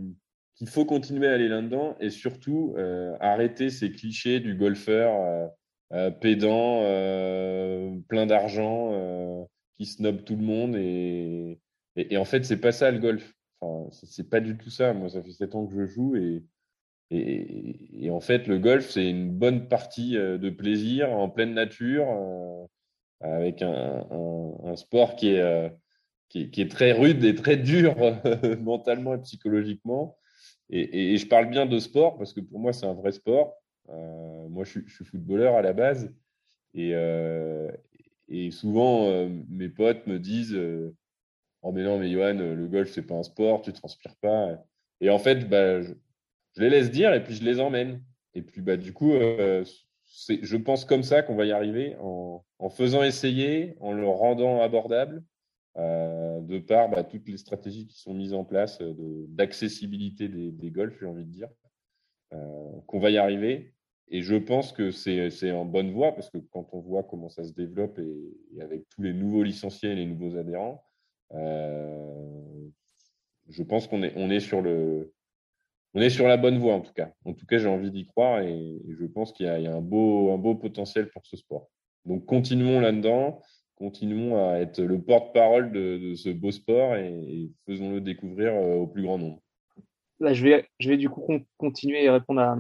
qu'il 0.56 0.68
faut 0.68 0.86
continuer 0.86 1.28
à 1.28 1.34
aller 1.34 1.48
là-dedans 1.48 1.96
et 2.00 2.10
surtout 2.10 2.76
arrêter 3.20 3.70
ces 3.70 3.92
clichés 3.92 4.42
du 4.42 4.56
golfeur 4.56 5.50
pédant, 6.20 6.82
plein 8.10 8.26
d'argent, 8.26 9.48
qui 9.78 9.86
snob 9.86 10.24
tout 10.26 10.36
le 10.36 10.44
monde. 10.44 10.76
Et, 10.76 11.60
et, 11.96 12.18
en 12.18 12.26
fait, 12.26 12.44
c'est 12.46 12.60
pas 12.60 12.72
ça 12.72 12.92
le 12.92 13.00
golf. 13.00 13.34
Enfin, 13.62 13.90
c'est 14.04 14.30
pas 14.30 14.40
du 14.40 14.58
tout 14.58 14.70
ça. 14.70 14.94
Moi, 14.94 15.10
ça 15.10 15.24
fait 15.24 15.32
sept 15.32 15.56
ans 15.56 15.66
que 15.66 15.74
je 15.74 15.86
joue 15.86 16.16
et, 16.16 16.44
et, 17.12 18.10
en 18.10 18.20
fait, 18.20 18.48
le 18.48 18.58
golf, 18.58 18.90
c'est 18.90 19.10
une 19.10 19.32
bonne 19.32 19.68
partie 19.68 20.18
euh, 20.18 20.38
de 20.38 20.50
plaisir 20.50 21.12
en 21.12 21.30
pleine 21.30 21.54
nature, 21.54 22.08
euh, 22.10 22.66
avec 23.22 23.62
un, 23.62 24.76
sport 24.76 25.16
qui 25.16 25.30
est, 25.30 25.40
euh, 25.40 25.70
qui, 26.30 26.68
très 26.68 26.92
rude 26.92 27.24
et 27.24 27.36
très 27.36 27.58
dur 27.58 27.96
mentalement 28.60 29.16
et 29.16 29.22
psychologiquement. 29.22 30.18
Et, 30.70 31.14
et, 31.14 31.18
je 31.18 31.28
parle 31.28 31.50
bien 31.50 31.66
de 31.66 31.80
sport 31.80 32.18
parce 32.18 32.34
que 32.34 32.42
pour 32.42 32.60
moi, 32.60 32.74
c'est 32.74 32.88
un 32.88 32.94
vrai 32.94 33.12
sport. 33.12 33.54
moi, 33.88 34.64
je, 34.64 34.80
je, 34.86 34.96
suis 34.96 35.06
footballeur 35.06 35.56
à 35.56 35.62
la 35.62 35.74
base. 35.74 36.12
Et, 36.74 36.94
et 38.28 38.52
souvent, 38.52 39.30
mes 39.48 39.70
potes 39.70 40.08
me 40.08 40.20
disent 40.20 40.60
Oh, 41.66 41.72
mais 41.72 41.82
non, 41.82 41.98
mais 41.98 42.12
Johan, 42.12 42.36
le 42.36 42.68
golf, 42.68 42.92
c'est 42.92 43.02
pas 43.02 43.16
un 43.16 43.24
sport, 43.24 43.64
tu 43.64 43.74
transpires 43.74 44.16
pas. 44.18 44.64
Et 45.02 45.10
en 45.10 45.18
fait, 45.18 45.50
bah, 45.50 45.82
je, 45.82 45.94
les 46.58 46.70
laisse 46.70 46.92
dire 46.92 47.12
et 47.12 47.24
puis 47.24 47.34
je 47.34 47.44
les 47.44 47.60
emmène. 47.60 48.04
Et 48.36 48.44
puis, 48.44 48.62
bah, 48.62 48.78
du 48.78 48.94
coup, 48.94 49.14
euh, 49.14 49.66
je 50.30 50.58
pense 50.58 50.86
comme 50.86 51.02
ça 51.02 51.24
qu'on 51.24 51.36
va 51.36 51.46
y 51.46 51.52
arriver 51.52 51.96
en, 52.00 52.70
faisant 52.70 53.02
essayer, 53.02 53.76
en 53.80 53.94
le 53.94 54.08
rendant 54.08 54.62
abordable, 54.62 55.24
euh, 55.78 56.40
de 56.42 56.60
par 56.60 56.88
bah, 56.88 57.04
toutes 57.04 57.28
les 57.28 57.38
stratégies 57.38 57.88
qui 57.88 57.98
sont 58.00 58.14
mises 58.14 58.34
en 58.34 58.46
place 58.46 58.80
d'accessibilité 59.30 60.28
des, 60.28 60.70
golfs, 60.70 61.00
j'ai 61.00 61.08
envie 61.08 61.26
de 61.26 61.32
dire, 61.32 61.50
euh, 62.34 62.72
qu'on 62.86 63.00
va 63.00 63.10
y 63.10 63.18
arriver. 63.18 63.74
Et 64.10 64.22
je 64.22 64.36
pense 64.36 64.72
que 64.72 64.92
c'est 64.92 65.52
en 65.52 65.66
bonne 65.66 65.92
voie 65.92 66.14
parce 66.14 66.30
que 66.30 66.38
quand 66.38 66.68
on 66.74 66.80
voit 66.80 67.02
comment 67.02 67.30
ça 67.30 67.44
se 67.44 67.54
développe 67.54 67.98
et, 67.98 68.62
avec 68.62 68.88
tous 68.90 69.02
les 69.02 69.14
nouveaux 69.14 69.42
licenciés 69.42 69.94
et 69.94 69.96
les 69.96 70.06
nouveaux 70.06 70.38
adhérents, 70.38 70.85
euh, 70.85 70.85
je 73.50 73.64
pense 73.64 73.88
qu'on 73.88 74.04
est, 74.04 74.14
on 74.16 74.30
est 74.30 74.40
sur 74.40 74.62
le, 74.62 75.14
on 75.96 76.02
est 76.02 76.10
sur 76.10 76.28
la 76.28 76.38
bonne 76.38 76.60
voie 76.60 76.74
en 76.74 76.82
tout 76.82 76.94
cas. 76.94 77.12
En 77.24 77.34
tout 77.34 77.46
cas, 77.46 77.58
j'ai 77.58 77.70
envie 77.70 77.90
d'y 77.90 78.06
croire 78.06 78.42
et, 78.42 78.82
je 79.00 79.06
pense 79.06 79.32
qu'il 79.32 79.46
y, 79.46 79.50
a 79.50 79.74
un 79.74 79.82
beau, 79.82 80.32
un 80.34 80.38
beau 80.38 80.56
potentiel 80.56 81.10
pour 81.10 81.26
ce 81.26 81.38
sport. 81.38 81.70
Donc 82.04 82.26
continuons 82.26 82.82
là-dedans, 82.82 83.42
continuons 83.76 84.50
à 84.50 84.58
être 84.60 84.82
le 84.82 85.02
porte-parole 85.02 85.72
de, 85.72 86.14
ce 86.16 86.30
beau 86.30 86.52
sport 86.52 86.96
et, 86.98 87.50
faisons-le 87.66 88.02
découvrir 88.02 88.54
euh, 88.54 88.76
au 88.76 88.88
plus 88.88 89.04
grand 89.04 89.18
nombre. 89.18 89.40
Là, 90.20 90.34
je 90.34 90.44
vais, 90.44 90.66
je 90.80 90.90
vais 90.90 90.98
du 90.98 91.10
coup 91.10 91.26
continuer 91.58 92.04
et 92.04 92.10
répondre 92.10 92.58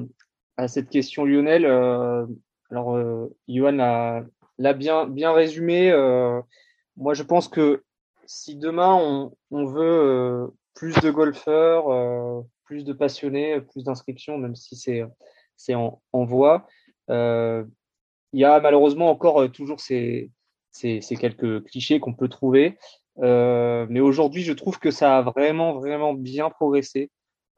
à, 0.57 0.67
cette 0.67 0.89
question, 0.89 1.25
Lionel. 1.25 1.65
Euh, 1.65 2.25
alors, 2.71 2.95
euh, 2.95 3.27
Johan 3.49 4.23
l'a 4.57 4.73
bien, 4.73 5.07
bien 5.07 5.33
résumé. 5.33 5.91
moi, 6.95 7.13
je 7.13 7.23
pense 7.23 7.49
que 7.49 7.83
si 8.25 8.55
demain 8.55 8.93
on, 9.51 9.65
veut 9.65 10.51
plus 10.73 10.93
de 11.01 11.09
golfeurs, 11.11 12.43
plus 12.65 12.83
de 12.83 12.93
passionnés, 12.93 13.61
plus 13.61 13.83
d'inscriptions, 13.83 14.37
même 14.37 14.55
si 14.55 14.75
c'est 14.75 15.75
en, 15.75 16.01
en, 16.11 16.25
voie, 16.25 16.67
il 17.09 17.65
y 18.33 18.45
a 18.45 18.59
malheureusement 18.59 19.09
encore 19.09 19.51
toujours 19.51 19.79
ces, 19.79 20.31
ces, 20.71 21.01
ces 21.01 21.15
quelques 21.15 21.63
clichés 21.65 21.99
qu'on 21.99 22.13
peut 22.13 22.29
trouver. 22.29 22.77
mais 23.17 23.99
aujourd'hui, 23.99 24.43
je 24.43 24.53
trouve 24.53 24.79
que 24.79 24.91
ça 24.91 25.17
a 25.17 25.21
vraiment, 25.21 25.73
vraiment 25.73 26.13
bien 26.13 26.49
progressé. 26.49 27.11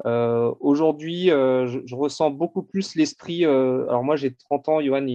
Euh, 0.06 0.54
Aujourd'hui, 0.60 1.32
euh, 1.32 1.68
je, 1.68 1.80
je, 1.86 1.96
ressens 1.96 2.30
beaucoup 2.32 2.64
plus 2.64 2.96
l'esprit. 2.96 3.46
Euh, 3.46 3.88
alors 3.88 4.04
moi, 4.04 4.16
j'ai 4.16 4.34
30 4.36 4.70
ans, 4.70 4.82
Johan, 4.82 5.06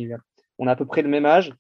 on 0.59 0.67
a 0.67 0.73
à 0.73 0.77
peu 0.77 0.87
près 0.87 1.03
le 1.03 1.09
même 1.09 1.27
âge, 1.27 1.55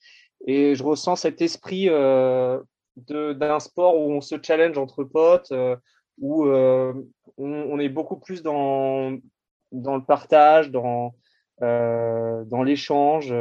et 0.46 0.74
je 0.74 0.82
ressens 0.82 1.16
cet 1.16 1.40
esprit 1.40 1.88
euh, 1.88 2.60
d'un 2.96 3.60
sport 3.60 3.98
où 3.98 4.12
on 4.12 4.20
se 4.20 4.36
challenge 4.42 4.78
entre 4.78 5.04
potes, 5.04 5.52
euh, 5.52 5.76
où 6.18 6.46
euh, 6.46 6.92
on, 7.38 7.50
on, 7.50 7.78
est 7.78 7.88
beaucoup 7.88 8.18
plus 8.18 8.42
dans 8.42 9.16
dans 9.72 9.96
le 9.96 10.04
partage, 10.04 10.70
dans 10.70 11.14
dans 11.60 12.62
l'échange. 12.64 13.32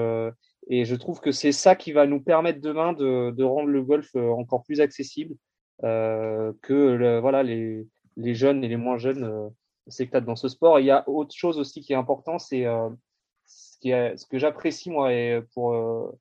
et 0.69 0.85
je 0.85 0.95
trouve 0.95 1.19
que 1.21 1.31
c'est 1.31 1.51
ça 1.51 1.75
qui 1.75 1.91
va 1.91 2.05
nous 2.05 2.21
permettre 2.21 2.61
demain 2.61 2.93
de, 2.93 3.31
de 3.31 3.43
rendre 3.43 3.69
le 3.69 3.81
golf 3.81 4.15
encore 4.15 4.63
plus 4.63 4.79
accessible, 4.79 5.35
que 5.81 6.57
le, 6.69 7.19
voilà 7.19 7.41
les 7.41 7.87
les 8.17 8.35
jeunes 8.35 8.63
et 8.63 8.67
les 8.67 8.77
moins 8.77 8.99
jeunes 8.99 9.51
s'éclate 9.87 10.25
dans 10.25 10.35
ce 10.35 10.47
sport. 10.47 10.79
il 10.79 10.85
y 10.85 10.91
a 10.91 11.07
autre 11.07 11.35
chose 11.35 11.59
aussi 11.59 11.81
qui 11.81 11.93
est 11.93 11.97
important, 11.97 12.39
c'est 12.39 12.65
euh, 12.65 12.89
ce, 13.45 14.13
ce 14.15 14.25
que 14.25 14.37
j'apprécie 14.37 14.89
moi 14.89 15.13
et 15.13 15.41
pour 15.53 15.73
euh, 15.73 16.11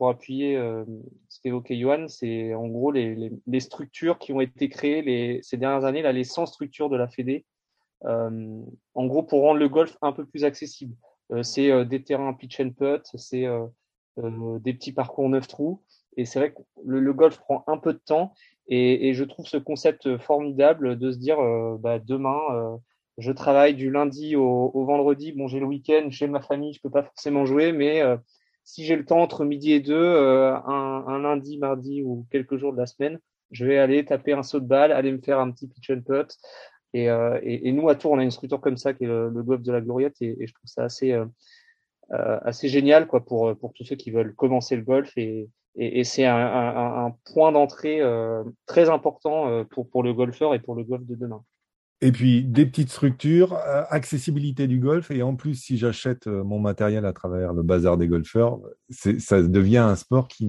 pour 0.00 0.08
appuyer 0.08 0.56
euh, 0.56 0.82
ce 1.28 1.40
qu'évoquait 1.42 1.78
Johan, 1.78 2.08
c'est 2.08 2.54
en 2.54 2.66
gros 2.68 2.90
les, 2.90 3.30
les, 3.46 3.60
structures 3.60 4.18
qui 4.18 4.32
ont 4.32 4.40
été 4.40 4.70
créées 4.70 5.02
les, 5.02 5.40
ces 5.42 5.58
dernières 5.58 5.84
années, 5.84 6.00
là, 6.00 6.10
les 6.10 6.24
100 6.24 6.46
structures 6.46 6.88
de 6.88 6.96
la 6.96 7.06
Fédé, 7.06 7.44
euh, 8.06 8.62
en 8.94 9.04
gros 9.04 9.22
pour 9.22 9.42
rendre 9.42 9.60
le 9.60 9.68
golf 9.68 9.98
un 10.00 10.12
peu 10.12 10.24
plus 10.24 10.44
accessible. 10.44 10.96
Euh, 11.32 11.42
c'est 11.42 11.84
des 11.84 12.02
terrains 12.02 12.32
pitch 12.32 12.60
and 12.60 12.70
putt, 12.70 13.02
c'est 13.16 13.44
des 14.16 14.72
petits 14.72 14.92
parcours 14.92 15.28
neuf 15.28 15.46
trous, 15.46 15.82
et 16.16 16.24
c'est 16.24 16.38
vrai 16.38 16.54
que 16.54 16.62
le, 16.82 17.12
golf 17.12 17.38
prend 17.38 17.62
un 17.66 17.76
peu 17.76 17.92
de 17.92 18.00
temps, 18.02 18.32
et, 18.68 19.12
je 19.12 19.24
trouve 19.24 19.46
ce 19.46 19.58
concept 19.58 20.16
formidable 20.16 20.98
de 20.98 21.12
se 21.12 21.18
dire 21.18 21.36
bah, 21.78 21.98
demain 21.98 22.80
je 23.18 23.32
travaille 23.32 23.74
du 23.74 23.90
lundi 23.90 24.34
au, 24.34 24.82
vendredi. 24.86 25.32
Bon, 25.32 25.46
j'ai 25.46 25.60
le 25.60 25.66
week-end, 25.66 26.06
j'ai 26.08 26.26
ma 26.26 26.40
famille, 26.40 26.72
je 26.72 26.80
peux 26.80 26.88
pas 26.88 27.02
forcément 27.02 27.44
jouer, 27.44 27.72
mais 27.72 28.02
si 28.70 28.84
j'ai 28.84 28.94
le 28.94 29.04
temps 29.04 29.20
entre 29.20 29.44
midi 29.44 29.72
et 29.72 29.80
deux, 29.80 29.94
euh, 29.94 30.54
un, 30.54 31.04
un, 31.08 31.18
lundi, 31.18 31.58
mardi 31.58 32.02
ou 32.04 32.24
quelques 32.30 32.56
jours 32.56 32.72
de 32.72 32.78
la 32.78 32.86
semaine, 32.86 33.18
je 33.50 33.66
vais 33.66 33.78
aller 33.78 34.04
taper 34.04 34.32
un 34.32 34.44
saut 34.44 34.60
de 34.60 34.66
balle, 34.66 34.92
aller 34.92 35.10
me 35.10 35.18
faire 35.18 35.40
un 35.40 35.50
petit 35.50 35.66
pitch 35.66 35.90
and 35.90 36.02
putt. 36.02 36.36
Et, 36.92 37.10
euh, 37.10 37.40
et, 37.42 37.72
nous, 37.72 37.88
à 37.88 37.96
Tours, 37.96 38.12
on 38.12 38.18
a 38.18 38.22
une 38.22 38.30
structure 38.30 38.60
comme 38.60 38.76
ça 38.76 38.94
qui 38.94 39.04
est 39.04 39.06
le, 39.08 39.28
le 39.28 39.42
golf 39.42 39.62
de 39.62 39.72
la 39.72 39.80
Gloriette 39.80 40.22
et, 40.22 40.46
je 40.46 40.54
trouve 40.54 40.68
ça 40.68 40.84
assez, 40.84 41.12
euh, 41.12 41.26
assez 42.10 42.68
génial 42.68 43.08
quoi, 43.08 43.24
pour, 43.24 43.56
pour 43.56 43.72
tous 43.72 43.84
ceux 43.84 43.96
qui 43.96 44.12
veulent 44.12 44.34
commencer 44.36 44.76
le 44.76 44.82
golf. 44.82 45.12
Et, 45.16 45.48
c'est 46.04 46.26
un, 46.26 46.36
un, 46.36 47.06
un, 47.06 47.16
point 47.32 47.52
d'entrée 47.52 48.00
très 48.66 48.88
important 48.88 49.64
pour, 49.70 49.88
pour 49.88 50.02
le 50.02 50.12
golfeur 50.12 50.54
et 50.54 50.58
pour 50.58 50.74
le 50.74 50.84
golf 50.84 51.04
de 51.06 51.14
demain. 51.14 51.44
Et 52.02 52.12
puis 52.12 52.44
des 52.44 52.64
petites 52.64 52.90
structures, 52.90 53.52
euh, 53.52 53.82
accessibilité 53.90 54.66
du 54.66 54.78
golf, 54.78 55.10
et 55.10 55.22
en 55.22 55.34
plus, 55.36 55.54
si 55.54 55.76
j'achète 55.76 56.26
euh, 56.28 56.42
mon 56.42 56.58
matériel 56.58 57.04
à 57.04 57.12
travers 57.12 57.52
le 57.52 57.62
bazar 57.62 57.98
des 57.98 58.08
golfeurs, 58.08 58.58
ça 58.88 59.42
devient 59.42 59.78
un 59.78 59.96
sport 59.96 60.26
qui, 60.26 60.48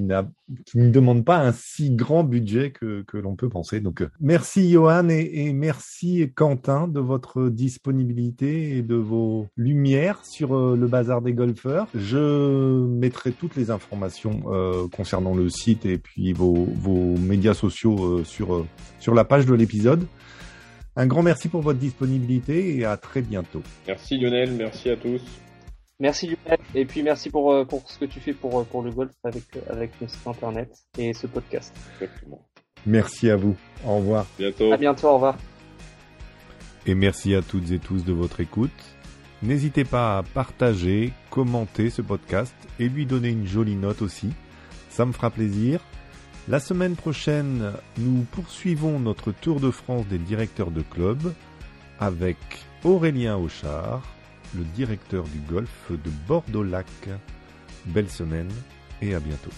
qui 0.66 0.78
ne 0.78 0.89
demande 0.89 1.26
pas 1.26 1.39
un 1.39 1.52
si 1.52 1.91
grand 1.91 2.24
budget 2.24 2.72
que, 2.72 3.04
que 3.06 3.18
l'on 3.18 3.36
peut 3.36 3.49
penser. 3.49 3.82
Donc, 3.82 4.02
euh, 4.02 4.08
merci 4.22 4.72
Johan 4.72 5.10
et, 5.10 5.52
merci 5.52 6.32
Quentin 6.34 6.88
de 6.88 7.02
votre 7.02 7.49
disponibilité 7.49 8.78
et 8.78 8.82
de 8.82 8.95
vos 8.95 9.47
lumières 9.58 10.24
sur 10.24 10.56
le 10.56 10.88
bazar 10.88 11.22
des 11.22 11.34
golfeurs. 11.34 11.88
Je 11.93 12.86
mettrai 12.88 13.34
toutes 13.34 13.58
les 13.58 13.72
informations 13.72 14.41
concernant 14.91 15.36
le 15.36 15.49
site 15.49 15.86
et 15.86 15.97
puis 15.97 16.32
vos, 16.32 16.54
vos 16.54 17.18
médias 17.18 17.54
sociaux 17.54 18.24
sur, 18.24 18.66
sur 18.99 19.14
la 19.14 19.26
page 19.26 19.45
de 19.45 19.54
l'épisode. 19.54 20.08
Un 20.96 21.08
grand 21.08 21.24
merci 21.24 21.48
pour 21.48 21.62
votre 21.62 21.80
disponibilité 21.80 22.78
et 22.78 22.86
à 22.86 22.98
très 22.98 23.22
bientôt. 23.22 23.64
Merci 23.88 24.18
Lionel, 24.18 24.52
merci 24.52 24.89
à 24.89 24.98
tous. 24.98 25.22
Merci 26.00 26.28
Lionel 26.28 26.60
et 26.76 26.86
puis 26.86 27.02
merci 27.02 27.30
pour, 27.30 27.52
euh, 27.54 27.64
pour 27.64 27.89
ce 27.89 27.98
que 27.98 28.06
tu 28.06 28.20
fais 28.20 28.34
pour, 28.34 28.60
euh, 28.60 28.64
pour 28.64 28.82
le 28.82 28.92
golf 28.92 29.12
avec, 29.24 29.44
avec 29.70 29.92
le 30.02 30.08
site 30.08 30.28
internet 30.28 30.70
et 30.98 31.14
ce 31.14 31.28
podcast. 31.28 31.74
Exactement. 31.94 32.46
Merci 32.86 33.30
à 33.30 33.36
vous. 33.36 33.56
Au 33.86 33.98
revoir. 33.98 34.26
Bientôt. 34.38 34.74
À 34.74 34.78
bientôt, 34.78 35.08
au 35.08 35.14
revoir. 35.14 35.38
Et 36.86 36.96
merci 36.96 37.36
à 37.36 37.42
toutes 37.42 37.72
et 37.72 37.80
tous 37.80 38.04
de 38.04 38.12
votre 38.12 38.39
écoute. 38.39 38.72
N'hésitez 39.44 39.86
pas 39.86 40.18
à 40.18 40.24
partager, 40.24 41.14
commenter 41.30 41.89
ce 41.89 42.02
podcast 42.02 42.56
et 42.80 42.89
lui 42.89 43.06
donner 43.06 43.30
une 43.30 43.48
jolie 43.48 43.76
note 43.76 44.02
aussi. 44.02 44.32
Ça 44.89 45.06
me 45.06 45.14
fera 45.14 45.30
plaisir. 45.30 45.80
La 46.48 46.60
semaine 46.60 46.96
prochaine, 46.96 47.72
nous 48.00 48.26
poursuivons 48.32 49.00
notre 49.00 49.32
tour 49.32 49.60
de 49.60 49.70
France 49.70 50.08
des 50.08 50.18
directeurs 50.18 50.72
de 50.72 50.82
club 50.82 51.34
avec 52.00 52.38
Aurélien 52.84 53.38
Auchard, 53.38 54.02
le 54.56 54.64
directeur 54.64 55.24
du 55.26 55.38
golf 55.39 55.92
de 55.92 56.10
Bordeaux-Lac. 56.28 56.88
Belle 57.86 58.10
semaine 58.10 58.50
et 59.02 59.14
à 59.14 59.20
bientôt. 59.20 59.52